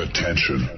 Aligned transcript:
Attention. 0.00 0.70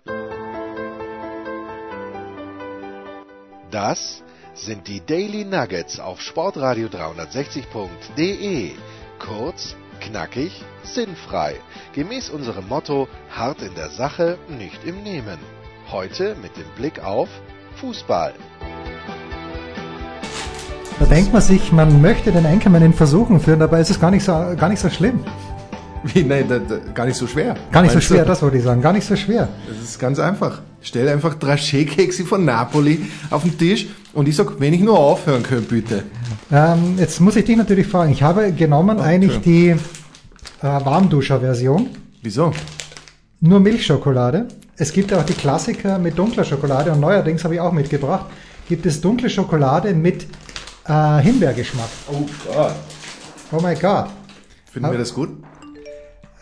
Das 3.70 4.24
sind 4.54 4.88
die 4.88 5.00
Daily 5.06 5.44
Nuggets 5.44 6.00
auf 6.00 6.20
Sportradio 6.20 6.88
360.de. 6.88 8.72
Kurz, 9.20 9.76
knackig, 10.00 10.64
sinnfrei. 10.82 11.54
Gemäß 11.92 12.30
unserem 12.30 12.66
Motto: 12.66 13.06
hart 13.30 13.62
in 13.62 13.76
der 13.76 13.90
Sache, 13.90 14.38
nicht 14.48 14.84
im 14.84 15.04
Nehmen. 15.04 15.38
Heute 15.92 16.34
mit 16.42 16.56
dem 16.56 16.66
Blick 16.76 17.04
auf 17.04 17.28
Fußball. 17.76 18.34
Da 20.98 21.04
denkt 21.06 21.32
man 21.32 21.42
sich, 21.42 21.70
man 21.70 22.00
möchte 22.02 22.32
den 22.32 22.44
Enkelmann 22.44 22.82
in 22.82 22.92
Versuchen 22.92 23.38
führen, 23.38 23.60
dabei 23.60 23.80
ist 23.80 23.90
es 23.90 24.00
gar 24.00 24.10
nicht 24.10 24.24
so, 24.24 24.32
gar 24.56 24.68
nicht 24.68 24.80
so 24.80 24.90
schlimm. 24.90 25.24
Wie, 26.04 26.24
nein, 26.24 26.46
da, 26.48 26.58
da, 26.58 26.78
gar 26.92 27.06
nicht 27.06 27.16
so 27.16 27.26
schwer. 27.26 27.54
Gar 27.70 27.82
nicht 27.82 27.92
Meinst 27.92 28.08
so 28.08 28.14
schwer, 28.14 28.22
du? 28.22 28.28
das 28.28 28.42
wollte 28.42 28.56
ich 28.56 28.64
sagen. 28.64 28.80
Gar 28.80 28.92
nicht 28.92 29.06
so 29.06 29.16
schwer. 29.16 29.48
Das 29.68 29.82
ist 29.82 29.98
ganz 29.98 30.18
einfach. 30.18 30.60
Stell 30.80 31.08
einfach 31.08 31.34
Draché-Kekse 31.36 32.24
von 32.24 32.44
Napoli 32.44 33.06
auf 33.30 33.42
den 33.42 33.56
Tisch 33.56 33.86
und 34.12 34.28
ich 34.28 34.34
sag, 34.34 34.58
wenn 34.58 34.74
ich 34.74 34.80
nur 34.80 34.98
aufhören 34.98 35.42
könnte, 35.42 35.68
bitte. 35.68 36.02
Ähm, 36.50 36.96
jetzt 36.98 37.20
muss 37.20 37.36
ich 37.36 37.44
dich 37.44 37.56
natürlich 37.56 37.86
fragen. 37.86 38.12
Ich 38.12 38.22
habe 38.22 38.52
genommen 38.52 38.98
eigentlich 38.98 39.40
die 39.40 39.68
äh, 39.68 39.76
Warmduscher-Version. 40.62 41.88
Wieso? 42.22 42.52
Nur 43.40 43.60
Milchschokolade. 43.60 44.48
Es 44.76 44.92
gibt 44.92 45.12
auch 45.12 45.24
die 45.24 45.34
Klassiker 45.34 45.98
mit 45.98 46.18
dunkler 46.18 46.44
Schokolade 46.44 46.90
und 46.90 47.00
neuerdings 47.00 47.44
habe 47.44 47.54
ich 47.54 47.60
auch 47.60 47.72
mitgebracht, 47.72 48.26
gibt 48.68 48.86
es 48.86 49.00
dunkle 49.00 49.30
Schokolade 49.30 49.94
mit 49.94 50.26
äh, 50.86 51.18
Himbeergeschmack. 51.20 51.88
Oh 52.10 52.26
Gott. 52.46 52.74
Oh 53.52 53.60
mein 53.60 53.78
Gott. 53.78 54.08
Finden 54.72 54.90
wir 54.90 54.98
das 54.98 55.12
gut? 55.12 55.28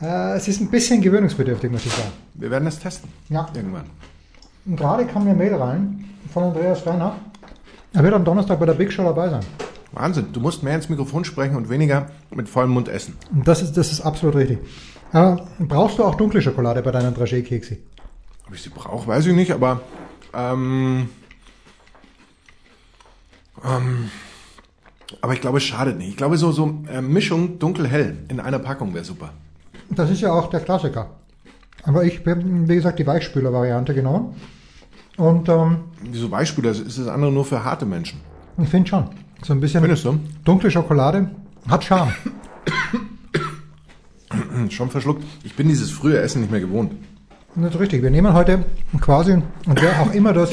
Äh, 0.00 0.36
es 0.36 0.48
ist 0.48 0.60
ein 0.60 0.70
bisschen 0.70 1.00
gewöhnungsbedürftig, 1.00 1.70
muss 1.70 1.86
ich 1.86 1.92
sagen. 1.92 2.12
Wir 2.34 2.50
werden 2.50 2.64
das 2.64 2.78
testen. 2.78 3.10
Ja. 3.28 3.48
Irgendwann. 3.54 3.84
Und 4.66 4.77
gerade 4.77 5.04
kam 5.06 5.24
mir 5.24 5.34
Mail 5.34 5.54
rein 5.54 6.05
von 6.33 6.44
Andreas 6.44 6.86
Reinhardt. 6.86 7.19
Er 7.92 8.02
wird 8.02 8.14
am 8.14 8.25
Donnerstag 8.25 8.58
bei 8.60 8.66
der 8.66 8.75
Big 8.75 8.92
Show 8.92 9.02
dabei 9.02 9.28
sein. 9.28 9.44
Wahnsinn. 9.92 10.27
Du 10.33 10.41
musst 10.41 10.62
mehr 10.62 10.77
ins 10.77 10.88
Mikrofon 10.88 11.25
sprechen 11.25 11.56
und 11.56 11.69
weniger 11.69 12.10
mit 12.30 12.48
vollem 12.48 12.70
Mund 12.70 12.88
essen. 12.88 13.16
Und 13.33 13.47
das 13.48 13.62
ist, 13.62 13.77
das 13.77 13.91
ist 13.91 14.00
absolut 14.00 14.36
richtig. 14.36 14.58
Äh, 15.12 15.36
brauchst 15.58 15.98
du 15.98 16.05
auch 16.05 16.14
dunkle 16.14 16.41
Schokolade 16.41 16.82
bei 16.82 16.92
deinen 16.92 17.14
Dragé-Keksi? 17.14 17.78
Ob 18.47 18.55
ich 18.55 18.62
sie 18.62 18.70
brauche, 18.70 19.06
weiß 19.06 19.27
ich 19.27 19.34
nicht, 19.34 19.50
aber 19.53 19.80
ähm, 20.32 21.08
ähm, 23.64 24.10
aber 25.20 25.32
ich 25.32 25.41
glaube, 25.41 25.58
es 25.58 25.64
schadet 25.64 25.98
nicht. 25.98 26.10
Ich 26.10 26.16
glaube, 26.16 26.36
so 26.36 26.53
so 26.53 26.82
äh, 26.88 27.03
Mischung 27.03 27.58
dunkel-hell 27.58 28.19
in 28.28 28.38
einer 28.38 28.60
Packung 28.60 28.94
wäre 28.94 29.05
super. 29.05 29.32
Das 29.91 30.10
ist 30.10 30.20
ja 30.20 30.33
auch 30.33 30.50
der 30.50 30.60
Klassiker. 30.60 31.10
Aber 31.83 32.05
ich 32.05 32.20
habe, 32.20 32.42
wie 32.69 32.74
gesagt, 32.74 32.98
die 32.98 33.06
Weichspüler-Variante 33.06 33.94
genommen. 33.94 34.34
Und 35.16 35.48
ähm, 35.48 35.84
Wieso 36.02 36.30
Weichspüler? 36.30 36.70
Ist 36.70 36.98
das 36.98 37.08
andere 37.08 37.32
nur 37.32 37.44
für 37.44 37.64
harte 37.64 37.86
Menschen? 37.86 38.20
ich 38.62 38.69
finde 38.69 38.88
schon, 38.88 39.08
so 39.42 39.55
ein 39.55 39.60
bisschen 39.60 39.80
Findest 39.80 40.05
du? 40.05 40.20
dunkle 40.44 40.70
Schokolade 40.70 41.30
hat 41.69 41.84
Charme. 41.84 42.12
Schon 44.70 44.91
verschluckt. 44.91 45.24
Ich 45.44 45.56
bin 45.56 45.69
dieses 45.69 45.91
frühe 45.91 46.19
Essen 46.19 46.42
nicht 46.42 46.50
mehr 46.50 46.60
gewohnt. 46.60 46.92
Das 47.56 47.75
ist 47.75 47.80
richtig. 47.80 48.02
Wir 48.02 48.10
nehmen 48.10 48.32
heute 48.32 48.64
quasi, 49.00 49.32
und 49.32 49.82
wer 49.82 50.00
auch 50.00 50.12
immer 50.12 50.32
das, 50.32 50.52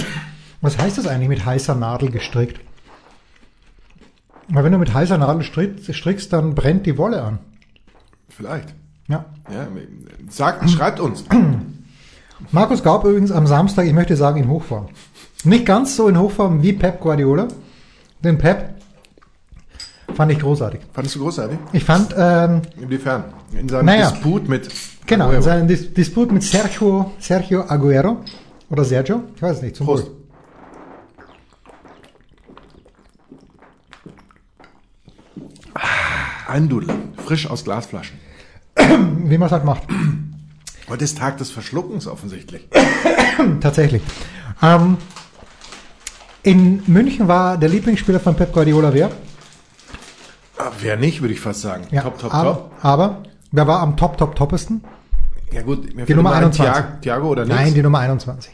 was 0.61 0.77
heißt 0.77 0.97
das 0.97 1.07
eigentlich 1.07 1.29
mit 1.29 1.45
heißer 1.45 1.75
Nadel 1.75 2.09
gestrickt? 2.09 2.59
Weil 4.49 4.63
wenn 4.63 4.71
du 4.71 4.79
mit 4.79 4.93
heißer 4.93 5.17
Nadel 5.17 5.43
strickst 5.43 6.33
dann 6.33 6.55
brennt 6.55 6.85
die 6.85 6.97
Wolle 6.97 7.21
an. 7.21 7.39
Vielleicht. 8.29 8.73
Ja. 9.07 9.25
Ja, 9.51 9.67
sagt, 10.29 10.69
schreibt 10.69 10.99
uns. 10.99 11.23
Markus 12.51 12.83
Gaub 12.83 13.05
übrigens 13.05 13.31
am 13.31 13.47
Samstag, 13.47 13.85
ich 13.85 13.93
möchte 13.93 14.15
sagen, 14.15 14.41
in 14.43 14.49
Hochform. 14.49 14.87
Nicht 15.43 15.65
ganz 15.65 15.95
so 15.95 16.07
in 16.09 16.19
Hochform 16.19 16.61
wie 16.61 16.73
Pep 16.73 16.99
Guardiola. 16.99 17.47
Den 18.23 18.37
Pep 18.37 18.75
fand 20.13 20.31
ich 20.31 20.39
großartig. 20.39 20.81
Fandest 20.93 21.15
du 21.15 21.19
großartig? 21.21 21.57
Ich 21.71 21.83
fand, 21.83 22.13
ähm, 22.17 22.61
Inwiefern? 22.81 23.25
In 23.53 23.69
seinem 23.69 23.85
Naja. 23.85 24.11
Disput 24.11 24.49
mit 24.49 24.69
genau, 25.05 25.25
Aguero. 25.25 25.37
in 25.37 25.43
seinem 25.43 25.67
Dis 25.67 25.93
Disput 25.93 26.31
mit 26.31 26.43
Sergio, 26.43 27.11
Sergio 27.19 27.63
Aguero 27.67 28.17
oder 28.69 28.83
Sergio, 28.83 29.23
ich 29.35 29.41
weiß 29.41 29.57
es 29.57 29.61
nicht, 29.61 29.75
zum 29.77 29.85
Prost. 29.85 30.07
Wohl. 30.07 30.17
Ein 36.47 36.69
Dudel. 36.69 36.89
Frisch 37.25 37.49
aus 37.49 37.63
Glasflaschen. 37.63 38.17
Wie 39.25 39.37
man 39.37 39.47
es 39.47 39.51
halt 39.51 39.65
macht. 39.65 39.83
Heute 40.89 41.03
ist 41.03 41.17
Tag 41.17 41.37
des 41.37 41.51
Verschluckens 41.51 42.07
offensichtlich. 42.07 42.67
Tatsächlich. 43.61 44.01
Ähm, 44.61 44.97
in 46.43 46.81
München 46.87 47.27
war 47.27 47.57
der 47.57 47.69
Lieblingsspieler 47.69 48.19
von 48.19 48.35
Pep 48.35 48.53
Guardiola 48.53 48.93
wer? 48.93 49.11
Ah, 50.57 50.71
Wer 50.79 50.95
nicht, 50.97 51.21
würde 51.21 51.33
ich 51.33 51.39
fast 51.39 51.61
sagen. 51.61 51.87
top, 52.01 52.17
top, 52.19 52.33
aber, 52.33 52.53
top. 52.53 52.71
aber 52.81 53.23
wer 53.51 53.67
war 53.67 53.79
am 53.81 53.97
top, 53.97 54.17
top, 54.17 54.35
toppesten? 54.35 54.83
Ja 55.51 55.61
gut, 55.61 55.95
mir 55.95 56.05
Die 56.05 56.13
Nummer 56.13 56.29
immer 56.31 56.37
ein 56.39 56.43
21. 56.45 56.83
Thiago, 57.01 57.27
oder 57.29 57.45
nichts. 57.45 57.59
Nein, 57.59 57.73
die 57.73 57.83
Nummer 57.83 57.99
21. 57.99 58.53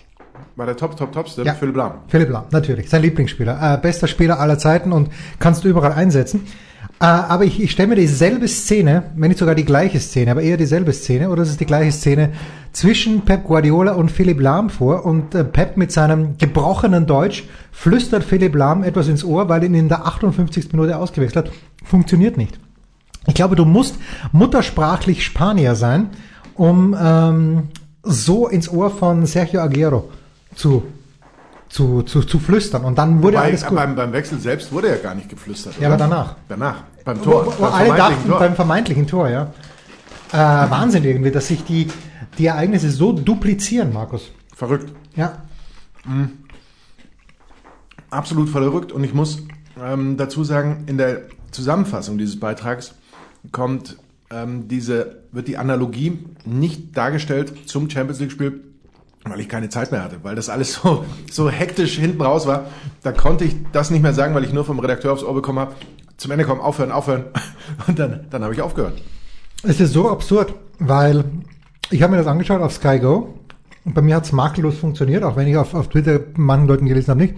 War 0.56 0.68
der 0.68 0.78
Top, 0.78 0.96
Top, 0.96 1.12
Topste? 1.12 1.42
Ja. 1.44 1.56
Philipp 1.56 1.76
Lahm. 1.76 1.94
Philipp 2.08 2.30
Lahm, 2.30 2.46
natürlich. 2.52 2.88
Sein 2.90 3.02
Lieblingsspieler. 3.02 3.74
Äh, 3.74 3.78
bester 3.80 4.08
Spieler 4.08 4.40
aller 4.40 4.60
Zeiten 4.60 4.92
und 4.92 5.10
kannst 5.40 5.64
du 5.64 5.68
überall 5.68 5.94
einsetzen. 5.94 6.46
Äh, 7.04 7.08
aber 7.08 7.44
ich, 7.44 7.62
ich 7.62 7.72
stelle 7.72 7.90
mir 7.90 7.96
dieselbe 7.96 8.48
Szene, 8.48 9.04
wenn 9.18 9.28
nicht 9.28 9.38
sogar 9.38 9.56
die 9.56 9.66
gleiche 9.66 10.00
Szene, 10.00 10.32
aber 10.32 10.42
eher 10.42 10.56
dieselbe 10.56 10.94
Szene, 10.94 11.30
oder 11.30 11.44
es 11.44 11.50
ist 11.50 11.60
die 11.60 11.66
gleiche 11.66 11.92
Szene, 11.92 12.32
zwischen 12.72 13.26
Pep 13.26 13.44
Guardiola 13.44 13.92
und 13.92 14.10
Philipp 14.10 14.40
Lahm 14.40 14.70
vor 14.70 15.06
und 15.06 15.36
äh, 15.36 15.44
Pep 15.44 15.76
mit 15.76 15.92
seinem 15.92 16.38
gebrochenen 16.38 17.06
Deutsch 17.06 17.44
flüstert 17.74 18.24
Philipp 18.24 18.56
Lahm 18.56 18.84
etwas 18.84 19.10
ins 19.10 19.26
Ohr, 19.26 19.50
weil 19.50 19.66
ihn 19.66 19.74
in 19.74 19.90
der 19.90 20.06
58. 20.06 20.72
Minute 20.72 20.98
ausgewechselt 20.98 21.48
hat. 21.48 21.54
Funktioniert 21.84 22.38
nicht. 22.38 22.58
Ich 23.28 23.34
glaube, 23.34 23.58
du 23.58 23.66
musst 23.66 23.98
muttersprachlich 24.32 25.26
Spanier 25.26 25.76
sein, 25.76 26.08
um 26.56 26.96
ähm, 26.98 27.64
so 28.02 28.48
ins 28.48 28.70
Ohr 28.70 28.90
von 28.90 29.26
Sergio 29.26 29.60
Aguero 29.60 30.10
zu, 30.56 30.84
zu, 31.74 32.04
zu, 32.04 32.22
zu 32.22 32.38
flüstern. 32.38 32.86
Und 32.86 33.00
dann 33.00 33.24
wurde 33.24 33.38
Wobei, 33.38 33.48
alles 33.48 33.66
gut. 33.66 33.76
beim, 33.76 33.96
beim 33.96 34.14
Wechsel 34.14 34.40
selbst 34.40 34.72
wurde 34.72 34.90
ja 34.90 34.98
gar 34.98 35.16
nicht 35.16 35.28
geflüstert. 35.28 35.74
Ja, 35.80 35.88
oder? 35.88 35.96
aber 35.96 35.98
danach. 35.98 36.36
Danach. 36.48 36.84
Beim 37.04 37.22
Tor. 37.24 37.48
wo, 37.48 37.52
wo 37.52 37.62
beim 37.62 37.72
vermeintlichen 37.72 37.98
dachten 37.98 38.30
Tor. 38.30 38.40
beim 38.40 38.56
vermeintlichen 38.56 39.08
Tor, 39.08 39.30
ja. 39.30 39.54
Äh, 40.32 40.70
Wahnsinn 40.70 41.04
irgendwie, 41.04 41.32
dass 41.32 41.48
sich 41.48 41.64
die, 41.64 41.88
die 42.38 42.46
Ereignisse 42.46 42.92
so 42.92 43.12
duplizieren, 43.12 43.92
Markus. 43.92 44.32
Verrückt. 44.56 44.94
Ja. 45.16 45.42
Absolut 48.12 48.50
verrückt. 48.50 48.92
Und 48.92 49.04
ich 49.04 49.16
muss 49.16 49.40
ähm, 49.84 50.16
dazu 50.16 50.44
sagen, 50.44 50.84
in 50.86 51.00
der 51.00 51.24
Zusammenfassung 51.50 52.20
dieses 52.20 52.40
Beitrags 52.40 52.94
kommt 53.52 53.98
ähm, 54.30 54.68
diese, 54.68 55.24
wird 55.32 55.48
die 55.48 55.58
Analogie 55.58 56.20
nicht 56.46 56.96
dargestellt 56.96 57.68
zum 57.68 57.90
Champions 57.90 58.20
League 58.20 58.32
Spiel, 58.32 58.62
weil 59.26 59.40
ich 59.40 59.50
keine 59.50 59.70
Zeit 59.70 59.92
mehr 59.92 60.04
hatte, 60.04 60.18
weil 60.24 60.36
das 60.36 60.50
alles 60.50 60.74
so, 60.84 61.06
so 61.32 61.50
hektisch 61.50 61.98
hinten 61.98 62.22
raus 62.22 62.46
war. 62.48 62.66
Da 63.02 63.12
konnte 63.12 63.46
ich 63.46 63.56
das 63.72 63.90
nicht 63.90 64.02
mehr 64.02 64.14
sagen, 64.14 64.36
weil 64.36 64.44
ich 64.44 64.54
nur 64.54 64.66
vom 64.66 64.80
Redakteur 64.80 65.14
aufs 65.14 65.24
Ohr 65.24 65.34
bekommen 65.34 65.60
habe. 65.60 65.76
Zum 66.18 66.32
Ende 66.32 66.46
kommen, 66.46 66.62
aufhören, 66.62 66.92
aufhören. 66.92 67.26
Und 67.88 68.00
dann, 68.00 68.26
dann 68.30 68.44
habe 68.44 68.54
ich 68.54 68.62
aufgehört. 68.62 69.02
Es 69.64 69.80
ist 69.80 69.94
so 69.94 70.10
absurd, 70.10 70.54
weil 70.80 71.24
ich 71.90 72.02
habe 72.02 72.12
mir 72.12 72.18
das 72.18 72.28
angeschaut 72.28 72.62
auf 72.62 72.74
Sky 72.74 73.00
Go 73.00 73.40
und 73.86 73.94
bei 73.94 74.02
mir 74.02 74.16
hat 74.16 74.26
es 74.26 74.32
makellos 74.32 74.78
funktioniert, 74.78 75.24
auch 75.24 75.36
wenn 75.36 75.48
ich 75.48 75.58
auf, 75.58 75.74
auf 75.74 75.90
Twitter 75.90 76.20
manchen 76.36 76.68
Leuten 76.68 76.86
gelesen 76.86 77.12
habe, 77.12 77.22
nicht. 77.22 77.36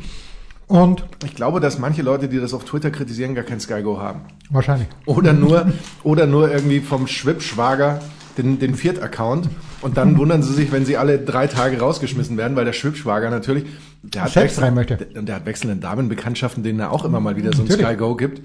Und 0.67 1.06
Ich 1.23 1.35
glaube, 1.35 1.59
dass 1.59 1.78
manche 1.78 2.02
Leute, 2.02 2.28
die 2.28 2.40
das 2.40 2.53
auf 2.53 2.66
Twitter 2.66 2.90
kritisieren, 2.90 3.35
gar 3.35 3.44
kein 3.44 3.59
Sky 3.59 3.84
Go 3.84 4.00
haben. 4.00 4.22
wahrscheinlich. 4.50 4.88
Oder 5.06 5.34
nur, 5.34 5.72
oder 6.03 6.25
nur 6.25 6.52
irgendwie 6.52 6.79
vom 6.79 7.06
Schwibschwager 7.06 8.00
den, 8.38 8.57
den 8.59 8.75
Viert-Account. 8.75 9.50
Und 9.85 9.97
dann 9.97 10.18
wundern 10.18 10.41
sie 10.41 10.51
sich, 10.51 10.72
wenn 10.72 10.84
sie 10.84 10.97
alle 10.97 11.20
drei 11.20 11.46
Tage 11.46 11.79
rausgeschmissen 11.79 12.37
werden, 12.37 12.58
weil 12.58 12.66
der 12.66 12.73
Schwibschwager 12.73 13.29
natürlich, 13.29 13.66
der 14.02 14.23
hat, 14.23 14.32
Selbst 14.32 14.59
rein 14.59 14.73
möchte. 14.73 14.97
Der, 14.97 15.20
und 15.20 15.28
der 15.28 15.35
hat 15.35 15.46
wechselnde 15.46 15.76
Damenbekanntschaften, 15.76 16.64
denen 16.64 16.79
er 16.79 16.91
auch 16.91 17.05
immer 17.05 17.20
mal 17.20 17.35
wieder 17.35 17.53
so 17.53 17.61
ein 17.61 17.67
Natürlich. 17.67 17.85
Sky 17.85 17.96
Go 17.96 18.16
gibt. 18.16 18.41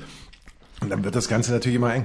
Und 0.83 0.91
dann 0.91 1.03
wird 1.03 1.17
das 1.17 1.29
Ganze 1.29 1.53
natürlich 1.53 1.77
immer 1.77 1.95
eng. 1.95 2.05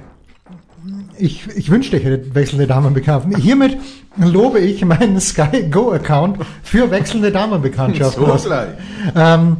Ich, 1.18 1.46
ich 1.54 1.70
wünschte, 1.70 1.98
ich 1.98 2.04
hätte 2.04 2.34
wechselnde 2.34 2.66
Damenbekanntschaften. 2.66 3.36
Hiermit 3.36 3.76
lobe 4.16 4.60
ich 4.60 4.82
meinen 4.86 5.20
Sky 5.20 5.68
Go 5.70 5.92
Account 5.92 6.38
für 6.62 6.90
wechselnde 6.90 7.30
Damenbekanntschaften. 7.30 8.38
So. 8.38 8.50
Ähm, 9.14 9.58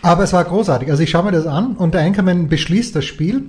aber 0.00 0.24
es 0.24 0.32
war 0.32 0.44
großartig. 0.44 0.90
Also 0.90 1.02
ich 1.02 1.10
schaue 1.10 1.24
mir 1.24 1.32
das 1.32 1.46
an 1.46 1.76
und 1.76 1.92
der 1.92 2.00
Anchorman 2.04 2.48
beschließt 2.48 2.96
das 2.96 3.04
Spiel. 3.04 3.42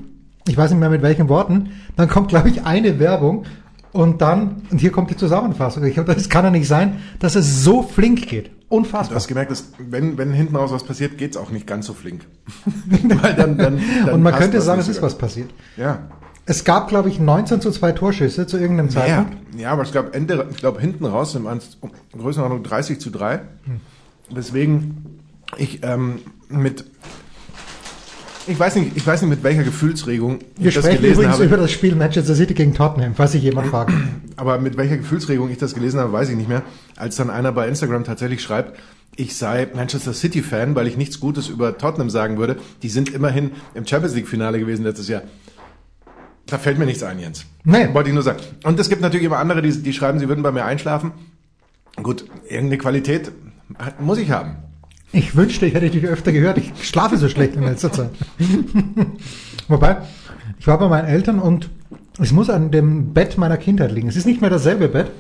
Ich 0.50 0.58
weiß 0.58 0.72
nicht 0.72 0.82
mehr 0.82 0.90
mit 0.90 1.02
welchen 1.02 1.30
Worten. 1.30 1.70
Dann 1.96 2.10
kommt, 2.10 2.28
glaube 2.28 2.50
ich, 2.50 2.66
eine 2.66 3.00
Werbung 3.00 3.46
und 3.92 4.22
dann, 4.22 4.62
und 4.72 4.80
hier 4.80 4.92
kommt 4.92 5.10
die 5.12 5.18
Zusammenfassung. 5.18 5.84
Ich 5.84 5.96
glaube, 5.96 6.14
das 6.14 6.30
kann 6.30 6.46
ja 6.46 6.52
nicht 6.52 6.68
sein, 6.68 6.98
dass 7.20 7.36
es 7.36 7.64
so 7.64 7.84
flink 7.84 8.28
geht. 8.28 8.48
Du 8.48 8.78
Unfassbar. 8.78 9.18
hast 9.18 9.28
gemerkt, 9.28 9.52
dass 9.52 9.66
wenn, 9.78 10.18
wenn 10.18 10.32
hinten 10.32 10.56
raus 10.56 10.72
was 10.72 10.84
passiert, 10.86 11.18
geht's 11.18 11.36
auch 11.36 11.50
nicht 11.52 11.68
ganz 11.68 11.86
so 11.88 11.94
flink. 11.94 12.22
Weil 13.22 13.34
dann, 13.36 13.58
dann, 13.58 13.82
dann 14.06 14.14
und 14.14 14.24
man 14.24 14.34
könnte 14.34 14.62
sagen, 14.62 14.80
es 14.80 14.88
ist 14.88 14.98
so 14.98 15.02
was 15.02 15.18
passiert. 15.18 15.50
Ja. 15.76 16.00
Es 16.46 16.64
gab, 16.64 16.88
glaube 16.88 17.10
ich, 17.10 17.20
19 17.20 17.62
zu 17.62 17.70
2 17.70 17.92
Torschüsse 17.92 18.48
zu 18.48 18.58
irgendeinem 18.58 18.88
Ja, 18.90 18.94
Zeitpunkt. 18.94 19.38
ja, 19.60 19.72
aber 19.72 19.84
es 19.84 19.92
gab 19.92 20.16
Ende, 20.16 20.48
ich 20.52 20.58
glaube 20.58 20.80
hinten 20.82 21.06
raus 21.06 21.36
im 21.36 21.48
Größenordnung 22.18 22.64
30 22.64 23.00
zu 23.00 23.10
3. 23.12 23.42
Weswegen 24.30 25.20
ich 25.58 25.84
ähm, 25.84 26.20
mit 26.50 26.86
ich 28.48 28.60
weiß 28.60 28.76
nicht, 28.76 28.96
ich 28.96 29.06
weiß 29.06 29.22
nicht 29.22 29.30
mit 29.30 29.44
welcher 29.44 29.64
Gefühlsregung 29.64 30.40
Wir 30.58 30.70
ich 30.70 30.76
das 30.76 30.84
sprechen 30.84 31.02
gelesen 31.02 31.20
übrigens 31.20 31.36
habe, 31.36 31.46
über 31.46 31.58
das 31.58 31.72
Spiel 31.72 31.96
Manchester 31.96 32.36
City 32.36 32.54
gegen 32.54 32.74
Tottenham, 32.74 33.16
falls 33.16 33.34
sich 33.34 33.44
jemand 33.44 33.68
fragt. 33.68 33.94
aber 34.36 34.60
mit 34.60 34.78
welcher 34.78 34.98
Gefühlsregung 34.98 35.50
ich 35.50 35.58
das 35.58 35.74
gelesen 35.74 36.00
habe, 36.00 36.12
weiß 36.12 36.30
ich 36.30 36.36
nicht 36.36 36.50
mehr, 36.50 36.64
als 36.96 37.16
dann 37.16 37.30
einer 37.30 37.52
bei 37.52 37.68
Instagram 37.68 38.04
tatsächlich 38.04 38.42
schreibt, 38.42 38.78
ich 39.16 39.36
sei 39.36 39.68
Manchester 39.74 40.14
City 40.14 40.42
Fan, 40.42 40.76
weil 40.76 40.88
ich 40.88 40.98
nichts 40.98 41.20
Gutes 41.20 41.50
über 41.50 41.78
Tottenham 41.78 42.10
sagen 42.10 42.38
würde. 42.38 42.58
Die 42.82 42.90
sind 42.90 43.10
immerhin 43.10 43.52
im 43.74 43.86
Champions 43.86 44.16
League 44.16 44.28
Finale 44.28 44.60
gewesen 44.60 44.84
letztes 44.84 45.10
Jahr. 45.10 45.24
Da 46.46 46.58
fällt 46.58 46.80
mir 46.80 46.86
nichts 46.86 47.04
ein, 47.04 47.20
Jens. 47.20 47.46
Nee. 47.64 47.94
Wollte 47.94 48.10
ich 48.10 48.14
nur 48.14 48.24
sagen. 48.24 48.40
Und 48.64 48.80
es 48.80 48.90
gibt 48.90 49.02
natürlich 49.02 49.26
immer 49.26 49.38
andere, 49.38 49.62
die, 49.62 49.84
die 49.84 49.94
schreiben, 49.94 50.20
sie 50.20 50.28
würden 50.28 50.44
bei 50.44 50.52
mir 50.52 50.66
einschlafen. 50.66 51.12
Gut, 51.98 52.26
irgendeine 52.48 52.78
Qualität 52.78 53.32
muss 54.00 54.18
ich 54.18 54.32
haben. 54.32 54.56
Ich 55.14 55.36
wünschte, 55.36 55.66
ich 55.66 55.74
hätte 55.74 55.90
dich 55.90 56.06
öfter 56.06 56.32
gehört. 56.32 56.58
Ich 56.58 56.72
schlafe 56.88 57.18
so 57.18 57.28
schlecht 57.28 57.56
in 57.56 57.64
letzter 57.64 57.92
Zeit. 57.92 58.12
Wobei, 59.68 59.98
ich 60.60 60.68
war 60.68 60.78
bei 60.80 60.88
meinen 60.88 61.08
Eltern 61.08 61.40
und 61.40 61.70
es 62.20 62.32
muss 62.32 62.50
an 62.50 62.72
dem 62.72 63.14
Bett 63.14 63.38
meiner 63.38 63.58
Kindheit 63.58 63.92
liegen. 63.92 64.08
Es 64.08 64.16
ist 64.16 64.26
nicht 64.26 64.42
mehr 64.42 64.50
dasselbe 64.50 64.88
Bett. 64.88 65.12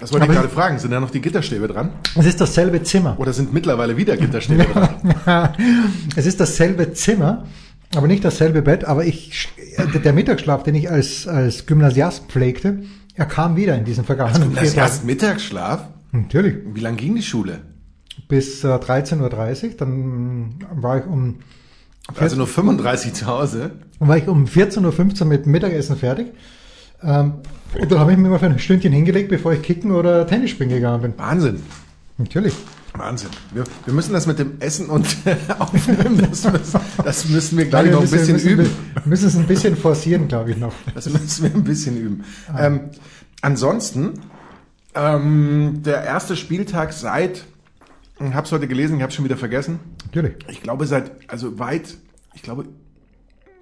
Das 0.00 0.12
wollte 0.12 0.26
ich 0.26 0.32
gerade 0.32 0.48
fragen. 0.48 0.78
Sind 0.78 0.90
da 0.90 1.00
noch 1.00 1.10
die 1.10 1.20
Gitterstäbe 1.20 1.68
dran? 1.68 1.90
Es 2.16 2.26
ist 2.26 2.40
dasselbe 2.40 2.82
Zimmer. 2.82 3.18
Oder 3.18 3.32
sind 3.32 3.52
mittlerweile 3.54 3.96
wieder 3.96 4.16
Gitterstäbe 4.16 4.64
dran? 5.24 5.50
es 6.16 6.26
ist 6.26 6.40
dasselbe 6.40 6.92
Zimmer, 6.92 7.44
aber 7.94 8.06
nicht 8.06 8.24
dasselbe 8.24 8.62
Bett. 8.62 8.84
Aber 8.84 9.04
ich, 9.04 9.48
der 10.04 10.12
Mittagsschlaf, 10.12 10.64
den 10.64 10.74
ich 10.74 10.90
als, 10.90 11.26
als 11.26 11.66
Gymnasiast 11.66 12.24
pflegte, 12.28 12.82
er 13.14 13.26
kam 13.26 13.56
wieder 13.56 13.76
in 13.76 13.84
diesen 13.84 14.04
vergangenen 14.04 14.54
erst 14.56 14.76
Tagen. 14.76 15.06
Mittagsschlaf? 15.06 15.88
Natürlich. 16.12 16.56
Wie 16.74 16.80
lang 16.80 16.96
ging 16.96 17.14
die 17.14 17.22
Schule? 17.22 17.60
Bis 18.28 18.64
äh, 18.64 18.68
13.30 18.68 19.64
Uhr. 19.64 19.70
Dann 19.76 20.54
war 20.72 20.98
ich 20.98 21.06
um 21.06 21.36
Also 22.18 22.36
nur 22.36 22.46
35 22.46 23.12
zu 23.14 23.26
Hause. 23.26 23.72
war 23.98 24.16
ich 24.16 24.28
um 24.28 24.44
14.15 24.46 25.20
Uhr 25.20 25.26
mit 25.26 25.46
Mittagessen 25.46 25.96
fertig. 25.96 26.28
Ähm, 27.02 27.34
und 27.78 27.92
dann 27.92 27.98
habe 27.98 28.12
ich 28.12 28.18
mich 28.18 28.30
mal 28.30 28.38
für 28.38 28.46
ein 28.46 28.58
Stündchen 28.58 28.92
hingelegt, 28.92 29.28
bevor 29.28 29.52
ich 29.52 29.62
kicken 29.62 29.90
oder 29.92 30.26
Tennis 30.26 30.50
spielen 30.50 30.70
gegangen 30.70 31.02
bin. 31.02 31.14
Wahnsinn. 31.18 31.62
Natürlich. 32.18 32.54
Wahnsinn. 32.94 33.28
Wir, 33.52 33.64
wir 33.84 33.94
müssen 33.94 34.12
das 34.12 34.26
mit 34.26 34.38
dem 34.38 34.60
Essen 34.60 34.86
und 34.86 35.06
Aufnehmen, 35.58 36.18
das 36.30 36.50
müssen, 36.50 36.80
das 37.04 37.28
müssen 37.28 37.58
wir, 37.58 37.66
glaube 37.66 37.86
ich, 37.86 37.92
noch 37.92 38.00
ein 38.00 38.10
müssen, 38.10 38.18
bisschen 38.18 38.32
müssen, 38.34 38.48
üben. 38.48 38.70
Wir 38.94 39.02
müssen 39.04 39.28
es 39.28 39.36
ein 39.36 39.46
bisschen 39.46 39.76
forcieren, 39.76 40.28
glaube 40.28 40.52
ich 40.52 40.56
noch. 40.56 40.72
Das 40.94 41.08
müssen 41.10 41.44
wir 41.44 41.54
ein 41.54 41.64
bisschen 41.64 41.96
üben. 41.98 42.24
Ähm, 42.58 42.80
ansonsten, 43.42 44.14
ähm, 44.94 45.82
der 45.84 46.04
erste 46.04 46.36
Spieltag 46.36 46.94
seit, 46.94 47.44
ich 48.20 48.34
habe 48.34 48.46
es 48.46 48.52
heute 48.52 48.68
gelesen, 48.68 48.96
ich 48.96 49.02
habe 49.02 49.12
schon 49.12 49.24
wieder 49.24 49.36
vergessen, 49.36 49.80
Natürlich. 50.06 50.36
ich 50.48 50.62
glaube 50.62 50.86
seit, 50.86 51.10
also 51.28 51.58
weit, 51.58 51.96
ich 52.34 52.42
glaube, 52.42 52.64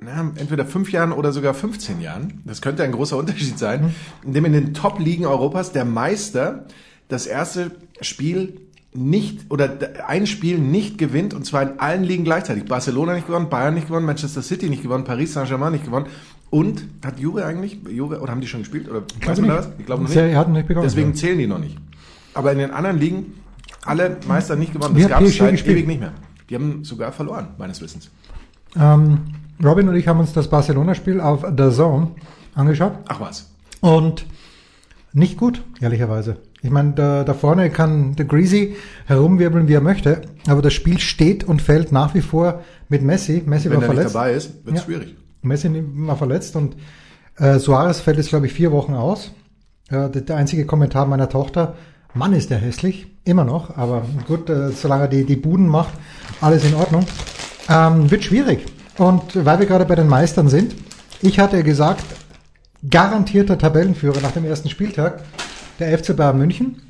na, 0.01 0.33
entweder 0.37 0.67
fünf 0.67 0.93
Jahren 0.93 1.13
oder 1.13 1.33
sogar 1.33 1.55
15 1.55 2.01
Jahren, 2.01 2.43
das 2.45 2.61
könnte 2.61 2.85
ein 2.85 2.93
großer 2.93 3.17
Unterschied 3.17 3.59
sein, 3.59 3.95
in 4.25 4.33
dem 4.33 4.45
in 4.45 4.53
den 4.53 4.75
Top-Ligen 4.75 5.27
Europas 5.27 5.73
der 5.73 5.85
Meister 5.85 6.67
das 7.09 7.27
erste 7.27 7.73
Spiel 8.01 8.61
nicht 8.97 9.51
oder 9.51 9.77
ein 10.07 10.27
Spiel 10.27 10.59
nicht 10.59 10.99
gewinnt 10.99 11.35
und 11.35 11.45
zwar 11.45 11.63
in 11.63 11.81
allen 11.81 12.05
Ligen 12.05 12.23
gleichzeitig. 12.23 12.65
Barcelona 12.67 13.15
nicht 13.15 13.27
gewonnen, 13.27 13.49
Bayern 13.49 13.75
nicht 13.75 13.89
gewonnen, 13.89 14.07
Manchester 14.07 14.43
City 14.43 14.71
nicht 14.71 14.85
gewonnen, 14.85 15.05
Paris 15.05 15.33
Saint-Germain 15.33 15.73
nicht 15.73 15.85
gewonnen 15.85 16.07
und 16.51 16.87
hat 17.05 17.19
Juve 17.19 17.45
eigentlich, 17.45 17.81
Juve, 17.89 18.21
oder 18.21 18.31
haben 18.31 18.41
die 18.41 18.47
schon 18.47 18.61
gespielt? 18.61 18.89
Oder 18.89 19.03
weiß 19.25 19.41
man 19.41 19.51
da 19.51 19.57
was? 19.57 19.71
Ich 19.79 19.87
glaube 19.87 20.03
noch 20.03 20.09
nicht. 20.09 20.19
Sie 20.19 20.37
hatten 20.37 20.53
nicht 20.53 20.69
begonnen. 20.69 20.87
Deswegen 20.87 21.15
zählen 21.15 21.39
die 21.39 21.49
noch 21.49 21.59
nicht. 21.59 21.77
Aber 22.35 22.53
in 22.53 22.59
den 22.59 22.71
anderen 22.71 22.99
Ligen 22.99 23.33
alle 23.85 24.17
Meister 24.27 24.57
nicht 24.57 24.73
gewonnen. 24.73 24.95
Das 24.99 25.09
gab 25.09 25.23
es 25.23 25.31
PSG 25.31 25.39
seit 25.39 25.51
gespielt? 25.53 25.77
ewig 25.79 25.87
nicht 25.87 26.01
mehr. 26.01 26.13
Die 26.51 26.55
haben 26.55 26.85
sogar 26.85 27.13
verloren, 27.13 27.49
meines 27.59 27.81
Wissens. 27.81 28.11
Ähm, 28.77 29.19
Robin 29.63 29.89
und 29.89 29.95
ich 29.95 30.09
haben 30.09 30.21
uns 30.21 30.33
das 30.33 30.49
Barcelona-Spiel 30.49 31.21
auf 31.21 31.45
The 31.57 31.71
Zone 31.71 32.09
angeschaut 32.55 32.93
Ach 33.09 33.21
was. 33.21 33.51
und 33.81 34.27
nicht 35.13 35.37
gut, 35.39 35.63
ehrlicherweise. 35.81 36.39
Ich 36.61 36.71
meine, 36.71 36.93
da, 36.93 37.25
da 37.25 37.35
vorne 37.35 37.71
kann 37.71 38.17
der 38.17 38.25
Greasy 38.25 38.75
herumwirbeln, 39.07 39.69
wie 39.69 39.75
er 39.75 39.81
möchte, 39.81 40.23
aber 40.49 40.61
das 40.63 40.73
Spiel 40.73 40.99
steht 40.99 41.45
und 41.45 41.63
fällt 41.63 41.93
nach 41.93 42.15
wie 42.15 42.21
vor 42.23 42.63
mit 42.89 43.03
Messi. 43.03 43.43
Messi 43.47 43.71
Wenn 43.71 43.77
war 43.77 43.83
er 43.85 43.89
nicht 43.89 43.95
verletzt. 43.97 44.15
dabei 44.15 44.33
ist, 44.33 44.65
wird 44.67 44.77
es 44.77 44.83
Ja. 44.83 44.87
schwierig. 44.87 45.15
Messi 45.43 45.71
war 45.95 46.17
verletzt 46.17 46.57
und 46.57 46.77
äh, 47.37 47.59
Suarez 47.59 48.01
fällt 48.01 48.17
jetzt, 48.17 48.31
glaube 48.31 48.47
ich, 48.47 48.53
vier 48.53 48.73
Wochen 48.73 48.95
aus. 48.95 49.31
Der, 49.91 50.09
der 50.09 50.37
einzige 50.37 50.65
Kommentar 50.65 51.05
meiner 51.07 51.29
Tochter, 51.29 51.75
Mann 52.15 52.33
ist 52.33 52.51
der 52.51 52.59
hässlich, 52.59 53.09
immer 53.25 53.45
noch, 53.45 53.77
aber 53.77 54.07
gut, 54.29 54.49
äh, 54.49 54.71
solange 54.71 55.03
er 55.03 55.09
die, 55.09 55.25
die 55.25 55.37
Buden 55.37 55.67
macht, 55.67 55.95
alles 56.41 56.65
in 56.65 56.75
Ordnung. 56.75 57.05
Ähm, 57.69 58.09
wird 58.11 58.23
schwierig. 58.23 58.67
Und 58.99 59.45
weil 59.45 59.59
wir 59.59 59.67
gerade 59.67 59.85
bei 59.85 59.97
den 59.97 60.09
Meistern 60.09 60.49
sind, 60.49 60.77
ich 61.23 61.41
hatte 61.41 61.65
gesagt, 61.65 62.05
garantierter 62.89 63.59
Tabellenführer 63.59 64.21
nach 64.21 64.31
dem 64.31 64.45
ersten 64.45 64.71
Spieltag, 64.71 65.25
der 65.81 65.99
FC 65.99 66.17
Bayern 66.17 66.39
München. 66.39 66.83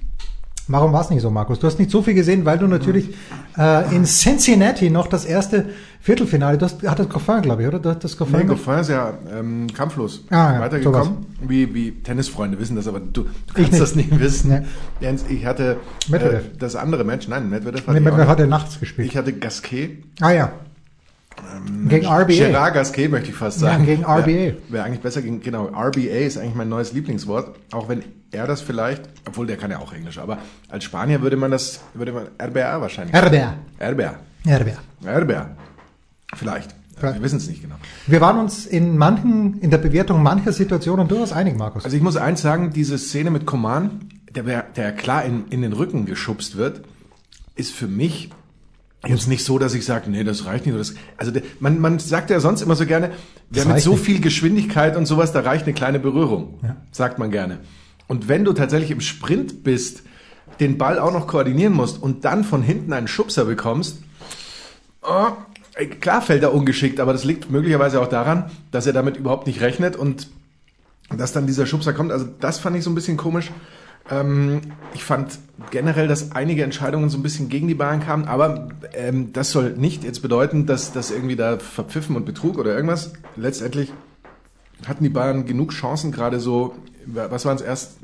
Warum 0.67 0.93
war 0.95 1.03
es 1.03 1.11
nicht 1.11 1.21
so, 1.21 1.31
Markus? 1.31 1.59
Du 1.59 1.67
hast 1.67 1.79
nicht 1.79 1.91
so 1.91 2.01
viel 2.01 2.15
gesehen, 2.15 2.45
weil 2.47 2.57
du 2.59 2.67
natürlich 2.67 3.11
äh, 3.59 3.95
in 3.95 4.05
Cincinnati 4.07 4.89
noch 4.89 5.07
das 5.09 5.27
erste 5.27 5.67
Viertelfinale, 6.01 6.57
du 6.57 6.65
hast, 6.65 6.83
hattest 6.89 7.11
Goffin, 7.11 7.43
glaube 7.43 7.63
ich, 7.63 7.69
oder? 7.69 7.79
Du 7.79 7.91
hattest 7.91 8.17
Goffin. 8.19 8.41
Nee, 8.41 8.45
Goffin 8.45 8.79
ist 8.79 8.89
ja 8.89 9.13
ähm, 9.31 9.67
kampflos 9.75 10.25
Ah, 10.31 10.55
ja, 10.55 10.61
weitergekommen. 10.61 11.27
Wie, 11.47 11.75
wie 11.75 11.91
Tennisfreunde 11.93 12.59
wissen 12.59 12.77
das, 12.77 12.89
aber 12.89 13.01
du, 13.01 13.25
du 13.25 13.29
kannst 13.53 13.73
nicht. 13.73 13.83
das 13.83 13.95
nicht 13.95 14.19
wissen. 14.19 14.51
Nee. 14.51 14.63
Jens, 15.01 15.25
ich 15.29 15.45
hatte 15.45 15.77
äh, 16.09 16.11
Medvedev. 16.11 16.43
das 16.59 16.77
andere 16.77 17.05
Match, 17.05 17.29
nein, 17.29 17.51
Medvedev 17.51 17.87
hatte 17.87 18.01
Nee, 18.01 18.11
nicht. 18.11 18.27
hat 18.27 18.41
er 18.41 18.47
nachts 18.47 18.81
gespielt? 18.81 19.09
ich 19.09 19.17
hatte 19.19 19.33
Gasquet. 19.35 20.03
ah 20.21 20.31
ja. 20.31 20.53
gegen 21.89 22.07
RBA. 22.07 22.27
Gerard 22.27 22.75
Gasquet 22.75 23.09
möchte 23.09 23.31
ich 23.31 23.35
fast 23.37 23.61
Ja, 23.61 23.69
sagen. 23.73 23.85
gegen 23.87 24.05
RBA. 24.05 24.27
Wäre 24.27 24.57
wär 24.71 24.85
eigentlich 24.85 25.01
besser 25.01 25.21
gegen, 25.23 25.41
genau, 25.43 25.67
RBA 25.67 26.25
ist 26.27 26.39
eigentlich 26.39 26.55
mein 26.55 26.69
neues 26.69 26.93
Lieblingswort, 26.93 27.55
auch 27.73 27.89
wenn 27.89 28.03
er 28.35 28.47
das 28.47 28.61
vielleicht, 28.61 29.03
obwohl 29.27 29.47
der 29.47 29.57
kann 29.57 29.71
ja 29.71 29.79
auch 29.79 29.93
Englisch, 29.93 30.19
aber 30.19 30.39
als 30.69 30.85
Spanier 30.85 31.23
würde 31.23 31.37
man 31.37 31.51
das, 31.51 31.81
würde 31.95 32.13
man 32.13 32.27
RBA 32.41 32.81
wahrscheinlich. 32.81 33.15
RBA. 33.15 33.55
RBA. 33.81 34.15
RBA. 34.47 34.79
RBA. 35.07 35.51
Vielleicht. 36.35 36.75
Vielleicht. 36.97 37.17
Wir 37.19 37.23
wissen 37.25 37.39
es 37.39 37.49
nicht 37.49 37.61
genau. 37.63 37.75
Wir 38.07 38.21
waren 38.21 38.39
uns 38.39 38.67
in 38.67 38.97
manchen, 38.97 39.59
in 39.61 39.71
der 39.71 39.79
Bewertung 39.79 40.23
mancher 40.23 40.53
Situationen 40.53 41.09
durchaus 41.09 41.33
einig, 41.33 41.57
Markus. 41.57 41.85
Also 41.85 41.97
ich 41.97 42.03
muss 42.03 42.17
eins 42.17 42.41
sagen, 42.43 42.71
diese 42.73 42.99
Szene 42.99 43.31
mit 43.31 43.47
Coman, 43.47 44.09
der, 44.31 44.63
der 44.63 44.93
klar 44.93 45.25
in, 45.25 45.49
in 45.49 45.63
den 45.63 45.73
Rücken 45.73 46.07
geschubst 46.07 46.57
wird, 46.57 46.83
ist 47.57 47.73
für 47.73 47.89
mich 47.89 48.31
jetzt 49.07 49.29
nicht 49.29 49.45
so, 49.45 49.59
dass 49.59 49.75
ich 49.75 49.85
sage, 49.85 50.09
nee, 50.11 50.25
das 50.25 50.47
reicht 50.47 50.67
nicht. 50.67 50.79
Das, 50.79 50.95
also 51.17 51.31
der, 51.33 51.43
man, 51.61 51.79
man 51.81 51.99
sagt 51.99 52.31
ja 52.31 52.41
sonst 52.41 52.63
immer 52.63 52.75
so 52.77 52.87
gerne, 52.87 53.11
wer 53.51 53.67
mit 53.67 53.81
so 53.81 53.93
nicht. 53.93 54.05
viel 54.05 54.21
Geschwindigkeit 54.21 54.97
und 54.97 55.07
sowas, 55.07 55.33
da 55.33 55.41
reicht 55.41 55.65
eine 55.65 55.75
kleine 55.75 55.99
Berührung, 55.99 56.59
Ja. 56.63 56.77
sagt 56.93 57.19
man 57.19 57.31
gerne. 57.31 57.59
Und 58.07 58.29
wenn 58.29 58.45
du 58.45 58.53
tatsächlich 58.53 58.91
im 58.91 59.01
Sprint 59.01 59.65
bist, 59.65 60.03
den 60.61 60.79
Ball 60.79 60.99
auch 60.99 61.13
noch 61.13 61.27
koordinieren 61.27 61.73
musst 61.73 62.03
und 62.03 62.25
dann 62.25 62.45
von 62.45 62.63
hinten 62.63 62.93
einen 62.93 63.09
Schubser 63.09 63.45
bekommst, 63.45 63.99
oh, 65.03 65.33
klar 66.01 66.23
fällt 66.23 66.43
er 66.43 66.55
ungeschickt, 66.55 67.01
aber 67.01 67.13
das 67.13 67.25
liegt 67.25 67.51
möglicherweise 67.51 68.01
auch 68.01 68.09
daran, 68.09 68.51
dass 68.71 68.87
er 68.87 68.93
damit 68.93 69.17
überhaupt 69.17 69.47
nicht 69.47 69.61
rechnet 69.61 69.97
und 69.97 70.29
dass 71.17 71.33
dann 71.33 71.47
dieser 71.47 71.67
Schubser 71.67 71.93
kommt. 71.93 72.13
Also 72.13 72.27
das 72.41 72.59
fand 72.59 72.77
ich 72.77 72.85
so 72.85 72.91
ein 72.91 72.95
bisschen 72.95 73.17
komisch. 73.17 73.51
Ähm, 74.11 74.61
ich 74.93 75.03
fand 75.03 75.39
generell, 75.71 76.09
dass 76.09 76.33
einige 76.33 76.63
Entscheidungen 76.63 77.09
so 77.09 77.19
ein 77.19 77.23
bisschen 77.23 77.49
gegen 77.49 77.69
die 77.69 77.75
Bayern 77.75 78.01
kamen, 78.01 78.27
aber 78.27 78.69
ähm, 78.93 79.33
das 79.33 79.51
soll 79.51 79.71
nicht 79.71 80.05
jetzt 80.05 80.21
bedeuten, 80.21 80.67
dass 80.67 80.93
das 80.93 81.11
irgendwie 81.11 81.37
da 81.37 81.59
verpfiffen 81.59 82.17
und 82.17 82.27
Betrug 82.27 82.59
oder 82.59 82.75
irgendwas. 82.75 83.15
Letztendlich 83.37 83.93
hatten 84.87 85.05
die 85.05 85.11
Bayern 85.11 85.47
genug 85.47 85.73
Chancen, 85.73 86.13
gerade 86.13 86.39
so, 86.39 86.75
was 87.07 87.45
waren 87.45 87.57
es 87.57 87.63
erst, 87.63 87.99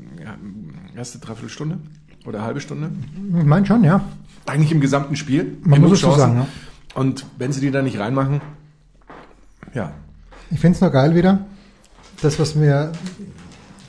erste 0.95 1.19
Dreiviertelstunde 1.19 1.77
oder 2.25 2.41
halbe 2.43 2.61
Stunde? 2.61 2.91
Ich 3.37 3.45
meine 3.45 3.65
schon, 3.65 3.83
ja. 3.83 4.01
Eigentlich 4.45 4.71
im 4.71 4.81
gesamten 4.81 5.15
Spiel. 5.15 5.57
Man 5.63 5.81
muss 5.81 5.93
es 5.93 5.99
so 6.01 6.11
sagen, 6.15 6.35
ja. 6.37 6.47
Und 6.93 7.25
wenn 7.37 7.51
sie 7.51 7.61
die 7.61 7.71
da 7.71 7.81
nicht 7.81 7.99
reinmachen, 7.99 8.41
ja. 9.73 9.91
Ich 10.49 10.59
finde 10.59 10.75
es 10.75 10.81
nur 10.81 10.89
geil 10.89 11.15
wieder. 11.15 11.45
Das, 12.21 12.39
was 12.39 12.55
mir 12.55 12.91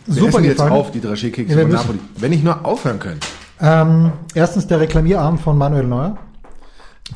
Wir 0.07 0.15
super 0.15 0.29
essen 0.29 0.45
jetzt 0.45 0.53
gefallen 0.57 0.73
auf, 0.73 0.91
die 0.91 1.01
Draché-Kekse 1.01 1.55
Ja, 1.55 1.63
von. 1.63 1.71
Napoli. 1.71 1.99
Wenn 2.19 2.33
ich 2.33 2.43
nur 2.43 2.65
aufhören 2.65 2.99
könnte. 2.99 3.27
Ähm, 3.61 4.13
erstens 4.35 4.67
der 4.67 4.81
Reklamierarm 4.81 5.39
von 5.39 5.59
Manuel 5.59 5.87
Neuer. 5.87 6.19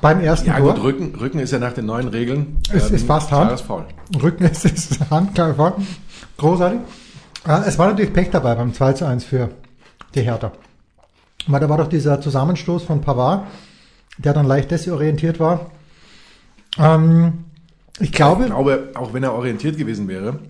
Beim 0.00 0.21
ersten 0.21 0.49
Ja 0.49 0.59
Tor. 0.59 0.75
gut, 0.75 0.83
Rücken, 0.83 1.15
Rücken 1.15 1.38
ist 1.38 1.53
ja 1.53 1.59
nach 1.59 1.73
den 1.73 1.87
neuen 1.87 2.09
Regeln. 2.09 2.59
Es 2.73 2.91
ist 2.91 3.07
fast 3.07 3.31
Foul. 3.31 3.85
Rücken 4.23 4.45
ist, 4.45 4.65
ist 4.65 4.99
handklar 5.11 5.55
voll. 5.55 5.75
Großartig. 6.37 6.81
Äh, 7.47 7.62
Es 7.67 7.79
war 7.79 7.88
natürlich 7.88 8.12
Pech 8.12 8.31
dabei 8.31 8.55
beim 8.55 8.73
2 8.73 8.93
zu 8.95 9.07
1 9.07 9.25
für 9.25 9.50
die 10.15 10.23
Hertha. 10.23 10.53
Weil 11.47 11.61
da 11.61 11.69
war 11.69 11.79
doch 11.79 11.88
dieser 11.88 12.21
Zusammenstoß 12.21 12.83
von 12.85 13.00
Pavard, 13.00 13.47
der 14.19 14.33
dann 14.33 14.47
leicht 14.47 14.71
desorientiert 14.71 15.38
war. 15.38 15.71
Ähm, 16.79 17.45
ich 18.00 18.12
glaube, 18.12 18.45
Ich 18.45 18.50
glaube, 18.50 18.91
auch 18.95 19.12
wenn 19.15 19.23
er 19.23 19.35
orientiert 19.35 19.79
gewesen 19.79 20.09
wäre, 20.09 20.41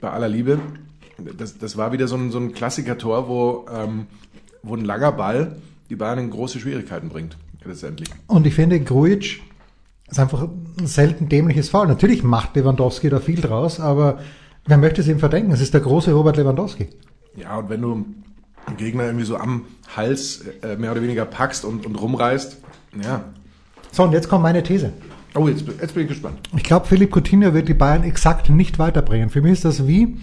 bei 0.00 0.10
aller 0.10 0.28
Liebe, 0.28 0.58
das, 1.18 1.58
das 1.58 1.76
war 1.76 1.92
wieder 1.92 2.08
so 2.08 2.16
ein, 2.16 2.30
so 2.30 2.38
ein 2.38 2.52
Klassiker-Tor, 2.52 3.28
wo, 3.28 3.66
ähm, 3.72 4.06
wo 4.62 4.74
ein 4.74 4.84
langer 4.84 5.12
Ball 5.12 5.56
die 5.90 5.96
Bayern 5.96 6.18
in 6.18 6.30
große 6.30 6.60
Schwierigkeiten 6.60 7.08
bringt, 7.08 7.36
letztendlich. 7.64 8.08
Und 8.26 8.46
ich 8.46 8.54
finde, 8.54 8.80
Grujic 8.80 9.42
ist 10.08 10.18
einfach 10.18 10.42
ein 10.42 10.86
selten 10.86 11.28
dämliches 11.28 11.68
Foul. 11.68 11.88
Natürlich 11.88 12.22
macht 12.22 12.56
Lewandowski 12.56 13.10
da 13.10 13.20
viel 13.20 13.40
draus, 13.40 13.80
aber 13.80 14.18
wer 14.66 14.78
möchte 14.78 15.00
es 15.00 15.08
ihm 15.08 15.18
verdenken? 15.18 15.52
Es 15.52 15.60
ist 15.60 15.74
der 15.74 15.80
große 15.80 16.12
Robert 16.12 16.36
Lewandowski. 16.36 16.88
Ja, 17.36 17.58
und 17.58 17.68
wenn 17.68 17.82
du 17.82 18.04
einen 18.66 18.76
Gegner 18.76 19.04
irgendwie 19.04 19.26
so 19.26 19.36
am 19.36 19.66
Hals 19.96 20.44
äh, 20.62 20.76
mehr 20.76 20.92
oder 20.92 21.02
weniger 21.02 21.24
packst 21.24 21.64
und, 21.64 21.84
und 21.86 21.96
rumreißt, 21.96 22.58
ja. 23.02 23.24
So, 23.92 24.04
und 24.04 24.12
jetzt 24.12 24.28
kommt 24.28 24.42
meine 24.42 24.62
These. 24.62 24.92
Oh, 25.34 25.48
jetzt, 25.48 25.64
jetzt 25.80 25.94
bin 25.94 26.04
ich 26.04 26.08
gespannt. 26.08 26.38
Ich 26.56 26.62
glaube, 26.62 26.86
Philipp 26.86 27.14
Coutinho 27.14 27.54
wird 27.54 27.68
die 27.68 27.74
Bayern 27.74 28.04
exakt 28.04 28.50
nicht 28.50 28.78
weiterbringen. 28.78 29.30
Für 29.30 29.42
mich 29.42 29.52
ist 29.52 29.64
das 29.64 29.86
wie 29.86 30.16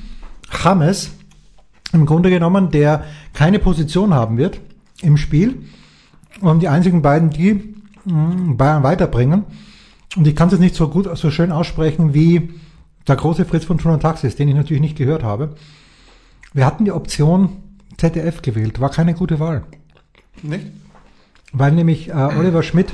James, 0.63 1.11
im 1.93 2.05
Grunde 2.05 2.29
genommen, 2.29 2.71
der 2.71 3.03
keine 3.33 3.59
Position 3.59 4.13
haben 4.13 4.37
wird 4.37 4.59
im 5.01 5.17
Spiel. 5.17 5.63
Und 6.39 6.61
die 6.61 6.69
einzigen 6.69 7.01
beiden, 7.01 7.29
die 7.29 7.75
mh, 8.05 8.55
Bayern 8.55 8.83
weiterbringen. 8.83 9.43
Und 10.15 10.27
ich 10.27 10.35
kann 10.35 10.47
es 10.47 10.53
jetzt 10.53 10.61
nicht 10.61 10.75
so 10.75 10.87
gut, 10.87 11.09
so 11.17 11.29
schön 11.29 11.51
aussprechen 11.51 12.13
wie 12.13 12.49
der 13.07 13.15
große 13.15 13.45
Fritz 13.45 13.65
von 13.65 13.77
Thun 13.77 13.93
und 13.93 14.01
Taxis, 14.01 14.35
den 14.35 14.47
ich 14.47 14.55
natürlich 14.55 14.81
nicht 14.81 14.97
gehört 14.97 15.23
habe. 15.23 15.55
Wir 16.53 16.65
hatten 16.65 16.85
die 16.85 16.91
Option 16.91 17.57
ZDF 17.97 18.41
gewählt, 18.41 18.79
war 18.79 18.89
keine 18.89 19.13
gute 19.13 19.39
Wahl. 19.39 19.63
Nicht? 20.41 20.67
Weil 21.53 21.71
nämlich 21.71 22.09
äh, 22.09 22.13
Oliver 22.13 22.63
Schmidt, 22.63 22.93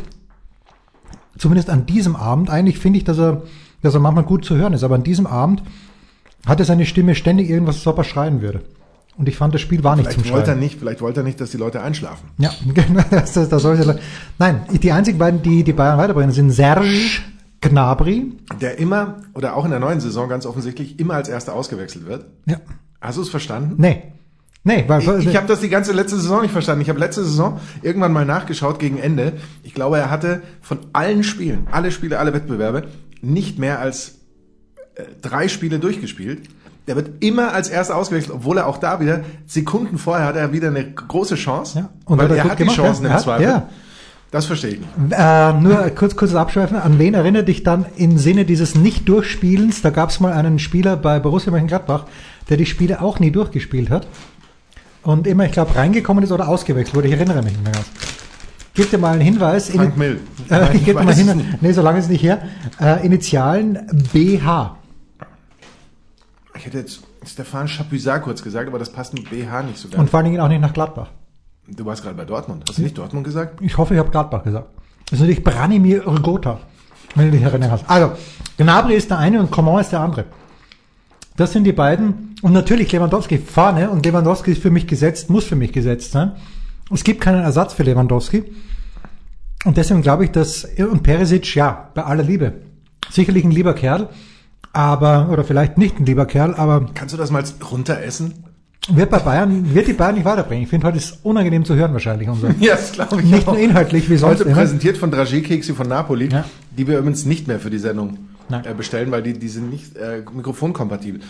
zumindest 1.37 1.69
an 1.69 1.85
diesem 1.85 2.15
Abend, 2.15 2.49
eigentlich 2.49 2.79
finde 2.79 2.97
ich, 2.97 3.03
dass 3.05 3.19
er, 3.19 3.43
dass 3.81 3.93
er 3.93 3.99
manchmal 3.99 4.23
gut 4.23 4.45
zu 4.45 4.55
hören 4.55 4.73
ist, 4.73 4.83
aber 4.83 4.95
an 4.95 5.03
diesem 5.03 5.27
Abend 5.27 5.63
hatte 6.45 6.65
seine 6.65 6.85
Stimme 6.85 7.15
ständig 7.15 7.49
irgendwas, 7.49 7.85
ob 7.85 7.97
er 7.97 8.03
schreien 8.03 8.41
würde. 8.41 8.63
Und 9.17 9.27
ich 9.27 9.35
fand, 9.35 9.53
das 9.53 9.61
Spiel 9.61 9.83
war 9.83 9.95
nicht 9.95 10.05
Vielleicht 10.07 10.27
zum 10.27 10.35
wollte 10.35 10.51
er 10.51 10.55
nicht, 10.55 10.77
vielleicht 10.77 11.01
wollte 11.01 11.21
er 11.21 11.23
nicht, 11.23 11.41
dass 11.41 11.49
die 11.49 11.57
Leute 11.57 11.81
einschlafen. 11.81 12.29
Ja, 12.37 12.51
genau, 12.73 13.03
das, 13.09 13.33
das, 13.33 13.49
das 13.49 13.61
sollte, 13.61 13.99
nein, 14.37 14.61
die 14.71 14.91
einzigen 14.91 15.17
beiden, 15.17 15.41
die 15.41 15.63
die 15.63 15.73
Bayern 15.73 15.97
weiterbringen, 15.97 16.31
sind 16.31 16.51
Serge 16.51 16.87
Gnabry. 17.69 18.33
Der 18.61 18.77
immer, 18.79 19.17
oder 19.33 19.55
auch 19.55 19.65
in 19.65 19.71
der 19.71 19.79
neuen 19.79 19.99
Saison 19.99 20.29
ganz 20.29 20.45
offensichtlich, 20.45 20.99
immer 20.99 21.15
als 21.15 21.29
Erster 21.29 21.53
ausgewechselt 21.53 22.05
wird. 22.07 22.25
Ja, 22.45 22.57
Hast 23.01 23.17
du 23.17 23.21
es 23.21 23.29
verstanden? 23.29 23.75
nee. 23.77 24.03
Nee, 24.63 24.83
weil, 24.85 25.01
Ich, 25.01 25.27
ich 25.27 25.35
habe 25.37 25.47
das 25.47 25.61
die 25.61 25.69
ganze 25.69 25.93
letzte 25.93 26.17
Saison 26.17 26.41
nicht 26.41 26.51
verstanden. 26.51 26.81
Ich 26.81 26.89
habe 26.89 26.99
letzte 26.99 27.23
Saison 27.23 27.57
irgendwann 27.83 28.11
mal 28.11 28.25
nachgeschaut 28.25 28.79
gegen 28.79 28.97
Ende. 28.97 29.33
Ich 29.63 29.73
glaube, 29.73 29.97
er 29.97 30.09
hatte 30.11 30.41
von 30.61 30.79
allen 30.91 31.23
Spielen, 31.23 31.67
alle 31.71 31.89
Spiele, 31.89 32.19
alle 32.19 32.33
Wettbewerbe, 32.33 32.83
nicht 33.21 33.59
mehr 33.59 33.79
als 33.79 34.15
äh, 34.95 35.03
drei 35.21 35.47
Spiele 35.47 35.79
durchgespielt. 35.79 36.49
Der 36.87 36.97
wird 36.97 37.23
immer 37.23 37.53
als 37.53 37.69
erster 37.69 37.95
ausgewechselt, 37.95 38.35
obwohl 38.35 38.57
er 38.57 38.67
auch 38.67 38.77
da 38.77 38.99
wieder 38.99 39.21
Sekunden 39.45 39.97
vorher 39.97 40.25
hat 40.25 40.35
er 40.35 40.51
wieder 40.51 40.67
eine 40.67 40.91
große 40.91 41.35
Chance. 41.35 41.79
Ja, 41.79 41.89
und 42.03 42.17
weil 42.17 42.27
hat 42.27 42.35
er 42.37 42.43
hat 42.43 42.51
die 42.59 42.63
gemacht, 42.63 42.75
Chancen 42.75 43.05
ja. 43.05 43.13
im 43.13 43.19
Zweifel. 43.19 43.45
ja. 43.45 43.69
Das 44.31 44.45
verstehe 44.45 44.71
ich 44.71 44.79
nicht. 44.79 44.89
Äh, 45.17 45.53
nur 45.53 45.89
kurz, 45.91 46.15
kurz 46.17 46.33
abschweifen. 46.35 46.77
An 46.77 46.99
wen 46.99 47.13
erinnert 47.13 47.47
dich 47.47 47.63
dann 47.63 47.85
im 47.95 48.17
Sinne 48.17 48.43
dieses 48.43 48.75
Nicht-Durchspielens? 48.75 49.81
Da 49.81 49.89
gab 49.89 50.09
es 50.09 50.19
mal 50.19 50.33
einen 50.33 50.59
Spieler 50.59 50.97
bei 50.97 51.19
Borussia 51.19 51.51
Mönchengladbach, 51.51 52.05
der 52.49 52.57
die 52.57 52.65
Spiele 52.65 53.01
auch 53.01 53.19
nie 53.19 53.31
durchgespielt 53.31 53.89
hat. 53.89 54.07
Und 55.03 55.27
immer, 55.27 55.45
ich 55.45 55.53
glaube, 55.53 55.75
reingekommen 55.75 56.23
ist 56.23 56.33
oder 56.33 56.49
ausgewechselt 56.49 56.93
wurde. 56.95 57.07
Ich 57.07 57.13
erinnere 57.13 57.41
mich 57.41 57.53
nicht 57.53 57.63
mehr 57.63 57.71
ganz. 57.71 57.85
Gib 58.73 58.91
dir 58.91 58.97
mal 58.97 59.13
einen 59.13 59.21
Hinweis. 59.21 59.69
Frank 59.69 59.97
Mill. 59.97 60.19
Äh, 60.49 60.75
ich 60.75 60.85
gebe 60.85 61.03
mal 61.03 61.13
hin. 61.13 61.43
Nee, 61.61 61.71
so 61.71 61.81
lange 61.81 61.99
ist 61.99 62.05
es 62.05 62.11
nicht 62.11 62.23
her. 62.23 62.41
Äh, 62.79 63.05
Initialen 63.05 63.79
BH. 64.13 64.77
Ich 66.55 66.65
hätte 66.65 66.77
jetzt 66.79 67.01
Stefan 67.25 67.67
Chapuisat 67.67 68.21
kurz 68.23 68.41
gesagt, 68.41 68.67
aber 68.67 68.79
das 68.79 68.91
passt 68.91 69.13
mit 69.13 69.29
BH 69.29 69.63
nicht 69.63 69.77
so 69.77 69.87
Und 69.87 69.95
ganz. 69.95 70.09
vor 70.09 70.19
allen 70.19 70.25
Dingen 70.31 70.39
auch 70.41 70.47
nicht 70.47 70.61
nach 70.61 70.73
Gladbach. 70.73 71.09
Du 71.67 71.85
warst 71.85 72.01
gerade 72.01 72.15
bei 72.15 72.25
Dortmund. 72.25 72.63
Hast 72.67 72.77
du 72.77 72.81
nicht 72.81 72.97
Dortmund 72.97 73.25
gesagt? 73.25 73.61
Ich 73.61 73.77
hoffe, 73.77 73.93
ich 73.93 73.99
habe 73.99 74.09
Gladbach 74.09 74.43
gesagt. 74.43 74.67
Das 75.05 75.13
ist 75.13 75.19
natürlich 75.19 75.43
Branimir 75.43 76.07
Rgota, 76.07 76.59
wenn 77.15 77.25
du 77.25 77.31
dich 77.31 77.41
erinnern 77.41 77.69
kannst. 77.69 77.89
Also, 77.89 78.11
Gnabry 78.57 78.95
ist 78.95 79.09
der 79.09 79.19
eine 79.19 79.39
und 79.39 79.51
Coman 79.51 79.81
ist 79.81 79.91
der 79.91 79.99
andere. 79.99 80.25
Das 81.35 81.51
sind 81.51 81.65
die 81.65 81.73
beiden. 81.73 82.35
Und 82.41 82.53
natürlich 82.53 82.91
Lewandowski 82.91 83.37
vorne. 83.37 83.89
Und 83.89 84.05
Lewandowski 84.05 84.51
ist 84.51 84.61
für 84.61 84.71
mich 84.71 84.87
gesetzt, 84.87 85.29
muss 85.29 85.45
für 85.45 85.55
mich 85.55 85.71
gesetzt 85.71 86.11
sein. 86.11 86.31
Es 86.91 87.03
gibt 87.03 87.21
keinen 87.21 87.43
Ersatz 87.43 87.73
für 87.73 87.83
Lewandowski. 87.83 88.43
Und 89.65 89.75
deswegen 89.77 90.01
glaube 90.01 90.23
ich, 90.23 90.31
dass, 90.31 90.65
und 90.65 91.03
Perisic, 91.03 91.55
ja, 91.55 91.89
bei 91.93 92.03
aller 92.03 92.23
Liebe. 92.23 92.53
Sicherlich 93.09 93.43
ein 93.43 93.51
lieber 93.51 93.73
Kerl, 93.73 94.09
aber, 94.73 95.29
oder 95.29 95.43
vielleicht 95.43 95.77
nicht 95.77 95.99
ein 95.99 96.05
lieber 96.05 96.25
Kerl, 96.25 96.53
aber 96.55 96.85
Kannst 96.93 97.13
du 97.13 97.17
das 97.17 97.31
mal 97.31 97.43
runteressen? 97.71 98.46
Wird 98.89 99.09
bei 99.09 99.19
Bayern, 99.19 99.73
wird 99.73 99.87
die 99.87 99.93
Bayern 99.93 100.15
nicht 100.15 100.25
weiterbringen. 100.25 100.63
Ich 100.63 100.69
finde, 100.69 100.87
heute 100.87 100.97
ist 100.97 101.19
unangenehm 101.23 101.65
zu 101.65 101.75
hören 101.75 101.93
wahrscheinlich. 101.93 102.29
Unser. 102.29 102.49
Ja, 102.59 102.75
das 102.75 102.91
glaube 102.93 103.21
ich 103.21 103.29
Nicht 103.29 103.47
auch. 103.47 103.53
nur 103.53 103.61
inhaltlich, 103.61 104.09
wie 104.09 104.17
sonst 104.17 104.39
Heute 104.41 104.51
präsentiert 104.51 104.97
von 104.97 105.11
Dragé 105.11 105.41
Keksi 105.41 105.73
von 105.73 105.87
Napoli, 105.87 106.29
Ja. 106.29 106.45
die 106.77 106.87
wir 106.87 106.97
übrigens 106.99 107.25
nicht 107.25 107.47
mehr 107.47 107.59
für 107.59 107.69
die 107.69 107.77
Sendung 107.79 108.17
Nein. 108.49 108.65
äh, 108.65 108.73
bestellen, 108.73 109.11
weil 109.11 109.23
die, 109.23 109.33
die 109.33 109.47
sind 109.49 109.69
nicht 109.69 109.95
äh, 109.97 110.23
mikrofonkompatibel. 110.33 111.21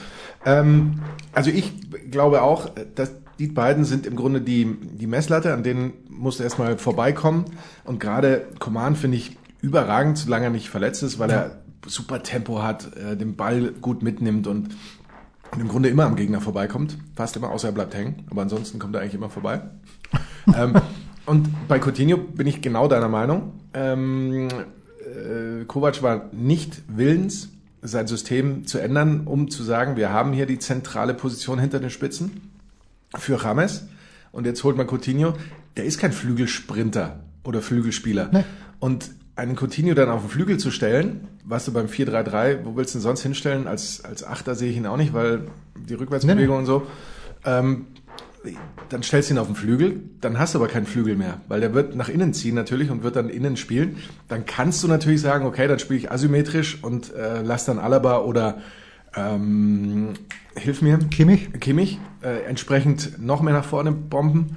Ähm, 0.46 1.00
also 1.34 1.50
ich 1.50 1.74
glaube 2.12 2.42
auch, 2.44 2.68
äh, 2.78 2.86
dass 2.96 3.12
die 3.40 3.48
beiden 3.48 3.86
sind 3.86 4.06
im 4.08 4.16
Grunde 4.16 4.42
die, 4.42 4.66
die 4.82 5.08
Messlatte, 5.08 5.54
an 5.54 5.62
denen 5.64 5.94
musst 6.10 6.40
du 6.40 6.44
erstmal 6.44 6.78
vorbeikommen. 6.78 7.46
Und 7.86 8.00
gerade 8.00 8.46
Coman 8.60 8.96
finde 8.96 9.18
ich 9.18 9.38
überragend, 9.62 10.18
solange 10.18 10.46
er 10.46 10.50
nicht 10.52 10.70
verletzt 10.70 11.04
ist, 11.04 11.20
weil 11.20 11.30
er 11.30 11.52
super 11.86 12.22
Tempo 12.24 12.64
hat, 12.64 12.90
äh, 12.98 13.16
den 13.16 13.36
Ball 13.36 13.74
gut 13.80 14.02
mitnimmt 14.04 14.48
und 14.48 14.70
und 15.52 15.62
im 15.62 15.68
Grunde 15.68 15.90
immer 15.90 16.06
am 16.06 16.16
Gegner 16.16 16.42
vorbeikommt. 16.42 16.98
Fast 17.16 17.36
immer, 17.36 17.50
außer 17.50 17.70
er 17.70 17.72
bleibt 17.72 17.96
hängen. 17.96 18.26
Aber 18.30 18.42
ansonsten 18.42 18.80
kommt 18.80 18.96
er 18.96 19.02
eigentlich 19.02 19.16
immer 19.16 19.30
vorbei. 19.30 19.62
ähm, 20.56 20.74
und 21.26 21.50
bei 21.68 21.80
Coutinho 21.80 22.18
bin 22.18 22.48
ich 22.48 22.62
genau 22.62 22.88
deiner 22.88 23.10
Meinung. 23.10 23.54
Ähm, 23.74 24.48
äh, 24.50 25.66
Kovac 25.66 26.02
war 26.04 26.30
nicht 26.32 26.84
willens, 26.88 27.50
sein 27.82 28.08
System 28.08 28.66
zu 28.66 28.80
ändern, 28.80 29.22
um 29.26 29.50
zu 29.50 29.64
sagen, 29.64 29.96
wir 29.96 30.12
haben 30.12 30.34
hier 30.34 30.46
die 30.46 30.60
zentrale 30.60 31.14
Position 31.14 31.60
hinter 31.60 31.80
den 31.80 31.90
Spitzen 31.90 32.52
für 33.16 33.42
James. 33.42 33.88
Und 34.32 34.46
jetzt 34.46 34.64
holt 34.64 34.78
man 34.78 34.88
Coutinho. 34.88 35.34
Der 35.78 35.86
ist 35.86 36.00
kein 36.00 36.12
Flügelsprinter 36.12 37.20
oder 37.44 37.62
Flügelspieler. 37.62 38.30
Nee. 38.32 38.44
Und 38.80 39.12
einen 39.38 39.56
Coutinho 39.56 39.94
dann 39.94 40.10
auf 40.10 40.22
den 40.22 40.30
Flügel 40.30 40.58
zu 40.58 40.72
stellen, 40.72 41.28
was 41.46 41.66
du 41.66 41.72
beim 41.72 41.86
4-3-3, 41.86 42.66
wo 42.66 42.76
willst 42.76 42.94
du 42.94 43.00
ihn 43.00 43.02
sonst 43.02 43.22
hinstellen? 43.22 43.68
Als, 43.68 44.04
als 44.04 44.24
Achter 44.24 44.56
sehe 44.56 44.70
ich 44.70 44.78
ihn 44.78 44.88
auch 44.88 44.98
nicht, 44.98 45.14
weil 45.14 45.48
die 45.76 45.94
Rückwärtsbewegung 45.94 46.56
Nee, 46.56 46.60
und 46.60 46.66
so. 46.66 46.88
Ähm, 47.46 47.86
dann 48.90 49.04
stellst 49.04 49.30
du 49.30 49.36
ihn 49.36 49.38
auf 49.38 49.48
den 49.48 49.56
Flügel, 49.56 50.02
dann 50.22 50.40
hast 50.40 50.54
du 50.54 50.60
aber 50.60 50.68
keinen 50.68 50.86
Flügel 50.86 51.16
mehr, 51.16 51.42
weil 51.48 51.60
der 51.60 51.74
wird 51.74 51.96
nach 51.96 52.10
innen 52.10 52.34
ziehen 52.34 52.56
natürlich 52.56 52.90
und 52.90 53.04
wird 53.04 53.16
dann 53.16 53.30
innen 53.30 53.58
spielen. 53.58 53.98
Dann 54.28 54.46
kannst 54.46 54.84
du 54.84 54.88
natürlich 54.88 55.22
sagen, 55.22 55.46
okay, 55.46 55.68
dann 55.68 55.80
spiele 55.80 56.00
ich 56.00 56.12
asymmetrisch 56.12 56.84
und 56.84 57.14
äh, 57.14 57.42
lass 57.44 57.66
dann 57.66 57.78
Alaba 57.78 58.20
oder 58.20 58.60
ähm, 59.16 60.14
hilf 60.56 60.82
mir, 60.82 60.98
Kimmich? 60.98 61.50
Kimmich 61.60 62.00
äh, 62.24 62.44
entsprechend 62.48 63.22
noch 63.22 63.42
mehr 63.42 63.54
nach 63.54 63.66
vorne 63.66 63.92
bomben. 63.92 64.56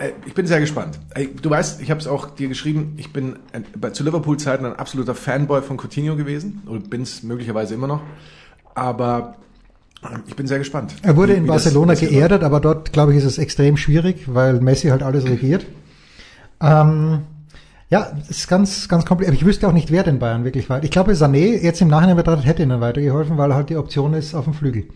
Äh, 0.00 0.10
Ich 0.26 0.34
bin 0.34 0.46
sehr 0.46 0.60
gespannt. 0.60 0.98
Du 1.42 1.50
weißt, 1.50 1.80
ich 1.80 1.90
habe 1.90 2.00
es 2.00 2.06
auch 2.06 2.30
dir 2.30 2.48
geschrieben, 2.48 2.94
ich 2.96 3.12
bin 3.12 3.36
zu 3.92 4.04
Liverpool-Zeiten 4.04 4.64
ein 4.66 4.76
absoluter 4.76 5.14
Fanboy 5.14 5.62
von 5.62 5.76
Coutinho 5.78 6.16
gewesen 6.16 6.62
und 6.66 6.90
bin 6.90 7.02
es 7.02 7.22
möglicherweise 7.22 7.74
immer 7.74 7.86
noch. 7.86 8.00
Aber 8.74 9.36
äh, 10.02 10.08
ich 10.26 10.34
bin 10.36 10.46
sehr 10.46 10.58
gespannt. 10.58 10.94
Er 11.02 11.16
wurde 11.16 11.34
wie- 11.34 11.38
in 11.38 11.44
wie 11.44 11.48
Barcelona 11.48 11.92
das 11.92 12.00
geerdet, 12.00 12.42
aber 12.42 12.60
dort, 12.60 12.92
glaube 12.92 13.12
ich, 13.12 13.18
ist 13.18 13.24
es 13.24 13.38
extrem 13.38 13.76
schwierig, 13.76 14.24
weil 14.34 14.60
Messi 14.60 14.88
halt 14.88 15.02
alles 15.02 15.24
regiert. 15.26 15.64
Ähm, 16.60 17.20
ja, 17.90 18.12
es 18.22 18.30
ist 18.38 18.48
ganz, 18.48 18.88
ganz 18.88 19.04
kompliziert. 19.04 19.36
Ich 19.36 19.44
wüsste 19.44 19.68
auch 19.68 19.72
nicht, 19.72 19.90
wer 19.92 20.02
den 20.02 20.18
Bayern 20.18 20.44
wirklich 20.44 20.68
weit. 20.70 20.84
Ich 20.84 20.90
glaube, 20.90 21.12
Sané 21.12 21.60
jetzt 21.62 21.80
im 21.80 21.88
Nachhinein 21.88 22.16
betrachtet 22.16 22.46
hätte 22.46 22.62
ihnen 22.62 22.80
weitergeholfen, 22.80 23.36
weil 23.38 23.54
halt 23.54 23.68
die 23.68 23.76
Option 23.76 24.14
ist 24.14 24.34
auf 24.34 24.44
dem 24.44 24.54
Flügel. 24.54 24.88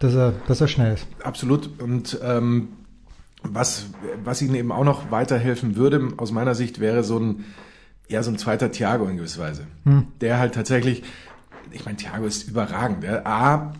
Dass 0.00 0.14
er, 0.14 0.32
dass 0.48 0.60
er 0.60 0.66
schnell 0.68 0.94
ist. 0.94 1.06
Absolut. 1.22 1.70
Und 1.80 2.18
ähm, 2.24 2.68
was, 3.44 3.86
was 4.24 4.42
ihnen 4.42 4.54
eben 4.54 4.72
auch 4.72 4.84
noch 4.84 5.10
weiterhelfen 5.10 5.76
würde, 5.76 6.08
aus 6.16 6.32
meiner 6.32 6.54
Sicht, 6.54 6.80
wäre 6.80 7.04
so 7.04 7.18
ein, 7.18 7.44
ja, 8.08 8.22
so 8.22 8.30
ein 8.30 8.38
zweiter 8.38 8.70
Thiago 8.70 9.06
in 9.06 9.16
gewisser 9.16 9.42
Weise. 9.42 9.66
Der 10.20 10.38
halt 10.38 10.54
tatsächlich, 10.54 11.02
ich 11.70 11.84
meine, 11.84 11.96
Thiago 11.96 12.26
ist 12.26 12.48
überragend. 12.48 13.02
Der 13.02 13.26
A, 13.26 13.72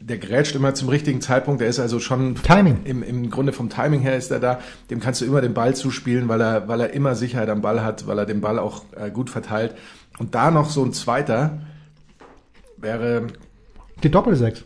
der 0.00 0.18
grätscht 0.18 0.54
immer 0.56 0.74
zum 0.74 0.88
richtigen 0.88 1.20
Zeitpunkt, 1.20 1.60
der 1.60 1.68
ist 1.68 1.78
also 1.78 2.00
schon 2.00 2.34
Timing. 2.36 2.84
Im, 2.84 3.02
im 3.02 3.30
Grunde 3.30 3.52
vom 3.52 3.68
Timing 3.68 4.00
her 4.00 4.16
ist 4.16 4.30
er 4.30 4.40
da. 4.40 4.60
Dem 4.90 5.00
kannst 5.00 5.20
du 5.20 5.24
immer 5.24 5.40
den 5.40 5.54
Ball 5.54 5.74
zuspielen, 5.74 6.28
weil 6.28 6.40
er, 6.40 6.68
weil 6.68 6.80
er 6.80 6.92
immer 6.92 7.14
Sicherheit 7.14 7.48
am 7.48 7.60
Ball 7.60 7.82
hat, 7.82 8.06
weil 8.06 8.18
er 8.18 8.26
den 8.26 8.40
Ball 8.40 8.58
auch 8.58 8.84
äh, 8.96 9.10
gut 9.10 9.30
verteilt. 9.30 9.74
Und 10.18 10.34
da 10.34 10.50
noch 10.50 10.68
so 10.68 10.84
ein 10.84 10.92
zweiter 10.92 11.60
wäre 12.76 13.26
Die 14.02 14.10
Doppelsechs. 14.10 14.64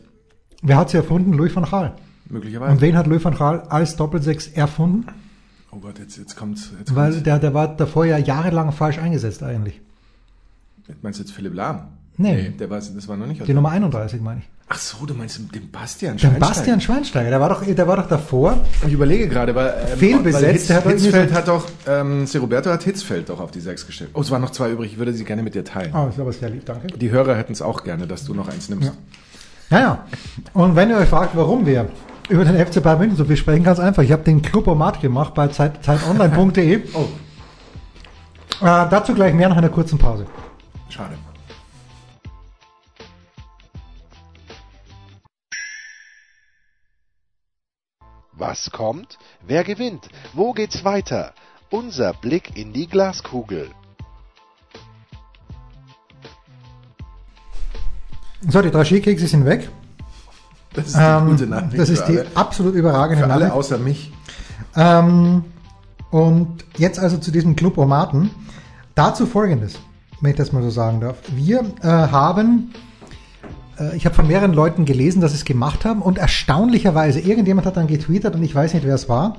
Wer 0.62 0.76
hat 0.76 0.90
sie 0.90 0.96
erfunden? 0.96 1.32
Louis 1.32 1.54
van 1.54 1.64
Gaal. 1.64 1.96
Möglicherweise. 2.28 2.72
Und 2.72 2.80
wen 2.80 2.96
hat 2.96 3.06
Louis 3.06 3.24
van 3.24 3.36
Gaal 3.36 3.62
als 3.68 3.96
Doppelsechs 3.96 4.48
erfunden? 4.48 5.06
oh 5.74 5.78
Gott, 5.80 5.98
jetzt, 5.98 6.16
jetzt 6.16 6.36
kommt's. 6.36 6.70
Jetzt 6.78 6.94
Weil 6.94 7.10
kommt's. 7.10 7.24
der, 7.24 7.38
der 7.38 7.54
war 7.54 7.68
davor 7.76 8.04
ja 8.04 8.18
jahrelang 8.18 8.72
falsch 8.72 8.98
eingesetzt 8.98 9.42
eigentlich. 9.42 9.80
Meinst 11.02 11.18
du 11.18 11.24
jetzt 11.24 11.32
Philipp 11.32 11.54
Lahm? 11.54 11.88
Nee. 12.16 12.50
der 12.50 12.70
war, 12.70 12.78
das 12.78 13.08
war 13.08 13.16
noch 13.16 13.26
nicht. 13.26 13.46
Die 13.46 13.54
Nummer 13.54 13.70
31, 13.70 14.20
meine 14.20 14.40
ich. 14.40 14.48
Ach 14.68 14.78
so, 14.78 15.04
du 15.04 15.14
meinst 15.14 15.38
den 15.54 15.70
Bastian 15.70 16.14
Den 16.14 16.20
Schweinsteiger. 16.20 16.46
Bastian 16.46 16.80
Schweinsteiger, 16.80 17.30
der 17.30 17.40
war 17.40 17.48
doch, 17.50 17.64
der 17.64 17.88
war 17.88 17.96
doch 17.96 18.08
davor. 18.08 18.64
Ich 18.86 18.92
überlege 18.92 19.28
gerade, 19.28 19.54
weil 19.54 19.74
ähm, 19.92 19.98
Fehlbesetzt, 19.98 20.44
weil 20.44 20.52
Hitz, 20.52 20.70
hat 20.70 20.84
Hitzfeld 20.84 21.32
hat 21.32 21.48
doch, 21.48 21.68
ähm, 21.86 22.26
Roberto 22.34 22.70
hat 22.70 22.82
Hitzfeld 22.82 23.28
doch 23.28 23.40
auf 23.40 23.50
die 23.50 23.60
Sechs 23.60 23.86
gestellt. 23.86 24.10
Oh, 24.14 24.20
es 24.20 24.30
waren 24.30 24.40
noch 24.40 24.50
zwei 24.50 24.70
übrig, 24.70 24.92
ich 24.92 24.98
würde 24.98 25.12
sie 25.12 25.24
gerne 25.24 25.42
mit 25.42 25.54
dir 25.54 25.64
teilen. 25.64 25.92
Oh, 25.94 26.08
ist 26.08 26.18
aber 26.18 26.32
sehr 26.32 26.48
lieb, 26.48 26.64
danke. 26.64 26.86
Die 26.86 27.10
Hörer 27.10 27.36
hätten 27.36 27.52
es 27.52 27.60
auch 27.60 27.84
gerne, 27.84 28.06
dass 28.06 28.24
du 28.24 28.32
noch 28.32 28.48
eins 28.48 28.70
nimmst. 28.70 28.92
Ja, 29.70 29.80
ja. 29.80 30.06
Und 30.54 30.76
wenn 30.76 30.88
ihr 30.88 30.96
euch 30.96 31.08
fragt, 31.08 31.36
warum 31.36 31.66
wir 31.66 31.88
über 32.28 32.44
den 32.44 32.64
FC 32.66 32.82
Bayern 32.82 32.98
München 32.98 33.16
so 33.16 33.24
viel 33.24 33.36
sprechen, 33.36 33.64
ganz 33.64 33.78
einfach. 33.78 34.02
Ich 34.02 34.12
habe 34.12 34.22
den 34.22 34.42
Clubomat 34.42 35.00
gemacht 35.00 35.34
bei 35.34 35.48
zeit, 35.48 35.84
zeitonline.de. 35.84 36.82
Oh, 36.94 37.08
Äh, 38.60 38.88
dazu 38.88 39.14
gleich 39.14 39.34
mehr 39.34 39.48
nach 39.48 39.56
einer 39.56 39.68
kurzen 39.68 39.98
Pause. 39.98 40.26
schade. 40.88 41.16
Was 48.32 48.70
kommt? 48.70 49.18
Wer 49.46 49.64
gewinnt? 49.64 50.08
Wo 50.32 50.52
geht's 50.52 50.84
weiter? 50.84 51.34
Unser 51.70 52.12
Blick 52.14 52.56
in 52.56 52.72
die 52.72 52.86
Glaskugel. 52.88 53.70
So, 58.48 58.60
die 58.60 58.70
drei 58.70 58.84
Skikekse 58.84 59.26
sind 59.26 59.44
weg. 59.46 59.70
Das 60.74 60.86
ist 60.88 60.96
die 60.96 61.00
Ähm, 61.00 61.26
gute 61.28 61.46
Nachricht. 61.46 61.78
das 61.78 61.88
ist 61.88 62.04
die 62.06 62.20
absolut 62.34 62.74
überragende 62.74 63.24
für 63.24 63.30
alle 63.30 63.44
Nachricht. 63.46 63.56
außer 63.56 63.78
mich. 63.78 64.12
Ähm, 64.76 65.44
und 66.10 66.64
jetzt 66.76 66.98
also 66.98 67.16
zu 67.18 67.30
diesem 67.30 67.56
Clubomaten. 67.56 68.30
Dazu 68.94 69.26
folgendes, 69.26 69.78
wenn 70.20 70.30
ich 70.32 70.36
das 70.36 70.52
mal 70.52 70.62
so 70.62 70.70
sagen 70.70 71.00
darf. 71.00 71.16
Wir 71.34 71.60
äh, 71.82 71.86
haben, 71.88 72.72
äh, 73.78 73.96
ich 73.96 74.04
habe 74.06 74.14
von 74.14 74.26
mehreren 74.26 74.52
Leuten 74.52 74.84
gelesen, 74.84 75.20
dass 75.20 75.32
sie 75.32 75.38
es 75.38 75.44
gemacht 75.44 75.84
haben 75.84 76.02
und 76.02 76.18
erstaunlicherweise, 76.18 77.18
irgendjemand 77.20 77.66
hat 77.66 77.76
dann 77.76 77.86
getweetet 77.88 78.34
und 78.34 78.42
ich 78.42 78.54
weiß 78.54 78.74
nicht, 78.74 78.86
wer 78.86 78.94
es 78.94 79.08
war. 79.08 79.36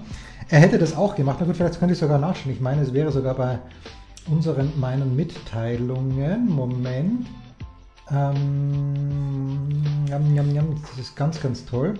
Er 0.50 0.60
hätte 0.60 0.77
das 0.77 0.96
auch 0.96 1.15
gemacht. 1.15 1.38
Na 1.39 1.46
gut, 1.46 1.56
vielleicht 1.58 1.80
könnte 1.80 1.94
ich 1.94 2.00
sogar 2.00 2.18
nachschauen. 2.20 2.51
Ich 2.54 2.62
meine, 2.62 2.82
es 2.82 2.94
wäre 2.94 3.12
sogar 3.12 3.34
bei 3.36 3.60
unseren, 4.30 4.72
meinen 4.80 5.15
Mitteilungen. 5.15 6.48
Moment. 6.50 7.25
Ähm, 8.12 9.68
jam, 10.08 10.36
jam, 10.36 10.54
jam, 10.54 10.76
das 10.82 11.08
ist 11.08 11.16
ganz, 11.16 11.42
ganz 11.42 11.66
toll. 11.66 11.96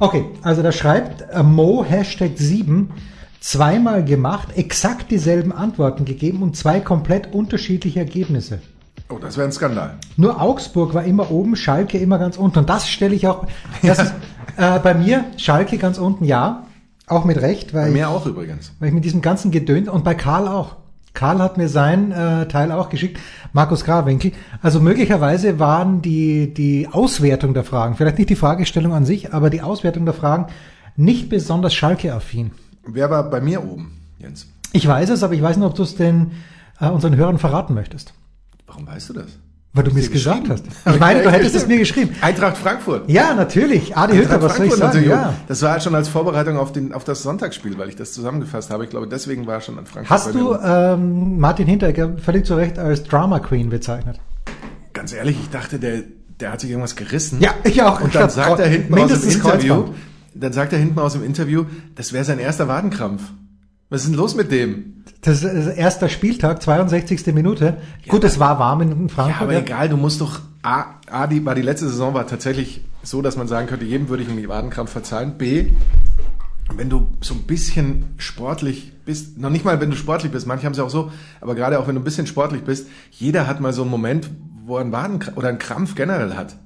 Okay, 0.00 0.24
also 0.42 0.62
da 0.62 0.72
schreibt 0.72 1.22
äh, 1.30 1.42
Mo 1.42 1.84
Hashtag 1.84 2.32
7 2.36 2.90
zweimal 3.40 4.04
gemacht, 4.04 4.48
exakt 4.56 5.10
dieselben 5.10 5.52
Antworten 5.52 6.04
gegeben 6.04 6.42
und 6.42 6.56
zwei 6.56 6.80
komplett 6.80 7.32
unterschiedliche 7.32 8.00
Ergebnisse. 8.00 8.60
Oh, 9.08 9.18
das 9.18 9.36
wäre 9.36 9.46
ein 9.46 9.52
Skandal. 9.52 9.98
Nur 10.16 10.40
Augsburg 10.40 10.94
war 10.94 11.04
immer 11.04 11.30
oben, 11.30 11.54
Schalke 11.54 11.98
immer 11.98 12.18
ganz 12.18 12.36
unten. 12.36 12.60
Und 12.60 12.70
das 12.70 12.88
stelle 12.88 13.14
ich 13.14 13.26
auch, 13.26 13.46
das 13.82 13.98
ist 13.98 14.14
äh, 14.56 14.78
bei 14.78 14.94
mir, 14.94 15.24
Schalke 15.36 15.76
ganz 15.76 15.98
unten, 15.98 16.24
ja, 16.24 16.66
auch 17.06 17.24
mit 17.24 17.40
Recht, 17.40 17.72
Bei 17.72 17.82
weil, 17.82 17.90
mir 17.90 17.98
ich, 17.98 18.06
auch 18.06 18.26
übrigens. 18.26 18.72
weil 18.78 18.88
ich 18.88 18.94
mit 18.94 19.04
diesem 19.04 19.20
ganzen 19.20 19.50
Gedöns 19.50 19.88
und 19.88 20.02
bei 20.04 20.14
Karl 20.14 20.48
auch. 20.48 20.76
Karl 21.14 21.40
hat 21.40 21.58
mir 21.58 21.68
sein 21.68 22.10
äh, 22.10 22.48
Teil 22.48 22.72
auch 22.72 22.88
geschickt, 22.88 23.18
Markus 23.52 23.84
Grawinkel. 23.84 24.32
Also 24.62 24.80
möglicherweise 24.80 25.58
waren 25.58 26.02
die, 26.02 26.54
die 26.54 26.88
Auswertung 26.90 27.54
der 27.54 27.64
Fragen, 27.64 27.96
vielleicht 27.96 28.18
nicht 28.18 28.30
die 28.30 28.36
Fragestellung 28.36 28.94
an 28.94 29.04
sich, 29.04 29.32
aber 29.34 29.50
die 29.50 29.62
Auswertung 29.62 30.04
der 30.04 30.14
Fragen 30.14 30.46
nicht 30.96 31.28
besonders 31.28 31.74
Schalke-affin. 31.74 32.52
Wer 32.86 33.10
war 33.10 33.28
bei 33.30 33.40
mir 33.40 33.62
oben, 33.64 34.00
Jens? 34.18 34.46
Ich 34.72 34.86
weiß 34.86 35.10
es, 35.10 35.22
aber 35.22 35.34
ich 35.34 35.42
weiß 35.42 35.56
nicht, 35.56 35.66
ob 35.66 35.74
du 35.74 35.82
es 35.82 35.96
den 35.96 36.32
äh, 36.80 36.88
unseren 36.88 37.16
Hörern 37.16 37.38
verraten 37.38 37.74
möchtest. 37.74 38.14
Warum 38.66 38.86
weißt 38.86 39.10
du 39.10 39.12
das? 39.14 39.38
Weil 39.74 39.84
du 39.84 39.94
mir 39.94 40.00
es 40.00 40.10
gesagt 40.10 40.50
hast. 40.50 40.66
Ich 40.84 41.00
meine, 41.00 41.22
du 41.22 41.30
hättest 41.30 41.54
es 41.54 41.66
mir 41.66 41.78
geschrieben. 41.78 42.14
Eintracht 42.20 42.58
Frankfurt. 42.58 43.08
Ja, 43.08 43.32
natürlich. 43.32 43.96
Adi 43.96 44.18
Hütter, 44.18 44.42
was 44.42 44.56
soll 44.56 44.66
ich 44.66 44.72
Frankfurt 44.74 44.78
sagen? 44.78 45.08
natürlich. 45.08 45.08
Ja. 45.08 45.34
Das 45.48 45.62
war 45.62 45.80
schon 45.80 45.94
als 45.94 46.08
Vorbereitung 46.08 46.58
auf, 46.58 46.72
den, 46.72 46.92
auf 46.92 47.04
das 47.04 47.22
Sonntagsspiel, 47.22 47.78
weil 47.78 47.88
ich 47.88 47.96
das 47.96 48.12
zusammengefasst 48.12 48.70
habe. 48.70 48.84
Ich 48.84 48.90
glaube, 48.90 49.08
deswegen 49.08 49.46
war 49.46 49.54
er 49.54 49.60
schon 49.62 49.78
an 49.78 49.86
Frankfurt. 49.86 50.10
Hast 50.10 50.34
du 50.34 50.54
ähm, 50.54 51.38
Martin 51.38 51.66
Hinteregger 51.66 52.18
völlig 52.18 52.44
zu 52.44 52.54
Recht 52.54 52.78
als 52.78 53.04
Drama 53.04 53.38
Queen 53.38 53.70
bezeichnet? 53.70 54.20
Ganz 54.92 55.14
ehrlich, 55.14 55.38
ich 55.40 55.48
dachte, 55.48 55.78
der, 55.78 56.02
der 56.38 56.52
hat 56.52 56.60
sich 56.60 56.68
irgendwas 56.68 56.94
gerissen. 56.94 57.40
Ja, 57.40 57.54
ich 57.64 57.82
auch. 57.82 58.02
Und 58.02 58.14
dann 58.14 58.28
sagt 58.28 58.60
er 58.60 58.68
hinten 58.68 58.92
aus 58.92 59.08
dem 59.08 59.30
Interview, 59.30 59.74
Kreuzband. 59.74 59.96
dann 60.34 60.52
sagt 60.52 60.72
er 60.74 60.78
hinten 60.80 60.98
aus 60.98 61.14
dem 61.14 61.24
Interview, 61.24 61.64
das 61.94 62.12
wäre 62.12 62.24
sein 62.24 62.38
erster 62.38 62.68
Wadenkrampf. 62.68 63.22
Was 63.92 64.02
ist 64.04 64.08
denn 64.10 64.16
los 64.16 64.34
mit 64.34 64.50
dem? 64.50 65.04
Das 65.20 65.42
ist 65.42 65.66
erster 65.76 66.08
Spieltag, 66.08 66.62
62. 66.62 67.26
Minute. 67.34 67.76
Gut, 68.08 68.24
es 68.24 68.38
war 68.40 68.58
warm 68.58 68.80
in 68.80 68.90
Ja, 68.90 69.08
Frankfurt. 69.14 69.42
aber 69.42 69.52
ja. 69.52 69.58
egal, 69.60 69.88
du 69.90 69.96
musst 69.98 70.20
doch, 70.22 70.40
A, 70.62 70.84
A 71.10 71.26
die, 71.26 71.44
war 71.44 71.54
die 71.54 71.62
letzte 71.62 71.86
Saison 71.88 72.14
war 72.14 72.26
tatsächlich 72.26 72.80
so, 73.02 73.20
dass 73.20 73.36
man 73.36 73.48
sagen 73.48 73.66
könnte, 73.66 73.84
jedem 73.84 74.08
würde 74.08 74.22
ich 74.22 74.30
einen 74.30 74.48
Wadenkrampf 74.48 74.90
verzeihen. 74.90 75.36
B, 75.36 75.72
wenn 76.74 76.88
du 76.88 77.08
so 77.20 77.34
ein 77.34 77.42
bisschen 77.42 78.06
sportlich 78.16 78.92
bist, 79.04 79.38
noch 79.38 79.50
nicht 79.50 79.64
mal 79.64 79.80
wenn 79.80 79.90
du 79.90 79.96
sportlich 79.96 80.32
bist, 80.32 80.46
manche 80.46 80.64
haben 80.64 80.72
es 80.72 80.78
ja 80.78 80.84
auch 80.84 80.90
so, 80.90 81.12
aber 81.42 81.54
gerade 81.54 81.78
auch 81.78 81.86
wenn 81.86 81.94
du 81.94 82.00
ein 82.00 82.04
bisschen 82.04 82.26
sportlich 82.26 82.62
bist, 82.62 82.86
jeder 83.10 83.46
hat 83.46 83.60
mal 83.60 83.72
so 83.74 83.82
einen 83.82 83.90
Moment, 83.90 84.30
wo 84.64 84.76
er 84.76 84.80
einen 84.82 84.92
Wadenkrampf 84.92 85.36
oder 85.36 85.48
einen 85.48 85.58
Krampf 85.58 85.94
generell 85.94 86.34
hat. 86.34 86.56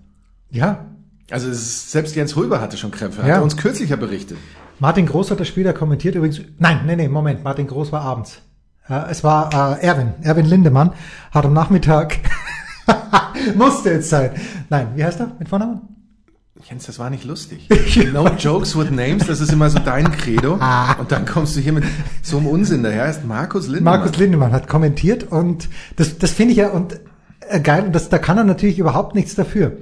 ja. 0.50 0.86
Also 1.28 1.48
es 1.50 1.58
ist, 1.58 1.90
selbst 1.90 2.14
Jens 2.14 2.36
Röber 2.36 2.60
hatte 2.60 2.76
schon 2.76 2.92
Krämpfe, 2.92 3.20
hat 3.22 3.28
Ja. 3.28 3.34
er 3.38 3.42
uns 3.42 3.56
kürzlich 3.56 3.90
ja 3.90 3.96
berichtet. 3.96 4.38
Martin 4.78 5.06
Groß 5.06 5.30
hat 5.30 5.40
das 5.40 5.48
Spiel 5.48 5.64
ja 5.64 5.72
kommentiert 5.72 6.14
übrigens. 6.14 6.40
Nein, 6.58 6.80
nee, 6.86 6.96
nee, 6.96 7.08
Moment. 7.08 7.42
Martin 7.42 7.66
Groß 7.66 7.92
war 7.92 8.02
abends. 8.02 8.42
Äh, 8.88 9.10
es 9.10 9.24
war 9.24 9.78
äh, 9.80 9.84
Erwin. 9.84 10.14
Erwin 10.22 10.46
Lindemann 10.46 10.92
hat 11.30 11.44
am 11.46 11.54
Nachmittag. 11.54 12.18
Musste 13.54 13.90
jetzt 13.90 14.10
sein. 14.10 14.30
Nein, 14.68 14.88
wie 14.94 15.04
heißt 15.04 15.20
er 15.20 15.32
mit 15.38 15.48
Vornamen? 15.48 15.80
Jens, 16.68 16.86
das 16.86 16.98
war 16.98 17.10
nicht 17.10 17.24
lustig. 17.24 17.68
No 18.12 18.28
jokes 18.28 18.76
with 18.76 18.90
names, 18.90 19.26
das 19.26 19.40
ist 19.40 19.52
immer 19.52 19.70
so 19.70 19.78
dein 19.78 20.10
Credo. 20.12 20.54
Und 20.98 21.12
dann 21.12 21.26
kommst 21.26 21.56
du 21.56 21.60
hier 21.60 21.72
mit 21.72 21.84
so 22.22 22.38
einem 22.38 22.46
Unsinn 22.46 22.82
daher. 22.82 23.04
Er 23.04 23.10
ist 23.10 23.24
Markus 23.24 23.66
Lindemann. 23.66 24.00
Markus 24.00 24.18
Lindemann 24.18 24.52
hat 24.52 24.68
kommentiert 24.68 25.24
und 25.24 25.68
das, 25.96 26.18
das 26.18 26.32
finde 26.32 26.52
ich 26.52 26.58
ja 26.58 26.70
und 26.70 27.00
äh, 27.48 27.60
geil 27.60 27.84
und 27.84 27.94
das, 27.94 28.08
da 28.08 28.18
kann 28.18 28.38
er 28.38 28.44
natürlich 28.44 28.78
überhaupt 28.78 29.14
nichts 29.14 29.34
dafür. 29.34 29.76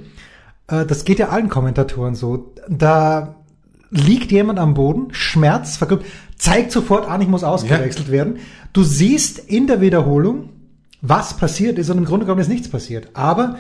Äh, 0.69 0.85
das 0.87 1.05
geht 1.05 1.19
ja 1.19 1.29
allen 1.29 1.49
Kommentatoren 1.49 2.15
so. 2.15 2.55
Da 2.69 3.37
liegt 3.95 4.33
jemand 4.33 4.59
am 4.59 4.75
Boden, 4.75 5.09
Schmerz, 5.13 5.77
verkrümmt, 5.77 6.05
zeigt 6.37 6.73
sofort 6.73 7.09
an, 7.09 7.21
ich 7.21 7.29
muss 7.29 7.45
ausgewechselt 7.45 8.11
werden. 8.11 8.39
Du 8.73 8.83
siehst 8.83 9.39
in 9.39 9.69
der 9.69 9.81
Wiederholung, 9.81 10.51
was 11.01 11.37
passiert 11.37 11.79
ist 11.79 11.91
und 11.91 11.99
im 11.99 12.05
Grunde 12.05 12.27
genommen 12.27 12.41
ist 12.41 12.49
nichts 12.49 12.69
passiert. 12.69 13.09
Aber 13.15 13.57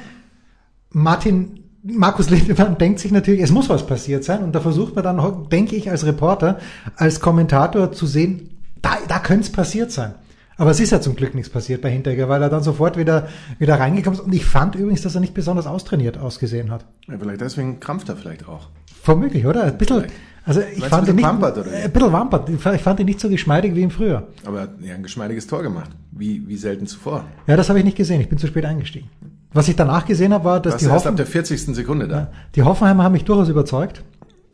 Martin, 0.90 1.60
Markus 1.84 2.30
Lindemann 2.30 2.78
denkt 2.78 2.98
sich 2.98 3.12
natürlich, 3.12 3.42
es 3.42 3.52
muss 3.52 3.68
was 3.68 3.86
passiert 3.86 4.24
sein 4.24 4.42
und 4.42 4.54
da 4.54 4.60
versucht 4.60 4.96
man 4.96 5.04
dann, 5.04 5.48
denke 5.50 5.76
ich, 5.76 5.90
als 5.90 6.04
Reporter, 6.04 6.58
als 6.96 7.20
Kommentator 7.20 7.92
zu 7.92 8.06
sehen, 8.06 8.58
da, 8.82 8.96
da 9.06 9.20
könnte 9.20 9.44
es 9.44 9.52
passiert 9.52 9.92
sein. 9.92 10.14
Aber 10.56 10.70
es 10.70 10.78
ist 10.80 10.90
ja 10.90 11.00
zum 11.00 11.16
Glück 11.16 11.34
nichts 11.34 11.50
passiert 11.50 11.82
bei 11.82 11.90
Hinteregger, 11.90 12.28
weil 12.28 12.40
er 12.42 12.48
dann 12.48 12.62
sofort 12.62 12.96
wieder, 12.96 13.28
wieder 13.58 13.78
reingekommen 13.80 14.18
ist. 14.18 14.24
Und 14.24 14.32
ich 14.34 14.44
fand 14.44 14.76
übrigens, 14.76 15.02
dass 15.02 15.14
er 15.14 15.20
nicht 15.20 15.34
besonders 15.34 15.66
austrainiert 15.66 16.16
ausgesehen 16.18 16.70
hat. 16.70 16.84
Ja, 17.08 17.18
vielleicht 17.18 17.40
deswegen 17.40 17.80
krampft 17.80 18.08
er 18.08 18.16
vielleicht 18.16 18.48
auch. 18.48 18.68
Vermutlich, 19.02 19.44
oder? 19.46 19.64
Ein 19.64 19.76
bisschen, 19.76 20.04
also 20.46 20.60
ich 20.60 20.78
Meinst 20.78 20.86
fand 20.94 21.08
ihn 21.08 21.16
nicht, 21.16 21.24
wampert, 21.24 21.58
oder 21.58 21.70
ein 21.72 21.90
bisschen 21.92 22.12
wampert. 22.12 22.48
Ich 22.48 22.60
fand- 22.82 23.00
ihn 23.00 23.06
nicht 23.06 23.20
so 23.20 23.28
geschmeidig 23.28 23.74
wie 23.74 23.82
im 23.82 23.90
Frühjahr. 23.90 24.24
Aber 24.44 24.58
er 24.58 24.62
hat 24.62 24.70
ja 24.80 24.94
ein 24.94 25.02
geschmeidiges 25.02 25.46
Tor 25.46 25.62
gemacht. 25.62 25.90
Wie, 26.12 26.46
wie 26.46 26.56
selten 26.56 26.86
zuvor. 26.86 27.24
Ja, 27.46 27.56
das 27.56 27.68
habe 27.68 27.80
ich 27.80 27.84
nicht 27.84 27.96
gesehen. 27.96 28.20
Ich 28.20 28.28
bin 28.28 28.38
zu 28.38 28.46
spät 28.46 28.64
eingestiegen. 28.64 29.08
Was 29.52 29.68
ich 29.68 29.76
danach 29.76 30.06
gesehen 30.06 30.32
habe, 30.32 30.44
war, 30.44 30.60
dass 30.60 30.74
Das 30.74 30.82
die, 30.82 30.86
erst 30.88 31.06
ab 31.06 31.12
Hoffen, 31.12 31.16
der 31.16 31.26
40. 31.26 31.74
Sekunde 31.74 32.08
da. 32.08 32.30
die 32.54 32.62
Hoffenheimer 32.62 33.02
haben 33.04 33.12
mich 33.12 33.24
durchaus 33.24 33.48
überzeugt. 33.48 34.02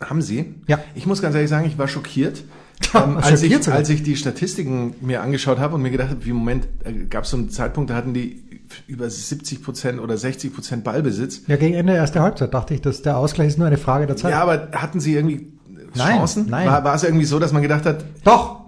Haben 0.01 0.23
Sie? 0.23 0.55
Ja. 0.67 0.79
Ich 0.95 1.07
muss 1.07 1.21
ganz 1.23 1.35
ehrlich 1.35 1.51
sagen, 1.51 1.67
ich 1.67 1.77
war 1.79 1.89
schockiert. 1.89 2.43
Ähm, 2.95 3.19
als, 3.19 3.43
ich, 3.43 3.69
als 3.71 3.89
ich 3.89 4.03
die 4.03 4.17
Statistiken 4.17 4.95
mir 5.01 5.23
angeschaut 5.23 5.59
habe 5.59 5.77
und 5.77 5.83
mir 5.83 5.91
gedacht 5.91 6.11
habe, 6.11 6.25
wie 6.25 6.33
Moment, 6.33 6.67
gab 7.09 7.23
es 7.25 7.31
so 7.31 7.37
einen 7.37 7.51
Zeitpunkt, 7.51 7.91
da 7.91 7.95
hatten 7.95 8.15
die 8.15 8.43
über 8.89 9.09
70 9.09 9.63
Prozent 9.63 10.01
oder 10.01 10.17
60 10.17 10.53
Prozent 10.53 10.83
Ballbesitz. 10.83 11.43
Ja, 11.47 11.57
gegen 11.57 11.75
Ende 11.75 11.93
der 11.93 12.01
ersten 12.01 12.19
Halbzeit 12.21 12.53
dachte 12.53 12.75
ich, 12.75 12.81
dass 12.81 13.03
der 13.03 13.17
Ausgleich 13.17 13.49
ist 13.49 13.59
nur 13.59 13.67
eine 13.67 13.77
Frage 13.77 14.07
der 14.07 14.17
Zeit. 14.17 14.33
Ja, 14.33 14.43
aber 14.43 14.71
hatten 14.73 14.99
sie 14.99 15.15
irgendwie 15.15 15.53
Nein, 15.95 16.19
Chancen? 16.19 16.47
nein. 16.49 16.67
War, 16.67 16.83
war 16.83 16.95
es 16.95 17.05
irgendwie 17.05 17.27
so, 17.27 17.39
dass 17.39 17.53
man 17.53 17.63
gedacht 17.63 17.85
hat, 17.87 18.05
Doch! 18.25 18.61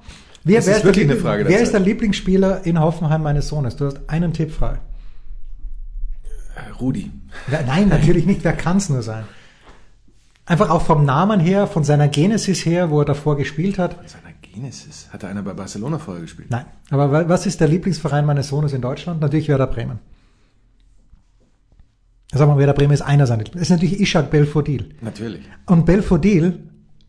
Wer, 0.44 0.57
Das 0.59 0.66
wer 0.66 0.72
ist 0.75 0.79
ist, 0.81 0.85
wirklich 0.85 1.07
der, 1.07 1.14
eine 1.16 1.22
Frage 1.22 1.44
der 1.44 1.53
wer 1.53 1.61
ist 1.61 1.72
Zeit. 1.72 1.81
der 1.81 1.87
Lieblingsspieler 1.87 2.66
in 2.66 2.79
Hoffenheim 2.81 3.22
meines 3.22 3.48
Sohnes? 3.48 3.77
Du 3.77 3.87
hast 3.87 4.01
einen 4.09 4.33
Tipp 4.33 4.53
frei. 4.53 4.79
Rudi. 6.81 7.11
Nein, 7.66 7.88
natürlich 7.88 8.27
nicht. 8.27 8.44
Wer 8.44 8.53
kann 8.53 8.77
es 8.77 8.88
nur 8.88 9.03
sein? 9.03 9.25
Einfach 10.46 10.70
auch 10.70 10.83
vom 10.83 11.05
Namen 11.05 11.38
her, 11.40 11.66
von 11.66 11.85
seiner 11.85 12.09
Genesis 12.09 12.64
her, 12.66 12.90
wo 12.90 13.00
er 13.00 13.05
davor 13.05 13.37
gespielt 13.37 13.78
hat. 13.78 13.94
Von 13.94 14.09
seiner 14.09 14.35
Genesis. 14.42 15.09
Hat 15.12 15.22
da 15.22 15.28
einer 15.28 15.42
bei 15.42 15.52
Barcelona 15.55 15.98
vorher 15.98 16.20
gespielt? 16.22 16.50
Nein. 16.50 16.64
Aber 16.90 17.12
wa- 17.12 17.28
was 17.28 17.46
ist 17.46 17.61
der 17.61 17.68
Lieblingsverein 17.68 18.26
meines 18.26 18.48
Sohnes 18.48 18.72
in 18.72 18.83
Deutschland? 18.83 19.20
Natürlich 19.20 19.48
Werder 19.48 19.68
Bremen. 19.68 20.00
Sag 22.35 22.48
mal, 22.48 22.57
Werder 22.59 22.72
Bremen 22.72 22.92
ist 22.92 23.02
einer 23.02 23.26
seiner 23.26 23.44
Lieblings. 23.44 23.68
Das 23.68 23.70
ist 23.70 23.83
natürlich 23.83 24.00
Ishak 24.00 24.31
Belfodil. 24.31 24.94
Natürlich. 25.02 25.42
Und 25.66 25.85
Belfodil, 25.85 26.61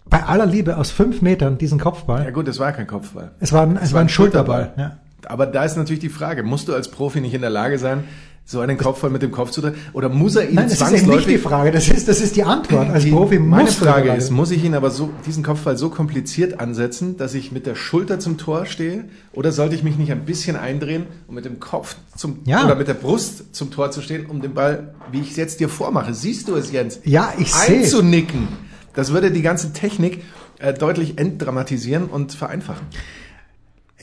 bei 0.09 0.21
aller 0.23 0.45
Liebe, 0.45 0.77
aus 0.77 0.91
fünf 0.91 1.21
Metern 1.21 1.57
diesen 1.57 1.79
Kopfball, 1.79 2.25
Ja 2.25 2.31
gut, 2.31 2.47
das 2.47 2.59
war 2.59 2.71
kein 2.73 2.87
Kopfball. 2.87 3.31
es 3.39 3.53
war 3.53 3.63
ein, 3.63 3.77
es 3.77 3.93
war 3.93 4.01
ein 4.01 4.09
Schulterball. 4.09 4.73
Ja. 4.77 4.99
Aber 5.25 5.45
da 5.47 5.63
ist 5.63 5.77
natürlich 5.77 6.01
die 6.01 6.09
Frage, 6.09 6.43
musst 6.43 6.67
du 6.67 6.73
als 6.73 6.91
Profi 6.91 7.21
nicht 7.21 7.33
in 7.33 7.39
der 7.41 7.49
Lage 7.49 7.79
sein, 7.79 8.03
so 8.45 8.59
einen 8.59 8.77
Kopfball 8.77 9.09
mit 9.09 9.21
dem 9.21 9.31
Kopf 9.31 9.51
zu 9.51 9.61
treffen? 9.61 9.77
Oder 9.93 10.09
muss 10.09 10.35
er 10.35 10.49
ihn 10.49 10.55
Nein, 10.55 10.65
das 10.69 10.81
ist 10.81 10.91
eben 11.03 11.09
nicht 11.15 11.29
die 11.29 11.37
Frage, 11.37 11.71
das 11.71 11.87
ist, 11.87 12.07
das 12.07 12.19
ist 12.19 12.35
die 12.35 12.43
Antwort. 12.43 12.89
Als 12.89 13.03
Die- 13.05 13.11
Profi 13.11 13.39
meine 13.39 13.63
musst 13.63 13.79
du 13.81 13.85
Frage 13.85 14.11
ist, 14.13 14.31
muss 14.31 14.51
ich 14.51 14.63
ihn 14.63 14.75
aber 14.75 14.91
so, 14.91 15.09
diesen 15.25 15.43
Kopfball 15.43 15.77
so 15.77 15.89
kompliziert 15.89 16.59
ansetzen, 16.59 17.15
dass 17.17 17.33
ich 17.33 17.51
mit 17.51 17.65
der 17.65 17.75
Schulter 17.75 18.19
zum 18.19 18.37
Tor 18.37 18.65
stehe? 18.65 19.05
Oder 19.31 19.51
sollte 19.51 19.75
ich 19.75 19.83
mich 19.83 19.97
nicht 19.97 20.11
ein 20.11 20.25
bisschen 20.25 20.55
eindrehen, 20.57 21.05
um 21.27 21.35
mit 21.35 21.45
dem 21.45 21.59
Kopf 21.59 21.95
zum, 22.17 22.39
Ja. 22.45 22.65
oder 22.65 22.75
mit 22.75 22.87
der 22.89 22.95
Brust 22.95 23.55
zum 23.55 23.71
Tor 23.71 23.91
zu 23.91 24.01
stehen, 24.01 24.25
um 24.25 24.41
den 24.41 24.53
Ball, 24.53 24.93
wie 25.11 25.21
ich 25.21 25.31
es 25.31 25.37
jetzt 25.37 25.59
dir 25.61 25.69
vormache, 25.69 26.13
siehst 26.13 26.47
du 26.49 26.55
es, 26.55 26.71
Jens? 26.71 26.99
Ja, 27.05 27.33
ich 27.39 27.53
sehe. 27.53 27.77
Einzunicken. 27.79 28.47
Das 28.93 29.11
würde 29.13 29.31
die 29.31 29.41
ganze 29.41 29.71
Technik 29.73 30.21
äh, 30.59 30.73
deutlich 30.73 31.17
entdramatisieren 31.17 32.05
und 32.05 32.33
vereinfachen. 32.33 32.85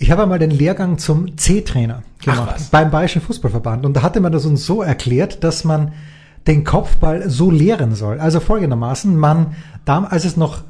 Ich 0.03 0.11
habe 0.11 0.23
einmal 0.23 0.39
den 0.39 0.51
Lehrgang 0.51 0.97
zum 0.97 1.37
C-Trainer 1.37 2.03
gemacht 2.25 2.71
beim 2.71 2.91
Bayerischen 2.91 3.21
Fußballverband 3.21 3.85
und 3.85 3.95
da 3.95 4.03
hatte 4.03 4.21
man 4.21 4.33
das 4.33 4.47
uns 4.47 4.65
so 4.65 4.81
erklärt, 4.81 5.45
dass 5.45 5.63
man 5.63 5.93
den 6.47 6.65
Kopfball 6.65 7.29
so 7.29 7.51
leeren 7.51 7.95
soll. 7.95 8.19
Also 8.19 8.41
folgendermaßen, 8.41 9.15
man, 9.15 9.55
als 9.85 10.25
es 10.25 10.39
noch 10.39 10.63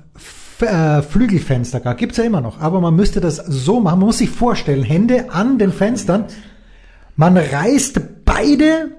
äh, 0.58 1.02
Flügelfenster 1.02 1.78
gab, 1.78 1.98
gibt's 1.98 2.16
ja 2.16 2.24
immer 2.24 2.40
noch, 2.40 2.60
aber 2.60 2.80
man 2.80 2.96
müsste 2.96 3.20
das 3.20 3.36
so 3.36 3.78
machen, 3.78 4.00
man 4.00 4.06
muss 4.08 4.18
sich 4.18 4.30
vorstellen, 4.30 4.82
Hände 4.82 5.30
an 5.30 5.58
den 5.58 5.72
Fenstern, 5.72 6.24
man 7.14 7.36
reißt 7.36 8.24
beide 8.24 8.96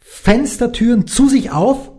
Fenstertüren 0.00 1.06
zu 1.06 1.28
sich 1.28 1.52
auf 1.52 1.92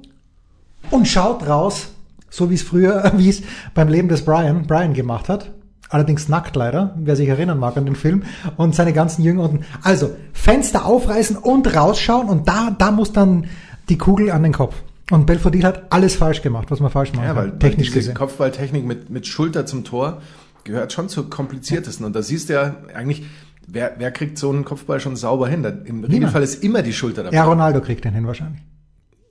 und 0.92 1.08
schaut 1.08 1.48
raus, 1.48 1.94
so 2.30 2.50
wie 2.50 2.56
es 2.56 2.62
früher, 2.62 3.14
wie 3.16 3.30
es 3.30 3.42
beim 3.74 3.88
Leben 3.88 4.10
des 4.10 4.26
Brian, 4.26 4.68
Brian 4.68 4.94
gemacht 4.94 5.30
hat. 5.30 5.54
Allerdings 5.94 6.28
nackt 6.28 6.56
leider, 6.56 6.96
wer 6.98 7.16
sich 7.16 7.30
erinnern 7.30 7.60
mag 7.60 7.78
an 7.78 7.86
den 7.86 7.96
Film 7.96 8.24
und 8.58 8.74
seine 8.74 8.94
ganzen 8.94 9.24
Jünger 9.24 9.44
unten. 9.44 9.64
Also 9.84 10.16
Fenster 10.34 10.86
aufreißen 10.86 11.38
und 11.38 11.76
rausschauen 11.76 12.30
und 12.30 12.48
da, 12.48 12.76
da 12.76 12.90
muss 12.90 13.14
dann 13.14 13.46
die 13.90 14.00
Kugel 14.00 14.32
an 14.32 14.42
den 14.42 14.54
Kopf. 14.54 14.74
Und 15.12 15.28
Belfodil 15.28 15.64
hat 15.64 15.94
alles 15.94 16.16
falsch 16.16 16.42
gemacht, 16.42 16.72
was 16.72 16.80
man 16.80 16.90
falsch 16.90 17.14
machen 17.14 17.26
Ja, 17.26 17.36
weil, 17.36 17.60
technisch 17.60 17.90
weil 17.90 17.96
gesehen. 17.96 18.16
Kopfballtechnik 18.16 18.84
mit, 18.84 19.12
mit 19.12 19.28
Schulter 19.28 19.68
zum 19.68 19.84
Tor 19.84 20.24
gehört 20.64 20.94
schon 20.94 21.10
zur 21.10 21.30
kompliziertesten. 21.30 22.08
Und 22.08 22.16
da 22.16 22.24
siehst 22.24 22.50
du 22.50 22.54
ja 22.54 22.76
eigentlich, 22.96 23.28
wer, 23.68 23.94
wer 24.00 24.10
kriegt 24.10 24.40
so 24.40 24.50
einen 24.50 24.66
Kopfball 24.66 25.00
schon 25.00 25.16
sauber 25.16 25.48
hin? 25.48 25.64
Im 25.86 26.04
Regelfall 26.04 26.42
ist 26.42 26.64
immer 26.64 26.82
die 26.82 26.94
Schulter 26.94 27.22
dabei. 27.22 27.36
Ja, 27.36 27.44
Ronaldo 27.44 27.82
kriegt 27.82 28.04
den 28.04 28.14
hin 28.14 28.26
wahrscheinlich. 28.26 28.64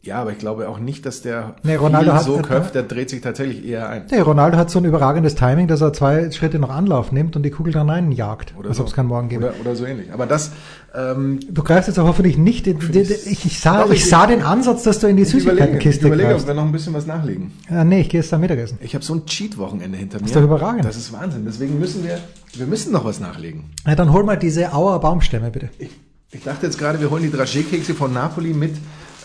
Ja, 0.05 0.21
aber 0.21 0.33
ich 0.33 0.39
glaube 0.39 0.69
auch 0.69 0.81
nicht, 0.81 1.07
dass 1.07 1.23
der 1.23 1.55
Nee, 1.63 1.77
Ronaldo 1.77 2.13
hat- 2.13 2.25
so 2.25 2.39
köpft, 2.39 2.75
der 2.75 2.83
dreht 2.83 3.09
sich 3.09 3.21
tatsächlich 3.21 3.65
eher 3.65 3.89
ein. 3.89 4.03
Nee, 4.11 4.19
Ronaldo 4.19 4.57
hat 4.57 4.69
so 4.69 4.81
ein 4.81 4.85
überragendes 4.85 5.37
Timing, 5.37 5.69
dass 5.69 5.81
er 5.81 5.93
zwei 5.93 6.29
Schritte 6.33 6.59
noch 6.59 6.71
Anlauf 6.71 7.13
nimmt 7.13 7.37
und 7.37 7.45
die 7.45 7.51
Kugel 7.51 7.73
dann 7.73 7.89
reinjagt. 7.89 8.53
Oder 8.59 8.71
als 8.71 8.79
so. 8.79 8.83
ob 8.83 8.89
es 8.89 8.95
keinen 8.95 9.07
Morgen 9.07 9.29
gäbe. 9.29 9.45
Oder, 9.51 9.55
oder 9.61 9.77
so 9.77 9.85
ähnlich. 9.85 10.13
Aber 10.13 10.27
das, 10.27 10.51
ähm, 10.93 11.39
Du 11.49 11.63
greifst 11.63 11.87
jetzt 11.87 11.99
auch 12.01 12.07
hoffentlich 12.09 12.37
nicht, 12.37 12.67
in, 12.67 12.81
die, 12.81 12.89
die, 12.89 12.99
ich, 13.01 13.45
ich, 13.47 13.61
sah, 13.61 13.87
ich 13.87 13.93
ich- 13.93 14.09
sah 14.09 14.27
den 14.27 14.43
Ansatz, 14.43 14.83
dass 14.83 14.99
du 14.99 15.07
in 15.07 15.17
die 15.17 15.23
ich 15.23 15.29
überlege, 15.29 15.51
ich 15.53 15.55
Süßigkeitenkiste 15.61 16.07
überlege, 16.09 16.29
ob 16.31 16.33
greifst. 16.35 16.47
wir 16.49 16.55
noch 16.55 16.65
ein 16.65 16.73
bisschen 16.73 16.95
was 16.95 17.07
nachlegen. 17.07 17.53
Ja, 17.71 17.85
nee, 17.85 18.01
ich 18.01 18.09
gehe 18.09 18.21
jetzt 18.21 18.33
da 18.33 18.39
Mittagessen. 18.39 18.79
Ich 18.81 18.97
habe 18.97 19.05
so 19.05 19.15
ein 19.15 19.25
Cheat-Wochenende 19.25 19.97
hinter 19.99 20.19
mir. 20.19 20.27
Ist 20.27 20.35
doch 20.35 20.43
überragend. 20.43 20.85
Das 20.85 20.97
ist 20.97 21.13
Wahnsinn. 21.13 21.45
Deswegen 21.47 21.79
müssen 21.79 22.03
wir, 22.03 22.19
wir 22.55 22.67
müssen 22.67 22.93
noch 22.93 23.05
was 23.05 23.21
nachlegen. 23.21 23.67
Ja, 23.87 23.95
dann 23.95 24.13
hol 24.13 24.25
mal 24.25 24.37
diese 24.37 24.75
Auer 24.75 24.99
Baumstämme 24.99 25.53
bitte. 25.53 25.69
Ich, 25.79 25.91
ich 26.33 26.43
dachte 26.43 26.67
jetzt 26.67 26.77
gerade, 26.77 27.01
wir 27.01 27.09
holen 27.09 27.23
die 27.23 27.31
Dragé-Kekse 27.31 27.95
von 27.95 28.13
Napoli 28.13 28.53
mit 28.53 28.75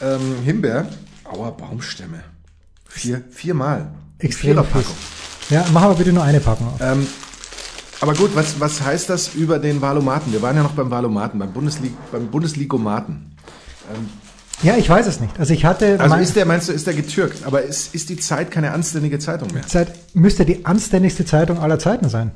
ähm, 0.01 0.36
Himbeer. 0.43 0.88
Aua, 1.23 1.49
Baumstämme. 1.51 2.23
Vier, 2.88 3.23
viermal. 3.29 3.91
Extrem 4.19 4.51
Viererpackung. 4.51 4.83
fies. 4.95 5.49
Ja, 5.49 5.65
mach 5.73 5.83
aber 5.83 5.95
bitte 5.95 6.13
nur 6.13 6.23
eine 6.23 6.39
Packung. 6.39 6.73
Ähm, 6.79 7.07
aber 7.99 8.13
gut, 8.13 8.36
was, 8.36 8.60
was 8.60 8.81
heißt 8.83 9.10
das 9.10 9.33
über 9.33 9.60
den 9.60 9.81
Valomaten? 9.81 10.31
Wir 10.31 10.41
waren 10.41 10.55
ja 10.55 10.63
noch 10.63 10.71
beim 10.71 10.91
Valomaten, 10.91 11.39
beim, 11.39 11.51
Bundeslig 11.51 11.91
beim 12.12 12.27
Bundesligomaten. 12.27 13.36
Ja, 14.63 14.75
ich 14.75 14.89
weiß 14.89 15.07
es 15.07 15.19
nicht. 15.19 15.39
Also 15.39 15.53
ich 15.53 15.65
hatte, 15.65 15.99
Also 15.99 16.15
ist 16.15 16.36
der, 16.36 16.45
meinst 16.45 16.67
du, 16.67 16.73
ist 16.73 16.88
der 16.88 16.93
getürkt? 16.93 17.45
Aber 17.45 17.62
ist, 17.62 17.93
ist 17.95 18.10
die 18.10 18.17
Zeit 18.17 18.51
keine 18.51 18.71
anständige 18.71 19.19
Zeitung 19.19 19.53
mehr? 19.53 19.65
Zeit, 19.67 19.93
müsste 20.13 20.45
die 20.45 20.65
anständigste 20.65 21.25
Zeitung 21.25 21.60
aller 21.60 21.79
Zeiten 21.79 22.10
sein. 22.10 22.31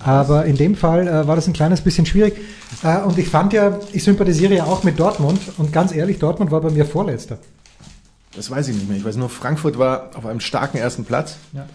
Aber 0.00 0.44
in 0.44 0.56
dem 0.56 0.76
Fall 0.76 1.08
äh, 1.08 1.26
war 1.26 1.36
das 1.36 1.46
ein 1.48 1.52
kleines 1.52 1.80
bisschen 1.80 2.06
schwierig. 2.06 2.36
Äh, 2.82 3.00
und 3.00 3.18
ich 3.18 3.28
fand 3.28 3.52
ja, 3.52 3.78
ich 3.92 4.04
sympathisiere 4.04 4.54
ja 4.54 4.64
auch 4.64 4.84
mit 4.84 4.98
Dortmund. 4.98 5.40
Und 5.58 5.72
ganz 5.72 5.92
ehrlich, 5.92 6.18
Dortmund 6.18 6.50
war 6.50 6.60
bei 6.60 6.70
mir 6.70 6.86
Vorletzter. 6.86 7.38
Das 8.36 8.50
weiß 8.50 8.68
ich 8.68 8.76
nicht 8.76 8.88
mehr. 8.88 8.96
Ich 8.96 9.04
weiß 9.04 9.16
nur, 9.16 9.28
Frankfurt 9.28 9.78
war 9.78 10.10
auf 10.14 10.24
einem 10.24 10.40
starken 10.40 10.76
ersten 10.78 11.04
Platz. 11.04 11.38
Ja. 11.52 11.66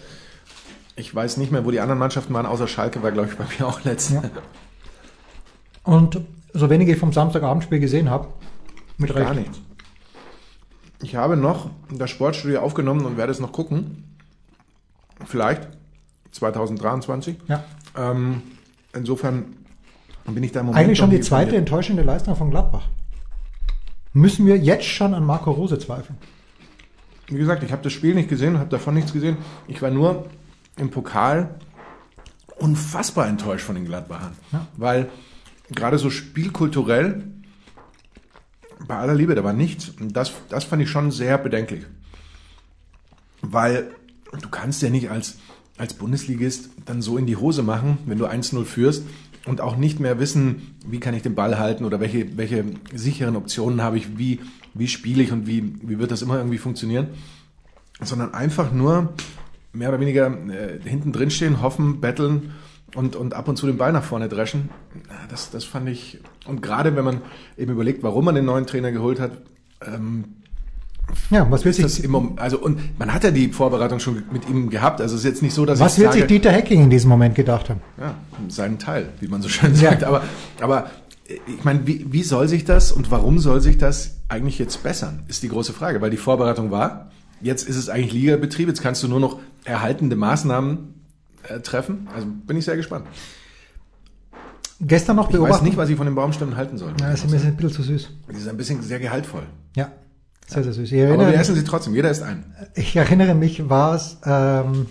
Ich 0.96 1.14
weiß 1.14 1.36
nicht 1.36 1.52
mehr, 1.52 1.64
wo 1.66 1.70
die 1.70 1.80
anderen 1.80 1.98
Mannschaften 1.98 2.32
waren, 2.32 2.46
außer 2.46 2.68
Schalke 2.68 3.02
war, 3.02 3.10
glaube 3.10 3.28
ich, 3.28 3.36
bei 3.36 3.44
mir 3.58 3.66
auch 3.66 3.84
letzter. 3.84 4.22
Ja. 4.22 4.30
Und 5.82 6.20
so 6.54 6.70
wenig 6.70 6.88
ich 6.88 6.96
vom 6.96 7.12
Samstagabendspiel 7.12 7.80
gesehen 7.80 8.08
habe, 8.08 8.28
mit 8.96 9.14
Recht. 9.14 9.26
Gar 9.26 9.34
nichts. 9.34 9.58
Ich 11.02 11.16
habe 11.16 11.36
noch 11.36 11.68
das 11.90 12.10
Sportstudio 12.10 12.60
aufgenommen 12.60 13.04
und 13.04 13.18
werde 13.18 13.32
es 13.32 13.40
noch 13.40 13.52
gucken. 13.52 14.04
Vielleicht 15.26 15.68
2023. 16.30 17.36
Ja. 17.48 17.64
Ähm, 17.96 18.42
insofern 18.94 19.56
bin 20.26 20.42
ich 20.42 20.52
da 20.52 20.60
im 20.60 20.66
Moment 20.66 20.84
Eigentlich 20.84 20.98
schon 20.98 21.10
die 21.10 21.20
zweite 21.20 21.42
informiert. 21.50 21.60
enttäuschende 21.60 22.02
Leistung 22.02 22.36
von 22.36 22.50
Gladbach. 22.50 22.88
Müssen 24.12 24.46
wir 24.46 24.56
jetzt 24.56 24.86
schon 24.86 25.12
an 25.12 25.24
Marco 25.24 25.50
Rose 25.50 25.78
zweifeln? 25.78 26.18
Wie 27.28 27.38
gesagt, 27.38 27.62
ich 27.62 27.72
habe 27.72 27.82
das 27.82 27.92
Spiel 27.92 28.14
nicht 28.14 28.28
gesehen, 28.28 28.58
habe 28.58 28.70
davon 28.70 28.94
nichts 28.94 29.12
gesehen. 29.12 29.38
Ich 29.66 29.82
war 29.82 29.90
nur 29.90 30.26
im 30.76 30.90
Pokal 30.90 31.58
unfassbar 32.56 33.26
enttäuscht 33.28 33.64
von 33.64 33.74
den 33.74 33.84
Gladbachern. 33.84 34.36
Ja. 34.52 34.66
Weil 34.76 35.10
gerade 35.70 35.98
so 35.98 36.10
spielkulturell, 36.10 37.24
bei 38.86 38.96
aller 38.96 39.14
Liebe, 39.14 39.34
da 39.34 39.42
war 39.42 39.52
nichts. 39.52 39.88
Und 39.88 40.16
das, 40.16 40.32
das 40.48 40.64
fand 40.64 40.82
ich 40.82 40.90
schon 40.90 41.10
sehr 41.10 41.38
bedenklich. 41.38 41.84
Weil 43.40 43.90
du 44.40 44.48
kannst 44.48 44.82
ja 44.82 44.90
nicht 44.90 45.10
als, 45.10 45.38
als 45.76 45.94
Bundesligist 45.94 46.70
dann 46.84 47.02
so 47.02 47.18
in 47.18 47.26
die 47.26 47.36
Hose 47.36 47.62
machen, 47.62 47.98
wenn 48.06 48.18
du 48.18 48.26
1-0 48.26 48.64
führst 48.64 49.04
und 49.46 49.60
auch 49.60 49.76
nicht 49.76 50.00
mehr 50.00 50.18
wissen, 50.18 50.76
wie 50.86 51.00
kann 51.00 51.14
ich 51.14 51.22
den 51.22 51.34
Ball 51.34 51.58
halten 51.58 51.84
oder 51.84 52.00
welche, 52.00 52.36
welche 52.36 52.64
sicheren 52.94 53.36
Optionen 53.36 53.82
habe 53.82 53.96
ich, 53.96 54.16
wie, 54.16 54.40
wie 54.72 54.88
spiele 54.88 55.22
ich 55.22 55.32
und 55.32 55.46
wie, 55.46 55.74
wie 55.82 55.98
wird 55.98 56.10
das 56.10 56.22
immer 56.22 56.38
irgendwie 56.38 56.58
funktionieren, 56.58 57.08
sondern 58.00 58.34
einfach 58.34 58.72
nur 58.72 59.12
mehr 59.72 59.88
oder 59.88 60.00
weniger 60.00 60.26
äh, 60.48 60.78
hinten 60.84 61.12
drin 61.12 61.30
stehen, 61.30 61.60
hoffen, 61.60 62.00
betteln 62.00 62.52
und, 62.94 63.16
und 63.16 63.34
ab 63.34 63.48
und 63.48 63.56
zu 63.56 63.66
den 63.66 63.76
Ball 63.76 63.92
nach 63.92 64.04
vorne 64.04 64.28
dreschen. 64.28 64.70
Ja, 65.08 65.26
Das, 65.28 65.50
das 65.50 65.64
fand 65.64 65.88
ich, 65.88 66.20
und 66.46 66.62
gerade 66.62 66.94
wenn 66.96 67.04
man 67.04 67.20
eben 67.58 67.72
überlegt, 67.72 68.02
warum 68.02 68.24
man 68.24 68.36
den 68.36 68.44
neuen 68.44 68.66
Trainer 68.66 68.92
geholt 68.92 69.18
hat, 69.20 69.32
ähm, 69.84 70.36
Ja, 71.30 71.50
was 71.50 71.64
wird 71.64 71.76
ist 71.78 71.84
das 71.84 71.94
sich, 71.96 72.08
Moment, 72.08 72.38
also 72.40 72.58
und 72.58 72.98
man 72.98 73.12
hat 73.12 73.24
ja 73.24 73.30
die 73.30 73.48
Vorbereitung 73.48 73.98
schon 74.00 74.22
mit 74.32 74.48
ihm 74.48 74.68
gehabt, 74.70 75.00
also 75.00 75.14
es 75.14 75.20
ist 75.22 75.26
jetzt 75.30 75.42
nicht 75.42 75.54
so, 75.54 75.64
dass 75.64 75.80
was 75.80 75.98
wird 75.98 76.12
sich 76.12 76.22
sage, 76.22 76.32
Dieter 76.34 76.50
Hecking 76.52 76.82
in 76.82 76.90
diesem 76.90 77.08
Moment 77.10 77.34
gedacht 77.34 77.70
haben? 77.70 77.80
ja, 77.98 78.14
seinen 78.48 78.78
Teil, 78.78 79.08
wie 79.20 79.28
man 79.28 79.40
so 79.42 79.48
schön 79.48 79.74
sagt. 79.74 80.04
Aber, 80.04 80.22
aber 80.60 80.90
äh, 81.28 81.34
ich 81.46 81.64
meine, 81.64 81.86
wie, 81.86 82.06
wie 82.10 82.22
soll 82.22 82.48
sich 82.48 82.64
das 82.64 82.92
und 82.92 83.10
warum 83.10 83.38
soll 83.38 83.60
sich 83.60 83.78
das 83.78 84.16
eigentlich 84.28 84.58
jetzt 84.58 84.82
bessern, 84.82 85.22
ist 85.28 85.42
die 85.42 85.48
große 85.48 85.72
Frage. 85.72 86.00
Weil 86.00 86.10
die 86.10 86.16
Vorbereitung 86.16 86.70
war, 86.70 87.10
jetzt 87.40 87.68
ist 87.68 87.76
es 87.76 87.88
eigentlich 87.88 88.12
Ligabetrieb, 88.12 88.68
jetzt 88.68 88.82
kannst 88.82 89.02
du 89.02 89.08
nur 89.08 89.20
noch 89.20 89.38
erhaltende 89.64 90.16
Maßnahmen 90.16 90.94
äh, 91.48 91.60
treffen. 91.60 92.08
Also 92.14 92.26
bin 92.46 92.56
ich 92.56 92.64
sehr 92.64 92.76
gespannt. 92.76 93.06
Gestern 94.80 95.16
noch 95.16 95.28
Ich 95.28 95.34
weiß 95.34 95.40
beobachtet. 95.40 95.64
nicht, 95.66 95.76
was 95.76 95.88
ich 95.88 95.96
von 95.96 96.06
den 96.06 96.14
Baumstämmen 96.16 96.56
halten 96.56 96.76
soll. 96.78 96.92
ja, 97.00 97.12
ist 97.12 97.30
mir 97.30 97.36
ein 97.40 97.56
bisschen 97.56 97.70
zu 97.72 97.82
süß. 97.82 98.10
Die 98.30 98.36
sind 98.36 98.50
ein 98.50 98.56
bisschen 98.56 98.82
sehr 98.82 98.98
gehaltvoll. 98.98 99.44
Ja, 99.76 99.92
sehr, 100.46 100.62
sehr 100.62 100.72
süß. 100.72 100.92
Ich 100.92 101.00
Aber 101.00 101.08
erinnere, 101.10 101.32
wir 101.32 101.38
essen 101.38 101.54
sie 101.54 101.64
trotzdem, 101.64 101.94
jeder 101.94 102.10
isst 102.10 102.22
einen. 102.22 102.44
ich 102.74 102.94
erinnere 102.96 103.34
mich, 103.34 103.68
war 103.68 103.94
es, 103.94 104.18
ähm, 104.24 104.86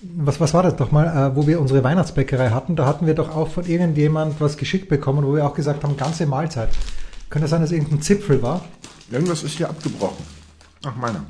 was, 0.00 0.40
was 0.40 0.54
war 0.54 0.62
das 0.62 0.76
doch 0.76 0.92
mal, 0.92 1.32
äh, 1.32 1.36
wo 1.36 1.46
wir 1.46 1.60
unsere 1.60 1.82
Weihnachtsbäckerei 1.82 2.50
hatten, 2.50 2.76
da 2.76 2.86
hatten 2.86 3.06
wir 3.06 3.14
doch 3.14 3.34
auch 3.34 3.48
von 3.48 3.66
irgendjemand 3.66 4.40
was 4.40 4.56
geschickt 4.56 4.88
bekommen, 4.88 5.26
wo 5.26 5.34
wir 5.34 5.44
auch 5.44 5.54
gesagt 5.54 5.82
haben, 5.82 5.96
ganze 5.96 6.26
Mahlzeit. 6.26 6.70
Könnte 7.30 7.48
sein, 7.48 7.60
dass 7.60 7.72
irgendein 7.72 8.00
Zipfel 8.00 8.42
war? 8.42 8.64
Irgendwas 9.10 9.42
ist 9.42 9.56
hier 9.56 9.68
abgebrochen. 9.68 10.24
Ach, 10.84 10.96
meiner. 10.96 11.24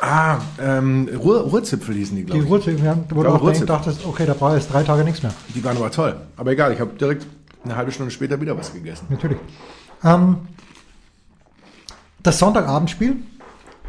Ah, 0.00 0.38
ähm, 0.60 1.08
Ruhr, 1.16 1.40
Ruhrzipfel 1.40 1.94
hießen 1.94 2.16
die, 2.16 2.22
Die 2.22 2.26
glaube 2.26 2.44
ich. 2.44 2.50
Ruhrzipfel, 2.50 2.84
ja, 2.84 2.96
wo 3.08 3.16
du 3.16 3.20
glaube, 3.22 3.40
auch 3.40 3.50
denkst, 3.50 3.66
dachtest, 3.66 4.06
okay, 4.06 4.26
da 4.26 4.34
brauche 4.34 4.56
ich 4.56 4.62
jetzt 4.62 4.72
drei 4.72 4.82
Tage 4.82 5.04
nichts 5.04 5.22
mehr. 5.22 5.32
Die 5.54 5.64
waren 5.64 5.76
aber 5.76 5.90
toll. 5.90 6.16
Aber 6.36 6.52
egal, 6.52 6.72
ich 6.72 6.80
habe 6.80 6.92
direkt 6.98 7.26
eine 7.64 7.76
halbe 7.76 7.92
Stunde 7.92 8.10
später 8.10 8.40
wieder 8.40 8.56
was 8.56 8.72
gegessen. 8.72 9.06
Natürlich. 9.10 9.38
Ähm, 10.02 10.36
das 12.24 12.38
Sonntagabendspiel. 12.40 13.16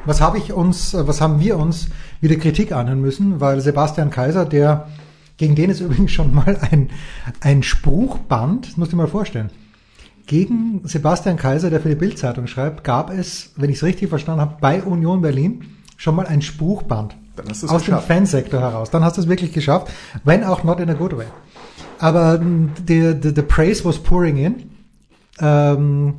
Was 0.05 0.21
habe 0.21 0.37
ich 0.37 0.53
uns, 0.53 0.93
äh, 0.93 1.07
was 1.07 1.19
haben 1.19 1.39
wir 1.39 1.57
uns 1.57 1.87
wieder 2.21 2.35
Kritik 2.35 2.71
anhören 2.71 3.01
müssen, 3.01 3.41
weil 3.41 3.59
Sebastian 3.61 4.11
Kaiser, 4.11 4.45
der 4.45 4.87
gegen 5.37 5.55
den 5.55 5.71
es 5.71 5.79
übrigens 5.81 6.11
schon 6.11 6.35
mal 6.35 6.57
ein, 6.69 6.91
ein 7.41 7.63
Spruchband, 7.63 8.67
das 8.67 8.77
musst 8.77 8.91
du 8.91 8.97
dir 8.97 9.01
mal 9.01 9.07
vorstellen. 9.07 9.49
Gegen 10.27 10.81
Sebastian 10.83 11.37
Kaiser, 11.37 11.69
der 11.69 11.79
für 11.79 11.89
die 11.89 11.95
Bildzeitung 11.95 12.47
schreibt, 12.47 12.83
gab 12.83 13.11
es, 13.11 13.51
wenn 13.57 13.69
ich 13.69 13.77
es 13.77 13.83
richtig 13.83 14.09
verstanden 14.09 14.41
habe, 14.41 14.57
bei 14.59 14.81
Union 14.81 15.21
Berlin 15.21 15.65
schon 15.97 16.15
mal 16.15 16.25
ein 16.25 16.41
Spruchband. 16.41 17.15
Dann 17.35 17.47
hast 17.49 17.63
aus 17.63 17.83
geschafft. 17.83 18.09
dem 18.09 18.15
Fansektor 18.15 18.59
heraus. 18.59 18.89
Dann 18.89 19.03
hast 19.03 19.17
du 19.17 19.21
es 19.21 19.27
wirklich 19.27 19.53
geschafft, 19.53 19.91
wenn 20.23 20.43
auch 20.43 20.63
not 20.63 20.79
in 20.79 20.89
a 20.89 20.93
good 20.93 21.15
way. 21.15 21.27
Aber 21.99 22.39
the, 22.39 23.15
the, 23.21 23.33
the 23.35 23.41
praise 23.41 23.85
was 23.85 23.99
pouring 23.99 24.37
in. 24.37 24.69
ähm, 25.39 26.15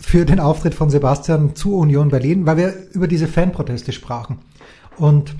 für 0.00 0.24
den 0.24 0.40
Auftritt 0.40 0.74
von 0.74 0.90
Sebastian 0.90 1.54
zu 1.54 1.76
Union 1.76 2.08
Berlin, 2.08 2.46
weil 2.46 2.56
wir 2.56 2.74
über 2.92 3.08
diese 3.08 3.26
Fanproteste 3.26 3.92
sprachen. 3.92 4.38
Und 4.96 5.34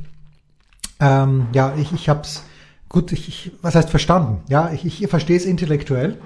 ähm, 1.00 1.46
ja, 1.52 1.74
ich, 1.76 1.92
ich 1.92 2.08
habe 2.08 2.22
es 2.22 2.42
gut, 2.88 3.12
ich, 3.12 3.28
ich, 3.28 3.52
was 3.62 3.74
heißt 3.74 3.90
verstanden? 3.90 4.42
Ja, 4.48 4.70
ich, 4.72 4.84
ich 4.84 5.08
verstehe 5.08 5.36
es 5.36 5.44
intellektuell. 5.44 6.18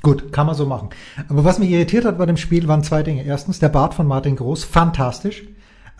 Gut, 0.00 0.32
kann 0.32 0.46
man 0.46 0.54
so 0.54 0.64
machen. 0.64 0.90
Aber 1.28 1.44
was 1.44 1.58
mich 1.58 1.70
irritiert 1.70 2.04
hat 2.04 2.18
bei 2.18 2.26
dem 2.26 2.36
Spiel 2.36 2.68
waren 2.68 2.84
zwei 2.84 3.02
Dinge. 3.02 3.24
Erstens, 3.24 3.58
der 3.58 3.68
Bart 3.68 3.94
von 3.94 4.06
Martin 4.06 4.36
Groß, 4.36 4.64
fantastisch. 4.64 5.44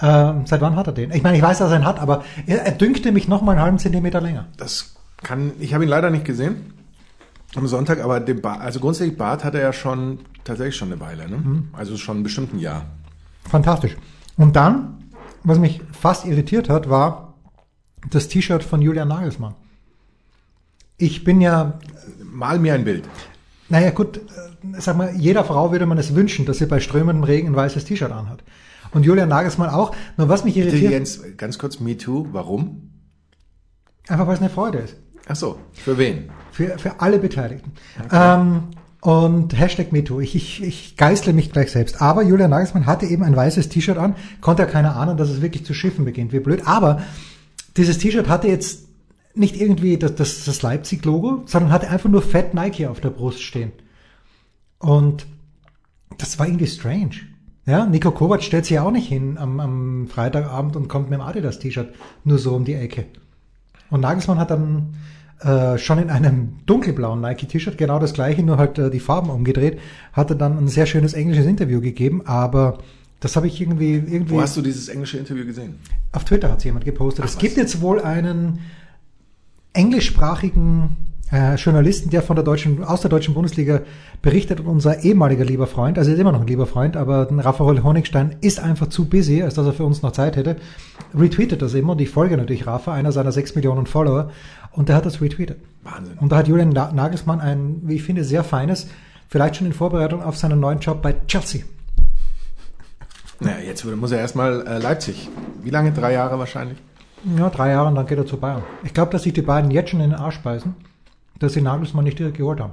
Ähm, 0.01 0.47
seit 0.47 0.61
wann 0.61 0.77
hat 0.77 0.87
er 0.87 0.93
den? 0.93 1.11
Ich 1.11 1.23
meine, 1.23 1.37
ich 1.37 1.43
weiß, 1.43 1.59
dass 1.59 1.73
er 1.73 1.79
ihn 1.79 1.85
hat, 1.85 1.99
aber 1.99 2.25
er, 2.47 2.65
er 2.65 2.73
dünkte 2.73 3.11
mich 3.13 3.27
noch 3.27 3.43
mal 3.43 3.53
einen 3.53 3.61
halben 3.61 3.79
Zentimeter 3.79 4.21
länger. 4.21 4.47
Das 4.57 4.95
kann, 5.23 5.53
ich 5.59 5.75
habe 5.75 5.85
ihn 5.85 5.91
leider 5.91 6.11
nicht 6.11 6.25
gesehen 6.25 6.78
am 7.55 7.67
Sonntag, 7.67 8.03
aber 8.03 8.21
den 8.21 8.41
Bart, 8.43 8.61
also 8.61 8.81
grundsätzlich 8.81 9.17
Bart 9.17 9.45
hat 9.45 9.55
er 9.55 9.61
ja 9.63 9.73
schon 9.73 10.21
tatsächlich 10.45 10.77
schon 10.77 10.93
eine 10.93 11.01
Weile, 11.01 11.29
ne? 11.29 11.37
Mhm. 11.39 11.69
Also 11.73 11.97
schon 11.97 12.23
bestimmt 12.23 12.53
ein 12.55 12.59
Jahr. 12.59 12.87
Fantastisch. 13.49 13.97
Und 14.37 14.55
dann, 14.57 15.11
was 15.45 15.59
mich 15.59 15.81
fast 15.93 16.27
irritiert 16.27 16.69
hat, 16.69 16.91
war 16.91 17.35
das 18.11 18.29
T-Shirt 18.29 18.63
von 18.63 18.83
Julian 18.83 19.09
Nagelsmann. 19.09 19.55
Ich 20.97 21.25
bin 21.25 21.41
ja, 21.41 21.79
Mal 22.25 22.59
mir 22.59 22.75
ein 22.75 22.85
Bild. 22.85 23.09
naja 23.69 23.91
gut, 23.91 24.19
äh, 24.19 24.81
sag 24.81 24.97
mal, 24.97 25.15
jeder 25.17 25.45
Frau 25.45 25.73
würde 25.73 25.87
man 25.87 25.99
es 25.99 26.15
wünschen, 26.15 26.45
dass 26.47 26.59
sie 26.59 26.67
bei 26.67 26.81
strömendem 26.81 27.25
Regen 27.25 27.49
ein 27.49 27.57
weißes 27.57 27.85
T-Shirt 27.85 28.13
anhat. 28.13 28.43
Und 28.93 29.05
Julian 29.05 29.29
Nagelsmann 29.29 29.71
auch. 29.71 29.95
Nur 30.17 30.29
was 30.29 30.45
mich 30.45 30.57
irritiert, 30.57 30.93
Jens, 30.93 31.21
ganz 31.37 31.59
kurz, 31.59 31.81
Me 31.81 31.97
Too, 31.97 32.29
warum? 32.33 32.91
einfach 34.09 34.27
weil 34.27 34.35
es 34.35 34.41
eine 34.41 34.51
Freude 34.51 34.79
ist. 34.79 34.97
Ach 35.29 35.37
so, 35.37 35.59
für 35.73 35.99
wen? 35.99 36.31
Für, 36.53 36.79
für 36.79 37.01
alle 37.01 37.19
Beteiligten. 37.19 37.73
Ähm, 38.11 38.63
und 39.01 39.57
Hashtag 39.57 39.93
MeToo. 39.93 40.21
Ich, 40.21 40.35
ich, 40.35 40.63
ich 40.63 40.97
geißle 40.97 41.33
mich 41.33 41.53
gleich 41.53 41.71
selbst. 41.71 42.03
Aber 42.03 42.23
Julian 42.23 42.51
Nagelsmann 42.51 42.87
hatte 42.87 43.07
eben 43.07 43.23
ein 43.23 43.37
weißes 43.37 43.69
T-Shirt 43.69 43.99
an, 43.99 44.17
konnte 44.41 44.63
ja 44.63 44.69
keiner 44.69 44.97
ahnen, 44.97 45.17
dass 45.17 45.29
es 45.29 45.41
wirklich 45.41 45.65
zu 45.65 45.75
schiffen 45.75 46.05
beginnt. 46.05 46.33
Wie 46.33 46.41
blöd. 46.41 46.67
Aber 46.67 47.03
dieses 47.77 47.99
T-Shirt 47.99 48.29
hatte 48.29 48.49
jetzt 48.49 48.89
nicht 49.35 49.61
irgendwie 49.61 49.99
das, 49.99 50.17
das, 50.17 50.45
das 50.45 50.63
Leipzig-Logo, 50.63 51.43
sondern 51.47 51.71
hatte 51.71 51.89
einfach 51.91 52.09
nur 52.09 52.23
Fat 52.23 52.55
Nike 52.55 52.87
auf 52.87 53.01
der 53.01 53.11
Brust 53.11 53.43
stehen. 53.43 53.73
Und 54.79 55.27
das 56.17 56.39
war 56.39 56.47
irgendwie 56.47 56.67
strange. 56.67 57.17
Ja, 57.67 57.85
Nico 57.87 58.11
Kovac 58.11 58.43
stellt 58.43 58.65
sich 58.65 58.77
ja 58.77 58.83
auch 58.83 58.91
nicht 58.91 59.09
hin 59.09 59.37
am, 59.39 59.61
am 59.61 60.09
Freitagabend 60.09 60.75
und 60.75 60.89
kommt 60.89 61.11
mit 61.11 61.21
dem 61.21 61.25
Adidas-T-Shirt 61.25 61.95
nur 62.25 62.39
so 62.39 62.57
um 62.57 62.65
die 62.65 62.75
Ecke. 62.75 63.05
Und 63.91 64.01
Nagelsmann 64.01 64.39
hat 64.39 64.51
dann 64.51 64.97
äh, 65.41 65.79
schon 65.79 65.99
in 65.99 66.11
einem 66.11 66.59
dunkelblauen 66.67 67.21
Nike-T-Shirt, 67.21 67.79
genau 67.79 67.99
das 67.99 68.13
gleiche, 68.13 68.43
nur 68.43 68.59
halt 68.59 68.79
äh, 68.79 68.91
die 68.91 69.01
Farben 69.01 69.31
umgedreht, 69.31 69.79
hatte 70.13 70.35
dann 70.35 70.59
ein 70.59 70.69
sehr 70.69 70.87
schönes 70.87 71.15
englisches 71.15 71.47
Interview 71.47 71.81
gegeben, 71.81 72.23
aber 72.27 72.79
das 73.21 73.37
habe 73.37 73.47
ich 73.47 73.61
irgendwie, 73.61 73.95
irgendwie 73.95 74.31
Wo 74.31 74.41
hast 74.41 74.57
du 74.57 74.63
dieses 74.63 74.89
englische 74.89 75.19
Interview 75.19 75.45
gesehen? 75.45 75.77
auf 76.13 76.25
Twitter 76.25 76.51
hat 76.51 76.65
jemand 76.65 76.85
gepostet. 76.85 77.25
Ach, 77.25 77.29
es 77.29 77.37
was? 77.37 77.41
gibt 77.41 77.57
jetzt 77.57 77.81
wohl 77.81 78.01
einen 78.01 78.61
englischsprachigen 79.75 80.97
äh, 81.33 81.55
Journalisten, 81.57 82.11
der 82.11 82.23
von 82.23 82.37
der 82.37 82.45
deutschen, 82.45 82.83
aus 82.85 83.01
der 83.01 83.11
deutschen 83.11 83.35
Bundesliga 83.35 83.81
berichtet 84.23 84.61
und 84.61 84.67
unser 84.67 85.05
ehemaliger 85.05 85.45
lieber 85.45 85.67
Freund, 85.67 85.99
also 85.99 86.11
er 86.11 86.15
ist 86.15 86.21
immer 86.21 86.33
noch 86.33 86.41
ein 86.41 86.47
lieber 86.47 86.67
Freund, 86.67 86.97
aber 86.97 87.29
Raphael 87.31 87.83
Honigstein 87.83 88.37
ist 88.41 88.61
einfach 88.61 88.89
zu 88.89 89.09
busy, 89.09 89.43
als 89.43 89.55
dass 89.55 89.67
er 89.67 89.73
für 89.73 89.85
uns 89.85 90.03
noch 90.03 90.13
Zeit 90.13 90.37
hätte, 90.37 90.57
retweetet 91.15 91.63
das 91.63 91.75
immer 91.75 91.93
und 91.93 92.01
ich 92.01 92.11
folge 92.11 92.37
natürlich 92.37 92.67
Rafa, 92.67 92.93
einer 92.93 93.13
seiner 93.13 93.33
sechs 93.33 93.55
Millionen 93.55 93.87
Follower 93.87 94.31
und 94.73 94.89
der 94.89 94.97
hat 94.97 95.07
das 95.07 95.21
retweetet. 95.21 95.59
Wahnsinn. 95.83 96.19
Und 96.19 96.33
da 96.33 96.37
hat 96.39 96.49
Julian 96.49 96.71
Na- 96.71 96.93
Nagelsmann 96.93 97.41
ein, 97.41 97.81
wie 97.83 97.95
ich 97.97 98.03
finde, 98.03 98.25
sehr 98.25 98.45
feines, 98.45 98.89
vielleicht 99.29 99.57
schon 99.57 99.67
in 99.67 99.73
Vorbereitung 99.73 100.23
auf 100.23 100.37
seinen 100.37 100.61
neuen 100.61 100.79
Job 100.81 101.03
bei 101.03 101.15
Chelsea. 101.27 101.63
Naja, 103.41 103.59
jetzt 103.65 103.85
muss 103.85 104.11
er 104.11 104.19
erstmal 104.19 104.67
äh, 104.67 104.79
Leipzig. 104.79 105.29
Wie 105.63 105.71
lange? 105.71 105.93
Drei 105.93 106.13
Jahre 106.13 106.39
wahrscheinlich? 106.41 106.79
Ja, 107.37 107.51
drei 107.51 107.71
Jahre 107.71 107.89
und 107.89 107.95
dann 107.95 108.07
geht 108.07 108.19
er 108.19 108.27
zu 108.27 108.37
Bayern. 108.37 108.63
Ich 108.83 108.95
glaube, 108.95 109.13
dass 109.13 109.23
sich 109.23 109.33
die 109.33 109.43
beiden 109.43 109.71
jetzt 109.71 109.91
schon 109.91 110.01
in 110.01 110.11
den 110.11 110.19
Arsch 110.19 110.41
beißen, 110.41 110.75
dass 111.39 111.53
sie 111.53 111.63
Nagelsmann 111.63 112.05
nicht 112.05 112.19
direkt 112.19 112.37
geholt 112.37 112.61
haben. 112.61 112.73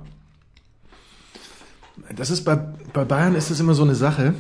Das 2.15 2.29
ist 2.29 2.43
bei, 2.43 2.55
bei 2.93 3.05
Bayern 3.05 3.35
ist 3.35 3.51
das 3.51 3.59
immer 3.59 3.73
so 3.73 3.83
eine 3.83 3.95
Sache. 3.95 4.33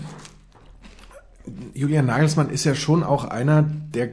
Julian 1.73 2.05
Nagelsmann 2.05 2.49
ist 2.49 2.63
ja 2.63 2.75
schon 2.75 3.03
auch 3.03 3.25
einer, 3.25 3.63
der 3.63 4.09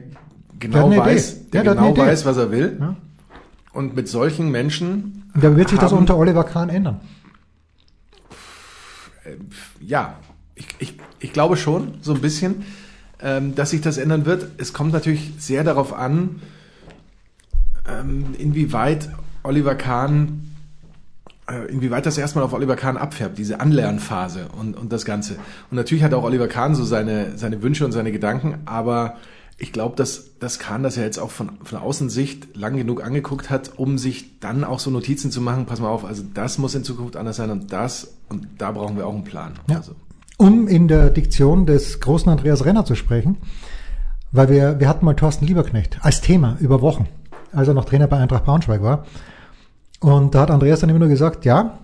genau 0.59 0.89
Der 0.89 0.99
weiß, 0.99 1.33
Idee. 1.33 1.49
der 1.51 1.63
Ja, 1.63 1.73
genau 1.73 1.97
weiß, 1.97 2.25
was 2.25 2.37
er 2.37 2.51
will. 2.51 2.77
Ja. 2.79 2.95
Und 3.73 3.95
mit 3.95 4.07
solchen 4.07 4.49
Menschen 4.51 5.23
Und 5.33 5.43
da 5.43 5.55
wird 5.55 5.69
sich 5.69 5.79
das 5.79 5.91
unter 5.91 6.15
Oliver 6.17 6.43
Kahn 6.43 6.69
ändern. 6.69 7.01
Ja, 9.79 10.17
ich, 10.55 10.67
ich, 10.79 10.97
ich 11.19 11.33
glaube 11.33 11.57
schon, 11.57 11.95
so 12.01 12.13
ein 12.13 12.21
bisschen, 12.21 12.65
ähm, 13.21 13.55
dass 13.55 13.71
sich 13.71 13.81
das 13.81 13.97
ändern 13.97 14.25
wird. 14.25 14.47
Es 14.57 14.73
kommt 14.73 14.93
natürlich 14.93 15.33
sehr 15.39 15.63
darauf 15.63 15.93
an, 15.93 16.41
ähm, 17.87 18.35
inwieweit 18.37 19.09
Oliver 19.43 19.75
Kahn, 19.75 20.51
äh, 21.49 21.71
inwieweit 21.71 22.05
das 22.05 22.17
erstmal 22.17 22.43
auf 22.43 22.53
Oliver 22.53 22.75
Kahn 22.75 22.97
abfärbt, 22.97 23.37
diese 23.37 23.59
Anlernphase 23.59 24.47
und, 24.57 24.75
und 24.75 24.91
das 24.91 25.05
Ganze. 25.05 25.35
Und 25.69 25.77
natürlich 25.77 26.03
hat 26.03 26.13
auch 26.13 26.23
Oliver 26.23 26.47
Kahn 26.47 26.75
so 26.75 26.83
seine, 26.83 27.37
seine 27.37 27.61
Wünsche 27.61 27.85
und 27.85 27.91
seine 27.91 28.11
Gedanken, 28.11 28.59
aber 28.65 29.17
ich 29.57 29.71
glaube, 29.71 29.95
dass, 29.95 30.37
dass 30.39 30.59
Kahn 30.59 30.83
das 30.83 30.95
ja 30.95 31.03
jetzt 31.03 31.19
auch 31.19 31.31
von, 31.31 31.51
von 31.63 31.79
Außensicht 31.79 32.55
lang 32.55 32.75
genug 32.75 33.03
angeguckt 33.03 33.49
hat, 33.49 33.71
um 33.77 33.97
sich 33.97 34.39
dann 34.39 34.63
auch 34.63 34.79
so 34.79 34.89
Notizen 34.89 35.31
zu 35.31 35.41
machen, 35.41 35.65
pass 35.65 35.79
mal 35.79 35.89
auf, 35.89 36.05
also 36.05 36.23
das 36.33 36.57
muss 36.57 36.75
in 36.75 36.83
Zukunft 36.83 37.15
anders 37.15 37.37
sein 37.37 37.49
und 37.49 37.71
das 37.71 38.15
und 38.29 38.47
da 38.57 38.71
brauchen 38.71 38.97
wir 38.97 39.07
auch 39.07 39.13
einen 39.13 39.23
Plan. 39.23 39.53
Ja. 39.69 39.77
Also. 39.77 39.95
Um 40.37 40.67
in 40.67 40.87
der 40.87 41.11
Diktion 41.11 41.65
des 41.65 41.99
großen 41.99 42.29
Andreas 42.29 42.65
Renner 42.65 42.85
zu 42.85 42.95
sprechen, 42.95 43.37
weil 44.31 44.49
wir, 44.49 44.79
wir 44.79 44.89
hatten 44.89 45.05
mal 45.05 45.13
Thorsten 45.13 45.45
Lieberknecht 45.45 45.99
als 46.01 46.21
Thema 46.21 46.57
über 46.59 46.81
Wochen, 46.81 47.07
als 47.51 47.67
er 47.67 47.75
noch 47.75 47.85
Trainer 47.85 48.07
bei 48.07 48.17
Eintracht 48.17 48.45
Braunschweig 48.45 48.81
war. 48.81 49.05
Und 50.03 50.35
da 50.35 50.41
hat 50.41 50.51
Andreas 50.51 50.81
dann 50.81 50.89
immer 50.89 50.99
nur 50.99 51.07
gesagt, 51.07 51.45
ja, 51.45 51.79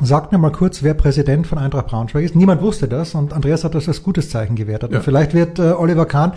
sagt 0.00 0.32
mir 0.32 0.38
mal 0.38 0.50
kurz, 0.50 0.82
wer 0.82 0.94
Präsident 0.94 1.46
von 1.46 1.58
Eintracht 1.58 1.88
Braunschweig 1.88 2.24
ist. 2.24 2.34
Niemand 2.34 2.62
wusste 2.62 2.88
das 2.88 3.14
und 3.14 3.34
Andreas 3.34 3.64
hat 3.64 3.74
das 3.74 3.86
als 3.86 4.02
gutes 4.02 4.30
Zeichen 4.30 4.56
gewertet. 4.56 4.90
Ja. 4.90 4.98
Und 4.98 5.04
vielleicht 5.04 5.34
wird 5.34 5.58
äh, 5.58 5.72
Oliver 5.72 6.06
Kahn, 6.06 6.32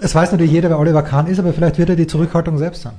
es 0.00 0.14
weiß 0.14 0.32
natürlich 0.32 0.52
jeder, 0.52 0.70
wer 0.70 0.78
Oliver 0.78 1.02
Kahn 1.02 1.28
ist, 1.28 1.38
aber 1.38 1.52
vielleicht 1.52 1.78
wird 1.78 1.88
er 1.90 1.96
die 1.96 2.06
Zurückhaltung 2.08 2.58
selbst 2.58 2.82
sein. 2.82 2.94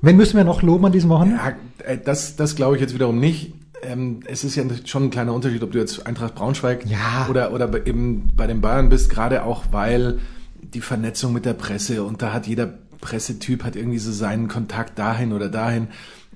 Wen 0.00 0.16
müssen 0.16 0.36
wir 0.36 0.44
noch 0.44 0.62
loben 0.62 0.86
an 0.86 0.92
diesem 0.92 1.10
Wochenende? 1.10 1.40
Ja, 1.44 1.92
äh, 1.92 1.98
das, 1.98 2.36
das 2.36 2.54
glaube 2.54 2.76
ich 2.76 2.80
jetzt 2.80 2.94
wiederum 2.94 3.18
nicht. 3.18 3.52
Ähm, 3.82 4.20
es 4.26 4.44
ist 4.44 4.54
ja 4.54 4.62
schon 4.84 5.04
ein 5.04 5.10
kleiner 5.10 5.34
Unterschied, 5.34 5.62
ob 5.64 5.72
du 5.72 5.78
jetzt 5.78 6.06
Eintracht 6.06 6.36
Braunschweig 6.36 6.86
Ja. 6.86 7.26
oder, 7.28 7.52
oder 7.52 7.84
eben 7.86 8.28
bei 8.36 8.46
den 8.46 8.60
Bayern 8.60 8.88
bist, 8.90 9.10
gerade 9.10 9.42
auch 9.44 9.64
weil 9.72 10.20
die 10.62 10.80
Vernetzung 10.80 11.32
mit 11.32 11.46
der 11.46 11.54
Presse 11.54 12.04
und 12.04 12.22
da 12.22 12.32
hat 12.32 12.46
jeder 12.46 12.72
Pressetyp 13.00 13.64
hat 13.64 13.76
irgendwie 13.76 13.98
so 13.98 14.12
seinen 14.12 14.46
Kontakt 14.48 14.98
dahin 14.98 15.32
oder 15.32 15.48
dahin 15.48 15.88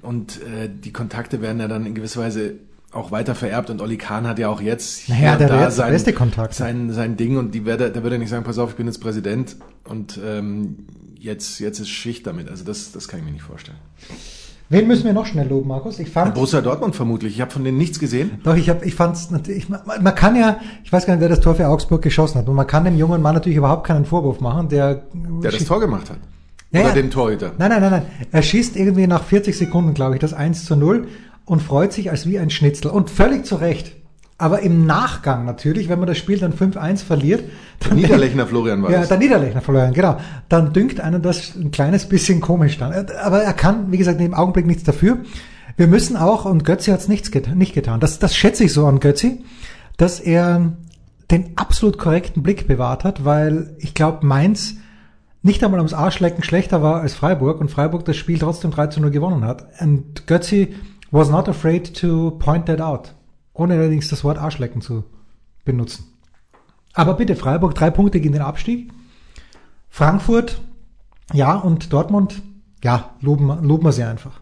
und 0.05 0.41
äh, 0.43 0.69
die 0.69 0.93
Kontakte 0.93 1.41
werden 1.43 1.61
ja 1.61 1.69
dann 1.69 1.87
in 1.87 1.95
gewisser 1.95 2.21
Weise 2.21 2.55
auch 2.93 3.11
weiter 3.11 3.35
vererbt 3.35 3.71
und 3.71 3.81
Olli 3.81 3.97
Kahn 3.97 4.27
hat 4.27 4.39
ja 4.39 4.49
auch 4.49 4.61
jetzt 4.61 5.09
Naja, 5.09 5.37
der 5.37 5.49
da 5.49 5.65
jetzt 5.65 5.79
beste 5.79 6.13
Kontakte. 6.13 6.57
sein, 6.57 6.93
sein 6.93 7.17
Ding 7.17 7.37
und 7.37 7.53
die 7.53 7.65
werde, 7.65 7.91
der 7.91 8.03
würde 8.05 8.19
nicht 8.19 8.29
sagen, 8.29 8.45
pass 8.45 8.59
auf, 8.59 8.71
ich 8.71 8.77
bin 8.77 8.87
jetzt 8.87 9.01
Präsident 9.01 9.57
und 9.89 10.21
ähm, 10.25 10.87
jetzt, 11.19 11.59
jetzt 11.59 11.81
ist 11.81 11.89
Schicht 11.89 12.27
damit. 12.27 12.49
Also 12.49 12.65
das, 12.65 12.93
das 12.93 13.09
kann 13.09 13.19
ich 13.19 13.27
mir 13.27 13.33
nicht 13.33 13.43
vorstellen. 13.43 13.79
Wen 14.71 14.87
müssen 14.89 15.05
wir 15.05 15.13
noch 15.13 15.27
schnell 15.27 15.47
loben, 15.49 15.69
Markus? 15.69 15.99
Ich 15.99 16.09
fand, 16.11 16.35
Borussia 16.35 16.61
Dortmund 16.61 16.97
vermutlich. 16.97 17.35
Ich 17.35 17.41
habe 17.41 17.51
von 17.51 17.65
denen 17.65 17.77
nichts 17.77 17.99
gesehen. 17.99 18.41
Doch, 18.45 18.57
ich 18.57 18.71
hab, 18.71 18.85
ich 18.85 18.95
fand's 18.95 19.31
natürlich, 19.31 19.69
man, 19.69 19.81
man 19.85 20.15
kann 20.15 20.37
ja, 20.37 20.59
ich 20.83 20.93
weiß 20.93 21.05
gar 21.05 21.15
nicht, 21.15 21.21
wer 21.21 21.29
das 21.29 21.41
Tor 21.41 21.55
für 21.55 21.69
Augsburg 21.69 22.01
geschossen 22.01 22.39
hat, 22.39 22.49
und 22.49 22.55
man 22.55 22.67
kann 22.67 22.85
dem 22.85 22.97
jungen 22.97 23.21
Mann 23.21 23.35
natürlich 23.35 23.59
überhaupt 23.59 23.87
keinen 23.87 24.05
Vorwurf 24.07 24.41
machen, 24.41 24.69
der, 24.69 25.03
Der 25.43 25.51
das 25.51 25.65
Tor 25.65 25.81
gemacht 25.81 26.09
hat. 26.11 26.19
Ja, 26.75 26.81
Oder 26.83 26.95
den 26.95 27.11
Torhüter. 27.11 27.53
Nein, 27.57 27.71
nein, 27.71 27.81
nein, 27.81 27.91
nein. 27.91 28.03
Er 28.33 28.43
schießt 28.43 28.77
irgendwie 28.77 29.07
nach 29.07 29.23
40 29.23 29.57
Sekunden, 29.57 29.95
glaube 29.95 30.15
ich, 30.15 30.21
das 30.21 30.35
1 30.35 30.65
zu 30.65 30.75
0 30.75 31.07
und 31.45 31.63
freut 31.63 31.93
sich 31.93 32.11
als 32.11 32.27
wie 32.27 32.37
ein 32.39 32.51
Schnitzel. 32.51 32.91
Und 32.91 33.11
völlig 33.11 33.47
zu 33.47 33.55
Recht. 33.55 33.93
Aber 34.39 34.61
im 34.63 34.85
Nachgang 34.85 35.45
natürlich, 35.45 35.89
wenn 35.89 36.01
man 36.01 36.09
das 36.09 36.19
Spiel 36.19 36.37
dann 36.39 36.53
5-1 36.53 37.05
verliert, 37.05 37.45
dann 37.79 37.97
Niederlechner 37.97 38.49
Florian 38.49 38.83
war 38.83 38.91
ja, 38.91 38.99
das. 38.99 39.09
der 39.09 39.19
Niederlechner 39.19 39.61
verloren, 39.61 39.93
genau. 39.93 40.19
Dann 40.49 40.73
dünkt 40.73 40.99
einen 40.99 41.23
das 41.23 41.55
ein 41.55 41.71
kleines 41.71 42.09
bisschen 42.09 42.41
komisch 42.41 42.77
dann. 42.77 42.93
Aber 43.23 43.43
er 43.43 43.53
kann, 43.53 43.93
wie 43.93 43.99
gesagt, 43.99 44.21
im 44.21 44.35
Augenblick 44.35 44.67
nichts 44.67 44.83
dafür. 44.83 45.19
Wir 45.77 45.87
müssen 45.87 46.17
auch, 46.17 46.45
und 46.45 46.65
Götzi 46.65 46.91
hat 46.91 47.01
es 47.01 47.09
nicht 47.09 47.31
getan, 47.31 48.01
das, 48.01 48.19
das 48.19 48.35
schätze 48.35 48.65
ich 48.65 48.73
so 48.73 48.87
an 48.87 48.99
Götzi, 48.99 49.45
dass 49.97 50.19
er 50.19 50.73
den 51.31 51.57
absolut 51.57 51.99
korrekten 51.99 52.43
Blick 52.43 52.67
bewahrt 52.67 53.05
hat, 53.05 53.25
weil 53.25 53.77
ich 53.79 53.95
glaube, 53.95 54.27
Mainz 54.27 54.75
nicht 55.45 55.63
einmal 55.63 55.79
ums 55.81 55.93
Arschlecken 55.95 56.43
schlechter 56.43 56.83
war 56.83 57.01
als 57.01 57.15
Freiburg 57.15 57.61
und 57.61 57.71
Freiburg 57.71 58.05
das 58.05 58.17
Spiel 58.17 58.39
trotzdem 58.39 58.71
3 58.71 58.89
zu 58.89 59.01
0 59.01 59.11
gewonnen 59.11 59.45
hat. 59.45 59.67
Und 59.81 60.27
Götzi 60.27 60.75
was 61.11 61.31
not 61.31 61.49
afraid 61.49 61.95
to 61.97 62.33
point 62.33 62.67
that 62.67 62.81
out. 62.81 63.15
Ohne 63.53 63.75
allerdings 63.75 64.09
das 64.09 64.25
Wort 64.25 64.39
Arschlecken 64.39 64.81
zu 64.81 65.05
benutzen. 65.65 66.07
Aber 66.93 67.15
bitte, 67.15 67.37
Freiburg, 67.37 67.75
drei 67.75 67.91
Punkte 67.91 68.21
gegen 68.21 68.33
den 68.33 68.43
Abstieg. 68.43 68.91
Frankfurt, 69.91 70.61
ja, 71.33 71.55
und 71.55 71.93
Dortmund, 71.93 72.43
ja, 72.83 73.11
loben, 73.21 73.47
loben 73.65 73.85
wir 73.85 73.93
sie 73.93 74.03
einfach. 74.03 74.41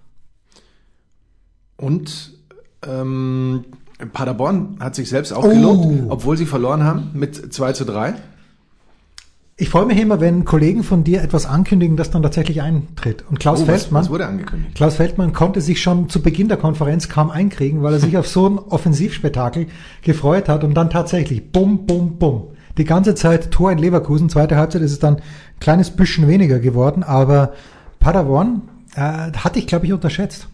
Und 1.77 2.33
Ähm, 2.85 3.65
Paderborn 4.13 4.77
hat 4.81 4.97
sich 4.97 5.09
selbst 5.09 5.33
auch 5.33 5.45
Oh. 5.45 5.49
gelobt, 5.49 5.87
obwohl 6.09 6.37
sie 6.37 6.47
verloren 6.47 6.83
haben 6.83 7.11
mit 7.15 7.55
2 7.55 7.73
zu 7.75 7.85
3. 7.85 8.15
Ich 9.63 9.69
freue 9.69 9.87
mich 9.87 10.01
immer, 10.01 10.19
wenn 10.19 10.45
Kollegen 10.45 10.83
von 10.83 11.05
dir 11.05 11.23
etwas 11.23 11.47
ankündigen, 11.47 11.97
das 11.97 12.11
dann 12.11 12.21
tatsächlich 12.21 12.63
eintritt. 12.63 13.25
Und 13.31 13.39
Klaus 13.39 13.61
Oh, 13.61 13.69
was, 13.69 13.83
Feldmann, 13.83 14.03
was 14.03 14.11
wurde 14.11 14.27
angekündigt? 14.27 14.75
Klaus 14.75 14.97
Feldmann 14.97 15.33
konnte 15.33 15.61
sich 15.61 15.81
schon 15.81 16.09
zu 16.09 16.21
Beginn 16.21 16.49
der 16.49 16.57
Konferenz 16.57 17.09
kaum 17.09 17.31
einkriegen, 17.31 17.81
weil 17.81 17.93
er 17.93 18.01
sich 18.01 18.17
auf 18.19 18.27
so 18.27 18.49
ein 18.49 18.59
Offensivspektakel 18.59 19.69
gefreut 20.03 20.49
hat 20.49 20.65
und 20.65 20.75
dann 20.75 20.91
tatsächlich 20.91 21.53
bum, 21.53 21.87
bum, 21.87 22.19
bum. 22.19 22.49
Die 22.77 22.85
ganze 22.85 23.15
Zeit 23.15 23.53
Tor 23.53 23.71
in 23.71 23.79
Leverkusen, 23.79 24.29
zweite 24.29 24.57
Halbzeit 24.57 24.83
ist 24.83 24.91
es 24.91 24.99
dann 24.99 25.19
ein 25.19 25.23
kleines 25.61 25.93
bisschen 25.93 26.27
weniger 26.27 26.59
geworden, 26.59 27.05
aber 27.05 27.53
Paderborn 28.01 28.63
äh, 28.97 29.31
hatte 29.31 29.61
ich, 29.61 29.69
glaube 29.69 29.87
ich, 29.87 29.93
unterschätzt. 29.93 30.49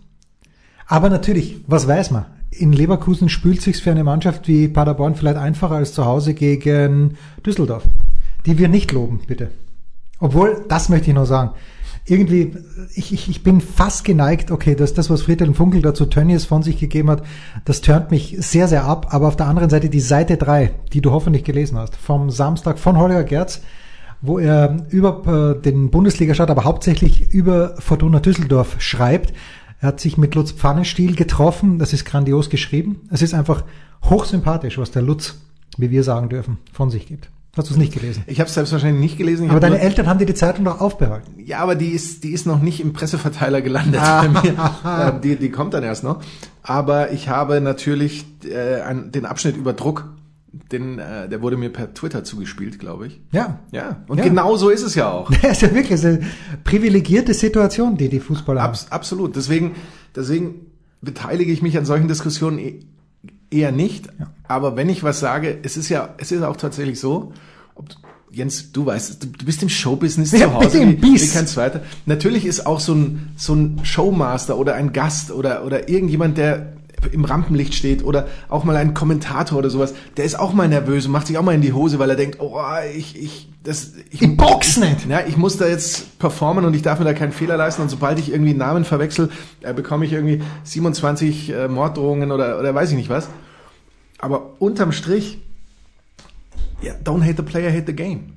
Aber 0.87 1.09
natürlich, 1.09 1.63
was 1.67 1.89
weiß 1.89 2.11
man? 2.11 2.27
In 2.51 2.75
Leverkusen 2.75 3.31
spült 3.31 3.63
sich's 3.63 3.81
für 3.81 3.91
eine 3.91 4.05
Mannschaft 4.05 4.49
wie 4.49 4.69
Paderborn 4.69 5.15
vielleicht 5.15 5.39
einfacher 5.39 5.77
als 5.77 5.95
zu 5.95 6.05
Hause 6.05 6.35
gegen 6.35 7.17
Düsseldorf. 7.47 7.85
Die 8.49 8.57
wir 8.57 8.69
nicht 8.69 8.93
loben, 8.93 9.21
bitte. 9.27 9.51
Obwohl, 10.21 10.65
das 10.69 10.89
möchte 10.89 11.11
ich 11.11 11.15
noch 11.15 11.27
sagen. 11.27 11.51
Irgendwie, 12.07 12.57
ich, 12.95 13.13
ich, 13.13 13.29
ich 13.29 13.43
bin 13.43 13.61
fast 13.61 14.07
geneigt, 14.07 14.51
okay, 14.51 14.75
dass 14.75 14.95
das, 14.95 15.11
was 15.11 15.21
Friedhelm 15.21 15.55
Funkel 15.55 15.83
dazu 15.83 16.07
Tönnies 16.07 16.47
von 16.47 16.63
sich 16.63 16.79
gegeben 16.79 17.11
hat, 17.11 17.23
das 17.67 17.83
turnt 17.83 18.11
mich 18.11 18.39
sehr, 18.39 18.67
sehr 18.67 18.85
ab. 18.85 19.09
Aber 19.11 19.29
auf 19.29 19.37
der 19.37 19.49
anderen 19.49 19.69
Seite 19.69 19.91
die 19.91 20.01
Seite 20.01 20.39
3, 20.39 20.71
die 20.95 21.03
du 21.03 21.11
hoffentlich 21.11 21.45
gelesen 21.45 21.77
hast, 21.77 21.95
vom 21.97 22.31
Samstag 22.31 22.79
von 22.79 22.97
Holger 22.97 23.23
Gerz, 23.23 23.61
wo 24.23 24.39
er 24.39 24.87
über 24.89 25.57
äh, 25.59 25.63
den 25.63 25.91
Bundesliga-Start, 25.91 26.51
aber 26.51 26.65
hauptsächlich 26.65 27.31
über 27.31 27.75
Fortuna 27.79 28.21
Düsseldorf 28.21 28.77
schreibt. 28.81 29.35
Er 29.83 29.89
hat 29.89 30.01
sich 30.01 30.17
mit 30.17 30.35
Lutz 30.35 30.53
Pfannenstiel 30.53 31.17
getroffen. 31.17 31.79
Das 31.79 31.93
ist 31.93 32.07
grandios 32.07 32.49
geschrieben. 32.49 33.03
Es 33.11 33.21
ist 33.21 33.35
einfach 33.35 33.65
hochsympathisch, 34.05 34.79
was 34.79 34.91
der 34.91 35.03
Lutz, 35.03 35.35
wie 35.77 35.91
wir 35.91 36.03
sagen 36.03 36.31
dürfen, 36.31 36.57
von 36.73 36.89
sich 36.89 37.07
gibt. 37.07 37.29
Hast 37.59 37.69
du 37.69 37.75
es 37.75 37.79
nicht 37.79 37.93
gelesen? 37.93 38.23
Ich 38.27 38.41
habe 38.41 38.49
es 38.49 38.55
selbstverständlich 38.55 39.03
nicht 39.03 39.19
gelesen. 39.19 39.45
Ich 39.47 39.51
Aber 39.51 39.61
deine 39.61 39.75
nur- 39.77 39.85
Eltern 39.85 40.07
haben 40.07 40.19
dir 40.19 40.27
die 40.27 40.35
Zeitung 40.35 40.65
doch 40.65 40.81
aufbehalten. 40.81 41.35
Ja, 41.45 41.59
aber 41.59 41.75
die 41.75 41.89
ist, 41.91 42.25
die 42.25 42.31
ist 42.31 42.47
noch 42.47 42.63
nicht 42.63 42.81
im 42.81 42.93
Presseverteiler 42.95 43.61
gelandet 43.61 44.01
Ah. 44.03 44.23
bei 44.27 44.43
mir. 44.43 45.17
Äh, 45.19 45.21
die, 45.21 45.37
die 45.37 45.51
kommt 45.51 45.75
dann 45.75 45.83
erst 45.83 46.05
noch. 46.05 46.21
Aber 46.63 47.13
ich 47.13 47.29
habe 47.29 47.61
natürlich 47.61 48.25
äh, 48.45 48.81
ein, 48.83 49.13
den 49.13 49.27
Abschnitt 49.27 49.57
über 49.57 49.73
Druck, 49.73 50.09
den, 50.73 50.99
äh, 50.99 51.29
der 51.29 51.43
wurde 51.43 51.57
mir 51.57 51.71
per 51.71 51.93
Twitter 51.95 52.25
zugespielt, 52.25 52.79
glaube 52.79 53.09
ich. 53.09 53.21
Ja. 53.33 53.59
Ja, 53.73 53.97
und 54.09 54.19
Ja. 54.19 54.25
genau 54.25 54.57
so 54.57 54.71
ist 54.71 54.83
es 54.83 54.95
ja 54.95 55.11
auch. 55.11 55.31
Das 55.43 55.53
ist 55.53 55.63
ja 55.63 55.75
wirklich 55.75 56.05
eine 56.07 56.21
privilegierte 56.65 57.35
Situation, 57.35 57.97
die 57.97 58.09
die 58.09 58.21
Fußballer 58.21 58.63
haben. 58.63 58.71
Abs 58.71 58.87
absolut. 58.91 59.37
Deswegen, 59.37 59.73
deswegen 60.15 60.55
beteilige 61.01 61.53
ich 61.53 61.63
mich 61.63 61.77
an 61.77 61.85
solchen 61.85 62.09
Diskussionen 62.09 62.59
eh- 62.59 62.81
eher 63.51 63.73
nicht. 63.73 64.09
Aber 64.47 64.77
wenn 64.77 64.89
ich 64.89 65.03
was 65.03 65.21
sage, 65.21 65.59
es 65.63 65.77
ist 65.77 65.89
ja, 65.89 66.11
es 66.19 66.33
ist 66.33 66.43
auch 66.43 66.57
tatsächlich 66.57 67.01
so, 67.01 67.33
ob, 67.79 67.87
Jens, 68.31 68.73
du 68.73 68.85
weißt, 68.85 69.23
du, 69.23 69.27
du 69.29 69.45
bist 69.47 69.63
im 69.63 69.69
Showbusiness 69.71 70.33
Ja, 70.33 70.49
zu 70.49 70.55
Hause, 70.55 70.67
bitte 70.67 70.79
im 70.83 70.91
wie, 71.03 71.13
Biss. 71.13 71.23
wie 71.31 71.35
kein 71.35 71.47
zweiter. 71.47 71.81
Natürlich 72.05 72.45
ist 72.45 72.67
auch 72.67 72.81
so 72.81 72.95
ein, 72.95 73.31
so 73.37 73.55
ein 73.55 73.81
Showmaster 73.85 74.59
oder 74.59 74.75
ein 74.75 74.93
Gast 74.93 75.31
oder, 75.31 75.65
oder 75.65 75.89
irgendjemand, 75.89 76.37
der 76.37 76.75
im 77.13 77.25
Rampenlicht 77.25 77.75
steht 77.75 78.03
oder 78.05 78.27
auch 78.49 78.65
mal 78.65 78.75
ein 78.77 78.93
Kommentator 78.93 79.57
oder 79.59 79.71
sowas, 79.71 79.95
der 80.17 80.25
ist 80.25 80.37
auch 80.39 80.53
mal 80.53 80.69
nervös 80.69 81.07
und 81.07 81.13
macht 81.13 81.29
sich 81.29 81.39
auch 81.39 81.43
mal 81.45 81.55
in 81.55 81.61
die 81.61 81.73
Hose, 81.73 82.01
weil 82.01 82.11
er 82.11 82.17
denkt, 82.17 82.39
oh, 82.41 82.61
ich, 82.95 83.17
ich, 83.17 83.49
das, 83.63 83.93
ich, 84.11 84.21
Ich 84.21 84.37
box 84.37 84.79
nicht. 84.79 85.07
ja, 85.09 85.21
ich 85.27 85.37
muss 85.37 85.57
da 85.57 85.69
jetzt 85.69 86.19
performen 86.19 86.65
und 86.65 86.75
ich 86.75 86.83
darf 86.83 86.99
mir 86.99 87.05
da 87.05 87.15
keinen 87.15 87.31
Fehler 87.33 87.57
leisten 87.57 87.83
und 87.83 87.89
sobald 87.89 88.19
ich 88.19 88.31
irgendwie 88.33 88.51
einen 88.51 88.59
Namen 88.59 88.85
verwechsel, 88.85 89.31
äh, 89.61 89.73
bekomme 89.73 90.07
ich 90.07 90.13
irgendwie 90.13 90.43
27 90.65 91.51
äh, 91.51 91.69
Morddrohungen 91.69 92.33
oder, 92.33 92.59
oder 92.59 92.75
weiß 92.75 92.91
ich 92.91 92.97
nicht 92.97 93.11
was. 93.11 93.29
Aber 94.19 94.55
unterm 94.59 94.91
Strich, 94.91 95.39
ja, 96.83 96.95
don't 97.05 97.23
hate 97.23 97.37
the 97.37 97.43
player, 97.43 97.71
hate 97.71 97.85
the 97.87 97.95
game. 97.95 98.33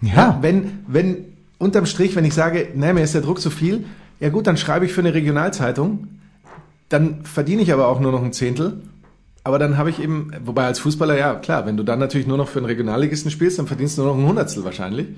Ja. 0.00 0.38
Wenn, 0.40 0.84
wenn, 0.86 1.24
unterm 1.58 1.86
Strich, 1.86 2.16
wenn 2.16 2.24
ich 2.24 2.34
sage, 2.34 2.68
nee, 2.74 2.92
mir 2.92 3.02
ist 3.02 3.14
der 3.14 3.22
Druck 3.22 3.40
zu 3.40 3.50
viel, 3.50 3.84
ja 4.20 4.28
gut, 4.28 4.46
dann 4.46 4.56
schreibe 4.56 4.84
ich 4.84 4.92
für 4.92 5.00
eine 5.00 5.14
Regionalzeitung, 5.14 6.08
dann 6.88 7.24
verdiene 7.24 7.62
ich 7.62 7.72
aber 7.72 7.88
auch 7.88 8.00
nur 8.00 8.12
noch 8.12 8.22
ein 8.22 8.32
Zehntel. 8.32 8.82
Aber 9.42 9.58
dann 9.58 9.76
habe 9.76 9.90
ich 9.90 10.00
eben, 10.00 10.32
wobei 10.44 10.64
als 10.64 10.78
Fußballer, 10.78 11.18
ja 11.18 11.34
klar, 11.34 11.66
wenn 11.66 11.76
du 11.76 11.82
dann 11.82 11.98
natürlich 11.98 12.26
nur 12.26 12.38
noch 12.38 12.48
für 12.48 12.58
einen 12.58 12.66
Regionalligisten 12.66 13.30
spielst, 13.30 13.58
dann 13.58 13.66
verdienst 13.66 13.98
du 13.98 14.02
nur 14.02 14.14
noch 14.14 14.22
ein 14.22 14.26
Hundertstel 14.26 14.64
wahrscheinlich. 14.64 15.08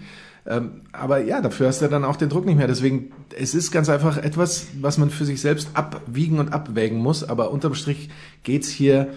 Ähm, 0.49 0.83
aber 0.93 1.23
ja, 1.23 1.41
dafür 1.41 1.69
hast 1.69 1.83
du 1.83 1.89
dann 1.89 2.05
auch 2.05 2.17
den 2.17 2.29
Druck 2.29 2.47
nicht 2.47 2.57
mehr. 2.57 2.67
Deswegen, 2.67 3.13
es 3.39 3.55
ist 3.55 3.71
ganz 3.71 3.89
einfach 3.89 4.17
etwas, 4.17 4.67
was 4.81 4.99
man 4.99 5.11
für 5.11 5.25
sich 5.25 5.41
selbst 5.41 5.71
abwiegen 5.75 6.39
und 6.39 6.53
abwägen 6.53 6.99
muss. 6.99 7.23
Aber 7.29 7.51
unterm 7.53 7.75
Strich 7.75 8.09
geht's 8.43 8.69
hier, 8.69 9.09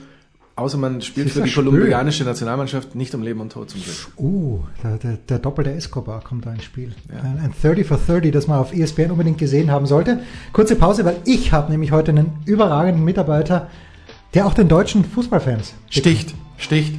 außer 0.59 0.77
man 0.77 1.01
spielt 1.01 1.29
für 1.29 1.39
ja 1.39 1.45
die 1.45 1.51
schwül. 1.51 1.65
kolumbianische 1.65 2.23
Nationalmannschaft, 2.23 2.95
nicht 2.95 3.13
um 3.15 3.23
Leben 3.23 3.41
und 3.41 3.51
Tod 3.51 3.69
zum 3.69 3.81
Glück. 3.81 4.11
Uh, 4.17 4.59
der, 4.83 4.97
der, 4.97 5.17
der 5.17 5.39
doppelte 5.39 5.71
Escobar 5.71 6.21
kommt 6.21 6.45
da 6.45 6.53
ins 6.53 6.63
Spiel. 6.63 6.93
Ein, 7.09 7.39
ein 7.39 7.53
30 7.61 7.85
for 7.85 7.97
30, 7.97 8.31
das 8.31 8.47
man 8.47 8.59
auf 8.59 8.73
ESPN 8.73 9.11
unbedingt 9.11 9.37
gesehen 9.37 9.71
haben 9.71 9.85
sollte. 9.85 10.19
Kurze 10.53 10.75
Pause, 10.75 11.05
weil 11.05 11.17
ich 11.25 11.51
habe 11.51 11.71
nämlich 11.71 11.91
heute 11.91 12.11
einen 12.11 12.39
überragenden 12.45 13.03
Mitarbeiter, 13.03 13.69
der 14.33 14.45
auch 14.45 14.53
den 14.53 14.67
deutschen 14.67 15.03
Fußballfans 15.05 15.73
Sticht, 15.89 16.35
sticht. 16.57 16.93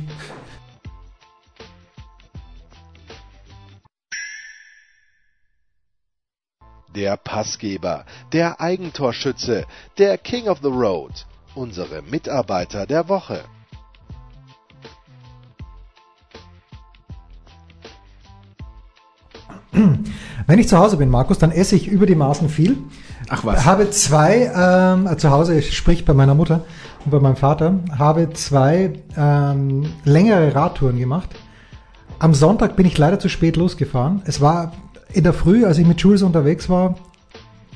Der 6.96 7.16
Passgeber, 7.16 8.04
der 8.32 8.60
Eigentorschütze, 8.60 9.64
der 9.96 10.18
King 10.18 10.48
of 10.48 10.58
the 10.60 10.68
Road, 10.68 11.24
unsere 11.54 12.02
Mitarbeiter 12.02 12.86
der 12.86 13.08
Woche. 13.08 13.40
Wenn 20.46 20.58
ich 20.58 20.68
zu 20.68 20.78
Hause 20.78 20.96
bin, 20.96 21.10
Markus, 21.10 21.38
dann 21.38 21.52
esse 21.52 21.76
ich 21.76 21.86
über 21.86 22.06
die 22.06 22.14
Maßen 22.14 22.48
viel. 22.48 22.76
Ach 23.28 23.44
was. 23.44 23.64
Habe 23.64 23.90
zwei, 23.90 24.50
ähm, 24.54 25.08
zu 25.18 25.30
Hause, 25.30 25.62
sprich 25.62 26.04
bei 26.04 26.12
meiner 26.12 26.34
Mutter 26.34 26.64
und 27.04 27.12
bei 27.12 27.20
meinem 27.20 27.36
Vater, 27.36 27.74
habe 27.96 28.30
zwei 28.32 28.92
ähm, 29.16 29.92
längere 30.04 30.54
Radtouren 30.54 30.98
gemacht. 30.98 31.30
Am 32.18 32.34
Sonntag 32.34 32.76
bin 32.76 32.86
ich 32.86 32.98
leider 32.98 33.20
zu 33.20 33.28
spät 33.28 33.56
losgefahren. 33.56 34.22
Es 34.24 34.40
war 34.40 34.72
in 35.12 35.24
der 35.24 35.32
Früh, 35.32 35.64
als 35.64 35.78
ich 35.78 35.86
mit 35.86 36.00
Jules 36.00 36.22
unterwegs 36.22 36.68
war, 36.68 36.96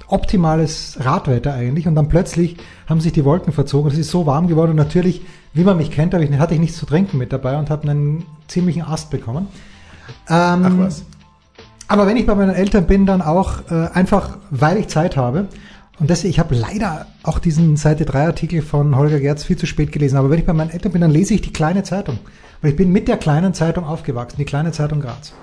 optimales 0.07 0.99
Radwetter 1.01 1.55
eigentlich 1.55 1.87
und 1.87 1.95
dann 1.95 2.09
plötzlich 2.09 2.57
haben 2.89 3.01
sich 3.01 3.13
die 3.13 3.25
Wolken 3.25 3.53
verzogen. 3.53 3.91
Es 3.91 3.99
ist 3.99 4.11
so 4.11 4.27
warm 4.27 4.49
geworden 4.49 4.71
und 4.71 4.77
natürlich, 4.77 5.23
wie 5.53 5.65
man 5.65 5.77
mich 5.77 5.91
kennt, 5.91 6.15
ich, 6.15 6.39
hatte 6.39 6.55
ich 6.55 6.61
nichts 6.61 6.77
zu 6.77 6.87
trinken 6.87 7.19
mit 7.19 7.33
dabei 7.33 7.59
und 7.59 7.71
habe 7.71 7.89
einen 7.89 8.25
ziemlichen 8.49 8.83
Ast 8.83 9.11
bekommen. 9.11 9.49
Ähm, 10.29 10.63
Ach 10.65 10.79
was. 10.79 11.05
aber 11.89 12.07
wenn 12.07 12.17
ich 12.17 12.27
bei 12.27 12.35
meinen 12.35 12.55
Eltern 12.55 12.87
bin, 12.87 13.07
dann 13.07 13.23
auch 13.23 13.71
äh, 13.71 13.89
einfach, 13.93 14.39
weil 14.51 14.77
ich 14.77 14.89
Zeit 14.89 15.17
habe. 15.17 15.49
Und 16.01 16.11
deswegen, 16.11 16.31
ich 16.31 16.41
habe 16.41 16.55
leider 16.55 17.07
auch 17.23 17.39
diesen 17.39 17.77
Seite 17.77 18.05
3 18.05 18.27
Artikel 18.27 18.63
von 18.63 18.97
Holger 18.97 19.21
Gerz 19.21 19.45
viel 19.45 19.57
zu 19.57 19.67
spät 19.67 19.93
gelesen. 19.93 20.17
Aber 20.17 20.29
wenn 20.29 20.41
ich 20.41 20.47
bei 20.47 20.53
meinen 20.53 20.71
Eltern 20.71 20.93
bin, 20.93 21.01
dann 21.01 21.13
lese 21.13 21.35
ich 21.35 21.41
die 21.41 21.53
kleine 21.53 21.85
Zeitung. 21.85 22.19
Weil 22.61 22.73
ich 22.73 22.77
bin 22.77 22.91
mit 22.91 23.07
der 23.07 23.17
kleinen 23.17 23.55
Zeitung 23.55 23.85
aufgewachsen, 23.85 24.37
die 24.39 24.45
kleine 24.45 24.73
Zeitung 24.73 25.01
Graz. 25.01 25.35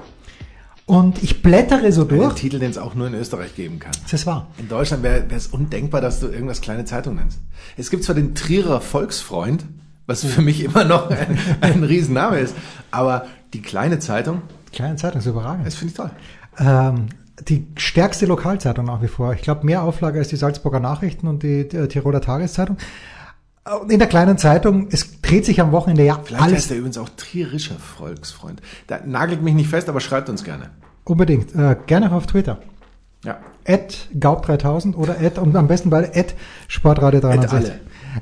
Und 0.85 1.23
ich 1.23 1.41
blättere 1.41 1.91
so 1.91 2.01
Einen 2.01 2.19
durch. 2.19 2.33
Titel, 2.35 2.59
den 2.59 2.71
es 2.71 2.77
auch 2.77 2.95
nur 2.95 3.07
in 3.07 3.13
Österreich 3.13 3.55
geben 3.55 3.79
kann. 3.79 3.91
Das 4.03 4.13
ist 4.13 4.25
wahr. 4.25 4.47
In 4.57 4.67
Deutschland 4.67 5.03
wäre 5.03 5.23
es 5.29 5.47
undenkbar, 5.47 6.01
dass 6.01 6.19
du 6.19 6.27
irgendwas 6.27 6.61
kleine 6.61 6.85
Zeitung 6.85 7.15
nennst. 7.15 7.39
Es 7.77 7.89
gibt 7.89 8.03
zwar 8.03 8.15
den 8.15 8.35
Trierer 8.35 8.81
Volksfreund, 8.81 9.65
was 10.07 10.25
für 10.25 10.41
mich 10.41 10.63
immer 10.63 10.83
noch 10.83 11.09
ein, 11.09 11.37
ein 11.61 11.83
Riesenname 11.83 12.39
ist, 12.39 12.55
aber 12.89 13.25
die 13.53 13.61
kleine 13.61 13.99
Zeitung, 13.99 14.41
Kleine 14.73 14.95
Zeitung 14.95 15.19
ist 15.19 15.27
überragend. 15.27 15.67
das 15.67 15.75
finde 15.75 15.91
ich 15.91 15.97
toll. 15.97 16.11
Ähm, 16.57 17.07
die 17.47 17.67
stärkste 17.75 18.25
Lokalzeitung 18.25 18.85
nach 18.85 19.01
wie 19.01 19.07
vor. 19.07 19.33
Ich 19.33 19.41
glaube, 19.41 19.65
mehr 19.65 19.83
Auflage 19.83 20.19
als 20.19 20.29
die 20.29 20.35
Salzburger 20.35 20.79
Nachrichten 20.79 21.27
und 21.27 21.43
die, 21.43 21.67
die 21.67 21.87
Tiroler 21.87 22.21
Tageszeitung. 22.21 22.77
In 23.87 23.99
der 23.99 24.07
kleinen 24.07 24.39
Zeitung, 24.39 24.87
es 24.89 25.21
dreht 25.21 25.45
sich 25.45 25.61
am 25.61 25.71
Wochenende 25.71 26.03
ja 26.03 26.19
Vielleicht 26.23 26.43
alles 26.43 26.55
heißt 26.57 26.71
er 26.71 26.77
übrigens 26.77 26.97
auch 26.97 27.09
trierischer 27.09 27.75
Volksfreund. 27.75 28.59
Da 28.87 29.01
nagelt 29.05 29.43
mich 29.43 29.53
nicht 29.53 29.69
fest, 29.69 29.87
aber 29.87 29.99
schreibt 29.99 30.29
uns 30.29 30.43
gerne. 30.43 30.71
unbedingt. 31.03 31.53
Äh, 31.53 31.75
gerne 31.85 32.11
auf 32.11 32.25
Twitter. 32.25 32.59
Ja. 33.23 33.37
At 33.67 34.09
Gaub3000 34.19 34.95
oder 34.95 35.17
at, 35.19 35.37
und 35.37 35.55
am 35.55 35.67
besten 35.67 35.91
bei 35.91 36.11
at 36.15 36.33
Sportradio 36.67 37.19
360. 37.19 37.73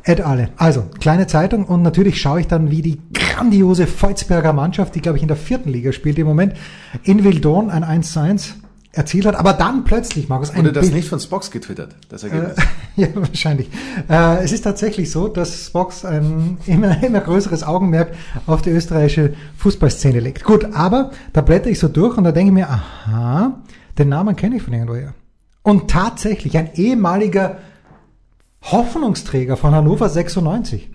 At 0.05 0.22
alle. 0.22 0.49
Also, 0.57 0.84
kleine 0.99 1.26
Zeitung 1.26 1.66
und 1.66 1.84
natürlich 1.84 2.20
schaue 2.20 2.41
ich 2.41 2.47
dann, 2.47 2.70
wie 2.70 2.82
die 2.82 2.99
grandiose 3.13 3.88
Volzberger 3.88 4.51
Mannschaft, 4.51 4.93
die 4.95 5.01
glaube 5.01 5.18
ich 5.18 5.22
in 5.22 5.30
der 5.30 5.38
vierten 5.38 5.70
Liga 5.70 5.93
spielt 5.93 6.20
im 6.20 6.28
Moment, 6.28 6.55
in 7.03 7.24
Wildorn 7.24 7.70
ein 7.70 7.86
1 7.86 8.11
zu 8.11 8.20
1 8.20 8.55
erzielt 8.91 9.25
hat, 9.25 9.35
aber 9.35 9.53
dann 9.53 9.83
plötzlich, 9.83 10.29
Markus, 10.29 10.49
ein 10.49 10.57
Wurde 10.57 10.73
das 10.73 10.85
Bild- 10.85 10.95
nicht 10.95 11.09
von 11.09 11.19
Spox 11.19 11.51
getwittert, 11.51 11.95
das 12.09 12.23
Ergebnis? 12.23 12.57
ja, 12.95 13.07
wahrscheinlich. 13.13 13.69
Äh, 14.09 14.43
es 14.43 14.51
ist 14.51 14.61
tatsächlich 14.61 15.11
so, 15.11 15.27
dass 15.27 15.67
Spox 15.67 16.05
ein 16.05 16.57
immer, 16.65 17.03
immer 17.03 17.19
größeres 17.19 17.63
Augenmerk 17.63 18.13
auf 18.47 18.61
die 18.63 18.71
österreichische 18.71 19.35
Fußballszene 19.57 20.19
legt. 20.19 20.43
Gut, 20.43 20.73
aber 20.73 21.11
da 21.33 21.41
blätter 21.41 21.69
ich 21.69 21.77
so 21.77 21.87
durch 21.87 22.17
und 22.17 22.23
da 22.23 22.31
denke 22.31 22.49
ich 22.49 22.53
mir, 22.53 22.69
aha, 22.69 23.61
den 23.97 24.09
Namen 24.09 24.35
kenne 24.35 24.55
ich 24.55 24.63
von 24.63 24.73
irgendwoher. 24.73 25.13
Und 25.61 25.89
tatsächlich 25.89 26.57
ein 26.57 26.73
ehemaliger 26.73 27.59
Hoffnungsträger 28.63 29.55
von 29.55 29.73
Hannover 29.75 30.09
96, 30.09 30.89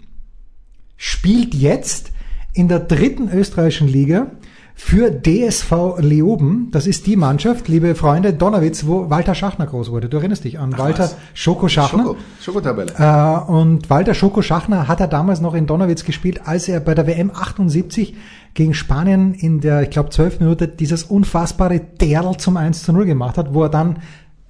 spielt 0.97 1.55
jetzt 1.55 2.11
in 2.53 2.68
der 2.68 2.80
dritten 2.80 3.28
österreichischen 3.28 3.88
Liga 3.88 4.32
für 4.77 5.11
DSV 5.11 5.99
Leoben. 6.01 6.68
Das 6.72 6.87
ist 6.87 7.07
die 7.07 7.16
Mannschaft, 7.16 7.68
liebe 7.68 7.95
Freunde, 7.95 8.33
Donnerwitz, 8.33 8.87
wo 8.87 9.09
Walter 9.09 9.35
Schachner 9.35 9.66
groß 9.66 9.91
wurde. 9.91 10.09
Du 10.09 10.16
erinnerst 10.16 10.45
dich 10.45 10.59
an 10.59 10.72
Ach 10.75 10.79
Walter 10.79 11.05
was. 11.05 11.16
Schoko 11.33 11.68
Schachner. 11.68 12.03
Schoko, 12.03 12.16
Schokotabelle. 12.41 12.93
Äh, 12.99 13.51
und 13.51 13.89
Walter 13.89 14.14
Schoko 14.14 14.43
Schachner 14.43 14.89
hat 14.89 15.01
er 15.01 15.07
damals 15.07 15.41
noch 15.41 15.55
in 15.55 15.66
Donnerwitz 15.66 16.05
gespielt, 16.05 16.43
als 16.47 16.68
er 16.68 16.81
bei 16.81 16.95
der 16.95 17.07
WM 17.07 17.31
78 17.33 18.16
gegen 18.55 18.75
Spanien 18.75 19.35
in 19.35 19.61
der, 19.61 19.83
ich 19.83 19.91
glaube, 19.91 20.11
12 20.11 20.41
Minuten 20.41 20.72
dieses 20.79 21.05
unfassbare 21.05 21.81
Derl 21.81 22.37
zum 22.37 22.57
1 22.57 22.83
zu 22.83 22.93
0 22.93 23.07
gemacht 23.07 23.39
hat, 23.39 23.55
wo 23.55 23.62
er 23.62 23.68
dann 23.68 24.01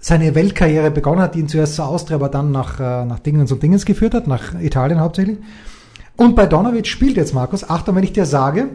seine 0.01 0.35
Weltkarriere 0.35 0.91
begonnen 0.91 1.21
hat, 1.21 1.35
die 1.35 1.41
ihn 1.41 1.49
zuerst 1.49 1.77
zur 1.77 1.87
Austria, 1.87 2.17
aber 2.17 2.29
dann 2.29 2.51
nach, 2.51 2.81
äh, 2.81 3.05
nach 3.05 3.19
Dingens 3.19 3.53
und 3.53 3.63
Dingens 3.63 3.85
geführt 3.85 4.15
hat, 4.15 4.27
nach 4.27 4.59
Italien 4.61 5.01
hauptsächlich. 5.01 5.39
Und 6.17 6.35
bei 6.35 6.47
Donnerwitz 6.47 6.89
spielt 6.89 7.17
jetzt 7.17 7.35
Markus, 7.35 7.69
Achtung, 7.69 7.97
wenn 7.97 8.05
ich 8.05 8.13
dir 8.13 8.27
sage, 8.27 8.69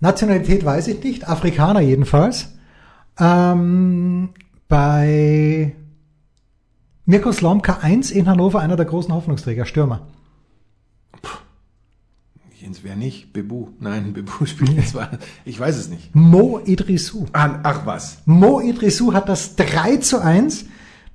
Nationalität 0.00 0.64
weiß 0.64 0.88
ich 0.88 1.02
nicht, 1.04 1.28
Afrikaner 1.28 1.80
jedenfalls, 1.80 2.48
ähm, 3.18 4.30
bei 4.68 5.74
Mirko 7.04 7.32
Slomka 7.32 7.78
1 7.82 8.10
in 8.10 8.28
Hannover, 8.28 8.60
einer 8.60 8.76
der 8.76 8.86
großen 8.86 9.12
Hoffnungsträger, 9.12 9.66
Stürmer. 9.66 10.06
Jens, 12.60 12.80
wer 12.82 12.94
nicht? 12.94 13.32
Bebu. 13.32 13.68
Nein, 13.80 14.12
Bebu 14.14 14.46
spielt 14.46 14.72
jetzt 14.72 14.94
mal. 14.94 15.18
Ich 15.44 15.58
weiß 15.58 15.76
es 15.76 15.88
nicht. 15.88 16.14
Mo 16.14 16.60
Idrissou. 16.64 17.26
Ah, 17.32 17.58
ach 17.62 17.86
was. 17.86 18.18
Mo 18.26 18.60
Idrissou 18.60 19.12
hat 19.14 19.28
das 19.28 19.56
3 19.56 19.96
zu 19.96 20.22
1 20.22 20.66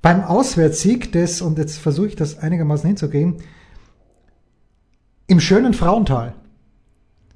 beim 0.02 0.22
Auswärtssieg 0.22 1.12
des, 1.12 1.42
und 1.42 1.58
jetzt 1.58 1.78
versuche 1.78 2.08
ich 2.08 2.16
das 2.16 2.38
einigermaßen 2.38 2.88
hinzugehen, 2.88 3.36
im 5.28 5.40
schönen 5.40 5.74
Frauental. 5.74 6.34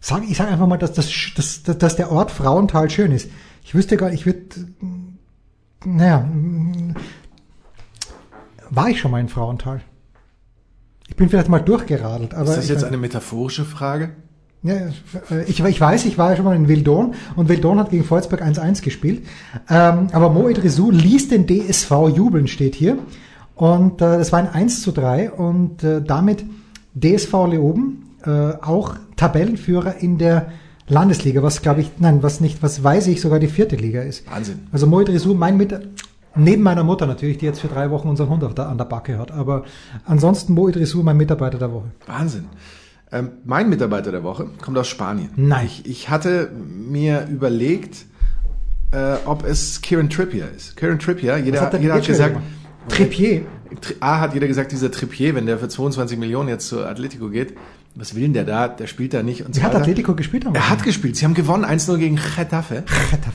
Sag, 0.02 0.24
ich 0.30 0.38
sage 0.38 0.52
einfach 0.52 0.68
mal, 0.68 0.78
dass, 0.78 0.94
das, 0.94 1.10
dass, 1.36 1.64
dass 1.64 1.96
der 1.96 2.12
Ort 2.12 2.32
Frauental 2.32 2.90
schön 2.90 3.12
ist. 3.12 3.30
Ich 3.64 3.76
wüsste 3.76 3.98
gar 3.98 4.12
ich 4.12 4.26
würde, 4.26 4.42
naja, 5.86 6.28
war 8.70 8.90
ich 8.90 9.00
schon 9.00 9.12
mal 9.12 9.20
in 9.20 9.30
Frauental? 9.30 9.82
Ich 11.08 11.16
bin 11.16 11.30
vielleicht 11.30 11.50
mal 11.50 11.60
durchgeradelt, 11.60 12.34
aber. 12.34 12.50
Ist 12.50 12.58
das 12.58 12.64
ich 12.66 12.70
jetzt 12.70 12.82
mein- 12.82 12.90
eine 12.90 12.98
metaphorische 12.98 13.66
Frage? 13.66 14.12
ja, 14.62 14.76
äh, 15.32 15.44
ich, 15.48 15.60
ich 15.64 15.80
weiß, 15.82 16.06
ich 16.06 16.18
war 16.18 16.32
ja 16.32 16.36
schon 16.36 16.46
mal 16.46 16.56
in 16.56 16.68
Wildon 16.68 17.14
und 17.36 17.48
Wildon 17.50 17.80
hat 17.80 17.90
gegen 17.92 18.04
Volzberg 18.04 18.42
1-1 18.42 18.82
gespielt. 18.82 19.26
Ähm, 19.70 20.08
aber 20.12 20.30
Mo 20.30 20.50
Idrissou 20.50 20.92
ließ 20.92 21.30
den 21.30 21.48
DSV 21.48 21.92
jubeln, 22.16 22.48
steht 22.48 22.76
hier. 22.76 22.98
Und 23.56 24.02
äh, 24.02 24.18
das 24.18 24.32
war 24.32 24.40
ein 24.40 24.50
1 24.50 24.82
zu 24.82 24.92
3 24.92 25.32
und 25.32 25.84
äh, 25.84 26.02
damit 26.02 26.46
DSV 26.94 27.32
Leoben 27.48 28.09
äh, 28.26 28.54
auch 28.62 28.96
Tabellenführer 29.16 29.96
in 29.98 30.18
der 30.18 30.52
Landesliga, 30.88 31.44
was 31.44 31.62
glaube 31.62 31.82
ich, 31.82 31.92
nein, 32.00 32.24
was 32.24 32.40
nicht, 32.42 32.64
was 32.64 32.84
weiß 32.84 33.08
ich, 33.08 33.22
sogar 33.22 33.40
die 33.40 33.48
vierte 33.48 33.76
Liga 33.76 34.02
ist. 34.02 34.30
Wahnsinn. 34.32 34.68
Also 34.72 34.88
Mo 34.88 35.02
Idrissou, 35.02 35.34
mein 35.36 35.56
Mit 35.58 35.80
neben 36.36 36.64
meiner 36.64 36.84
Mutter 36.84 37.06
natürlich, 37.06 37.38
die 37.38 37.46
jetzt 37.46 37.60
für 37.62 37.68
drei 37.68 37.92
Wochen 37.92 38.08
unseren 38.08 38.30
Hund 38.30 38.42
der, 38.58 38.68
an 38.68 38.78
der 38.78 38.86
Backe 38.86 39.18
hat. 39.20 39.32
Aber 39.32 39.66
ansonsten 40.06 40.54
Mo 40.54 40.68
Idrissou, 40.68 41.04
mein 41.04 41.18
Mitarbeiter 41.18 41.58
der 41.60 41.72
Woche. 41.72 41.92
Wahnsinn. 42.08 42.46
Ähm, 43.12 43.30
mein 43.44 43.70
Mitarbeiter 43.70 44.12
der 44.12 44.24
Woche 44.24 44.48
kommt 44.62 44.78
aus 44.78 44.88
Spanien. 44.88 45.30
Nein. 45.36 45.66
Ich, 45.66 45.86
ich 45.86 46.10
hatte 46.10 46.52
mir 46.54 47.28
überlegt, 47.28 48.06
äh, 48.92 49.16
ob 49.26 49.44
es 49.46 49.82
Kieran 49.82 50.10
Trippier 50.10 50.48
ist. 50.56 50.76
Kieran 50.78 51.00
Trippier, 51.00 51.38
jeder, 51.38 51.62
hat 51.62 51.74
der 51.74 51.82
jeder 51.82 51.96
hat 51.96 52.06
gesagt, 52.06 52.34
gemacht? 52.34 52.48
Trippier. 52.88 53.42
Tri- 53.82 53.96
A 54.00 54.20
hat 54.20 54.34
jeder 54.34 54.48
gesagt, 54.48 54.72
dieser 54.72 54.90
Trippier, 54.92 55.36
wenn 55.36 55.46
der 55.46 55.60
für 55.60 55.68
22 55.70 56.18
Millionen 56.18 56.50
jetzt 56.50 56.68
zu 56.68 56.84
Atletico 56.86 57.30
geht, 57.30 57.56
was 58.00 58.16
will 58.16 58.22
denn 58.24 58.34
der 58.34 58.46
da? 58.46 58.68
Der 58.68 58.88
spielt 58.88 59.14
da 59.14 59.24
nicht 59.24 59.46
und 59.46 59.54
so 59.54 59.62
Wie 59.62 59.66
hat 59.66 59.74
weiter. 59.74 59.82
Atletico 59.82 60.16
gespielt? 60.16 60.46
am 60.46 60.56
Er 60.56 60.70
hat 60.70 60.84
gespielt. 60.84 61.16
Sie 61.16 61.26
haben 61.26 61.34
gewonnen 61.34 61.66
1-0 61.66 61.98
gegen 61.98 62.20
Getafe. 62.36 62.84
Wochenende? 62.88 63.32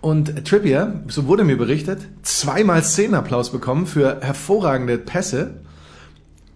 Und 0.00 0.44
Trippier, 0.44 1.02
so 1.08 1.26
wurde 1.26 1.44
mir 1.44 1.58
berichtet, 1.58 2.06
zweimal 2.22 2.84
Szenenapplaus 2.84 3.50
bekommen 3.50 3.86
für 3.86 4.20
hervorragende 4.20 4.96
Pässe. 4.96 5.60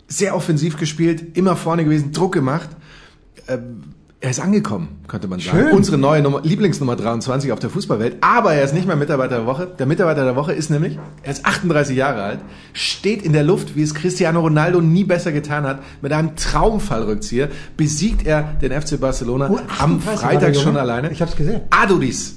Sehr 0.07 0.37
offensiv 0.37 0.77
gespielt, 0.77 1.37
immer 1.37 1.57
vorne 1.57 1.85
gewesen, 1.85 2.13
Druck 2.13 2.33
gemacht. 2.33 2.69
Ähm, 3.49 3.83
er 4.23 4.31
ist 4.31 4.39
angekommen, 4.41 5.01
könnte 5.09 5.27
man 5.27 5.41
sagen. 5.41 5.59
Schön. 5.59 5.73
Unsere 5.73 5.99
neue 5.99 6.23
Nummer, 6.23 6.41
Lieblingsnummer 6.43 6.95
23 6.95 7.51
auf 7.51 7.59
der 7.59 7.71
Fußballwelt. 7.71 8.19
Aber 8.21 8.55
er 8.55 8.63
ist 8.63 8.73
nicht 8.73 8.87
mehr 8.87 8.95
Mitarbeiter 8.95 9.39
der 9.39 9.47
Woche. 9.47 9.67
Der 9.79 9.85
Mitarbeiter 9.87 10.25
der 10.25 10.37
Woche 10.37 10.53
ist 10.53 10.71
nämlich, 10.71 10.97
er 11.25 11.33
ist 11.33 11.45
38 11.45 11.97
Jahre 11.97 12.23
alt, 12.23 12.39
steht 12.73 13.23
in 13.23 13.33
der 13.33 13.43
Luft, 13.43 13.75
wie 13.75 13.83
es 13.83 13.95
Cristiano 13.95 14.39
Ronaldo 14.41 14.81
nie 14.81 15.03
besser 15.03 15.33
getan 15.33 15.65
hat. 15.65 15.81
Mit 16.03 16.13
einem 16.13 16.37
Traumfallrückzieher 16.37 17.49
besiegt 17.77 18.25
er 18.25 18.43
den 18.63 18.71
FC 18.73 19.01
Barcelona 19.01 19.49
Oh, 19.51 19.59
am 19.81 19.97
38 19.99 20.07
war 20.07 20.17
Freitag 20.17 20.57
schon 20.57 20.77
alleine. 20.77 21.11
Ich 21.11 21.21
hab's 21.21 21.35
gesehen. 21.37 21.63
Adudis 21.71 22.37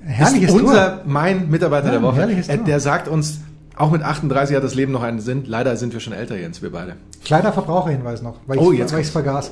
Herrliches 0.00 0.50
ist 0.50 0.60
unser, 0.60 0.98
Tor. 0.98 1.02
mein 1.04 1.50
Mitarbeiter 1.50 1.86
Ja, 1.86 1.92
der 1.94 2.02
Woche. 2.02 2.16
herrliches 2.16 2.48
Äh. 2.48 2.58
Der 2.58 2.78
sagt 2.80 3.08
uns, 3.08 3.40
auch 3.76 3.90
mit 3.90 4.02
38 4.02 4.56
hat 4.56 4.62
das 4.64 4.74
Leben 4.74 4.92
noch 4.92 5.02
einen 5.02 5.18
Sinn. 5.20 5.42
Leider 5.46 5.76
sind 5.76 5.92
wir 5.92 6.00
schon 6.00 6.12
älter, 6.12 6.36
Jens, 6.36 6.62
wir 6.62 6.70
beide. 6.70 6.94
Kleiner 7.24 7.52
Verbraucherhinweis 7.52 8.22
noch, 8.22 8.36
weil 8.46 8.58
Oh, 8.58 8.72
ich 8.72 8.78
weil 8.92 9.00
ich's 9.00 9.10
vergaß. 9.10 9.50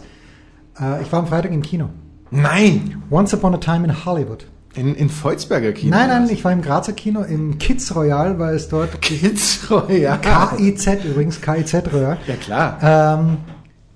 Äh, 0.81 1.03
ich 1.03 1.13
war 1.13 1.21
am 1.21 1.27
Freitag 1.27 1.53
im 1.53 1.63
Kino. 1.63 1.89
Nein! 2.31 3.03
Once 3.11 3.33
Upon 3.35 3.55
a 3.55 3.59
Time 3.59 3.85
in 3.87 4.05
Hollywood. 4.05 4.47
In, 4.75 4.95
in 4.95 5.09
Volzberger 5.09 5.73
Kino. 5.73 5.97
nein, 5.97 6.09
nein, 6.09 6.25
was? 6.25 6.31
ich 6.31 6.45
war 6.45 6.53
im 6.53 6.61
Grazer 6.61 6.93
Kino 6.93 7.23
im 7.23 7.57
Kids 7.59 7.95
Royal, 7.95 8.39
weil 8.39 8.55
es 8.57 8.69
dort 8.69 9.01
Kids 9.01 9.71
Royal. 9.71 10.19
KIZ 10.21 11.05
übrigens, 11.05 11.41
KIZ 11.41 11.75
Royal, 11.93 12.19
Ja, 12.27 12.35
klar. 12.37 12.79
ähm, 12.83 13.37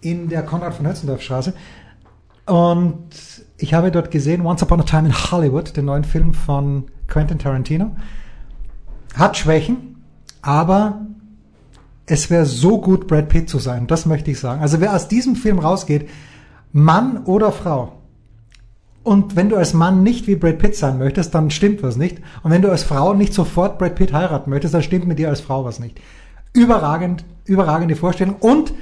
in 0.00 0.28
der 0.30 0.42
Konrad 0.42 0.74
von 0.74 0.86
Hötzendorf 0.86 1.20
Straße. 1.20 1.52
Und 2.46 3.08
ich 3.58 3.74
habe 3.74 3.90
dort 3.90 4.10
gesehen 4.10 4.46
Once 4.46 4.62
Upon 4.62 4.80
a 4.80 4.84
Time 4.84 5.08
in 5.08 5.14
Hollywood, 5.30 5.76
den 5.76 5.84
neuen 5.84 6.04
Film 6.04 6.32
von 6.32 6.84
Quentin 7.08 7.38
Tarantino. 7.38 7.94
Hat 9.14 9.36
Schwächen, 9.36 10.02
aber 10.40 11.02
es 12.06 12.30
wäre 12.30 12.46
so 12.46 12.80
gut, 12.80 13.06
Brad 13.06 13.28
Pitt 13.28 13.50
zu 13.50 13.58
sein. 13.58 13.86
Das 13.86 14.06
möchte 14.06 14.30
ich 14.30 14.40
sagen. 14.40 14.62
Also 14.62 14.80
wer 14.80 14.94
aus 14.96 15.08
diesem 15.08 15.36
Film 15.36 15.58
rausgeht, 15.58 16.08
Mann 16.72 17.24
oder 17.24 17.52
Frau, 17.52 18.00
und 19.02 19.34
wenn 19.34 19.48
du 19.48 19.56
als 19.56 19.72
Mann 19.72 20.02
nicht 20.02 20.26
wie 20.26 20.36
Brad 20.36 20.58
Pitt 20.58 20.76
sein 20.76 20.98
möchtest, 20.98 21.34
dann 21.34 21.50
stimmt 21.50 21.82
was 21.82 21.96
nicht. 21.96 22.18
Und 22.42 22.50
wenn 22.50 22.62
du 22.62 22.70
als 22.70 22.82
Frau 22.82 23.14
nicht 23.14 23.32
sofort 23.32 23.78
Brad 23.78 23.94
Pitt 23.94 24.12
heiraten 24.12 24.50
möchtest, 24.50 24.74
dann 24.74 24.82
stimmt 24.82 25.06
mit 25.06 25.18
dir 25.18 25.30
als 25.30 25.40
Frau 25.40 25.64
was 25.64 25.80
nicht. 25.80 25.98
Überragend, 26.52 27.24
überragende 27.44 27.96
Vorstellung. 27.96 28.36
Und 28.40 28.74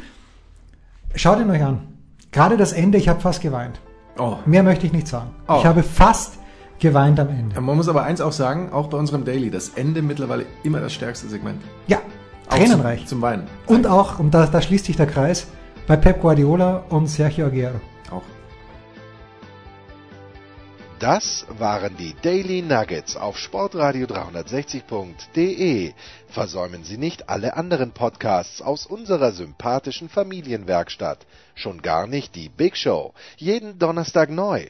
schaut 1.15 1.39
ihn 1.39 1.51
euch 1.51 1.63
an. 1.63 1.81
Gerade 2.33 2.57
das 2.57 2.73
Ende, 2.73 2.99
ich 2.99 3.09
habe 3.09 3.21
fast 3.21 3.41
geweint. 3.41 3.81
Oh. 4.19 4.37
Mehr 4.45 4.65
möchte 4.65 4.87
ich 4.87 4.93
nicht 4.93 5.07
sagen. 5.07 5.31
Oh. 5.47 5.57
Ich 5.61 5.65
habe 5.65 5.85
fast 5.85 6.39
geweint 6.81 7.21
am 7.21 7.29
Ende. 7.29 7.61
Man 7.61 7.77
muss 7.77 7.89
aber 7.89 8.03
eins 8.03 8.21
auch 8.21 8.33
sagen, 8.33 8.73
auch 8.73 8.89
bei 8.89 8.99
unserem 8.99 9.25
Daily, 9.25 9.51
das 9.51 9.71
Ende 9.71 10.03
mittlerweile 10.03 10.47
immer 10.65 10.81
das 10.81 10.93
stärkste 10.93 11.29
Segment. 11.29 11.63
Ja, 11.87 11.99
Auch 12.49 12.57
tränenreich. 12.57 13.01
Zum, 13.01 13.09
zum 13.09 13.23
Weinen. 13.23 13.47
Und 13.67 13.87
auch, 13.87 14.19
und 14.19 14.33
da, 14.33 14.47
da 14.47 14.61
schließt 14.61 14.87
sich 14.87 14.97
der 14.97 15.07
Kreis, 15.07 15.47
bei 15.89 15.97
Pep 15.97 16.21
Guardiola 16.21 16.85
und 16.91 17.07
Sergio 17.07 17.47
Aguero. 17.47 17.81
Auch. 18.11 18.23
Das 20.99 21.47
waren 21.59 21.97
die 21.97 22.15
Daily 22.21 22.61
Nuggets 22.61 23.17
auf 23.17 23.39
Sportradio 23.39 24.07
360.de. 24.07 25.95
Versäumen 26.29 26.85
Sie 26.85 26.99
nicht 26.99 27.31
alle 27.31 27.57
anderen 27.57 27.93
Podcasts 27.93 28.61
aus 28.61 28.85
unserer 28.85 29.33
sympathischen 29.33 30.11
Familienwerkstatt. 30.11 31.25
Schon 31.55 31.81
gar 31.81 32.07
nicht 32.07 32.35
die 32.35 32.51
Big 32.51 32.77
Show. 32.77 33.15
Jeden 33.39 33.79
Donnerstag 33.79 34.29
neu. 34.29 34.67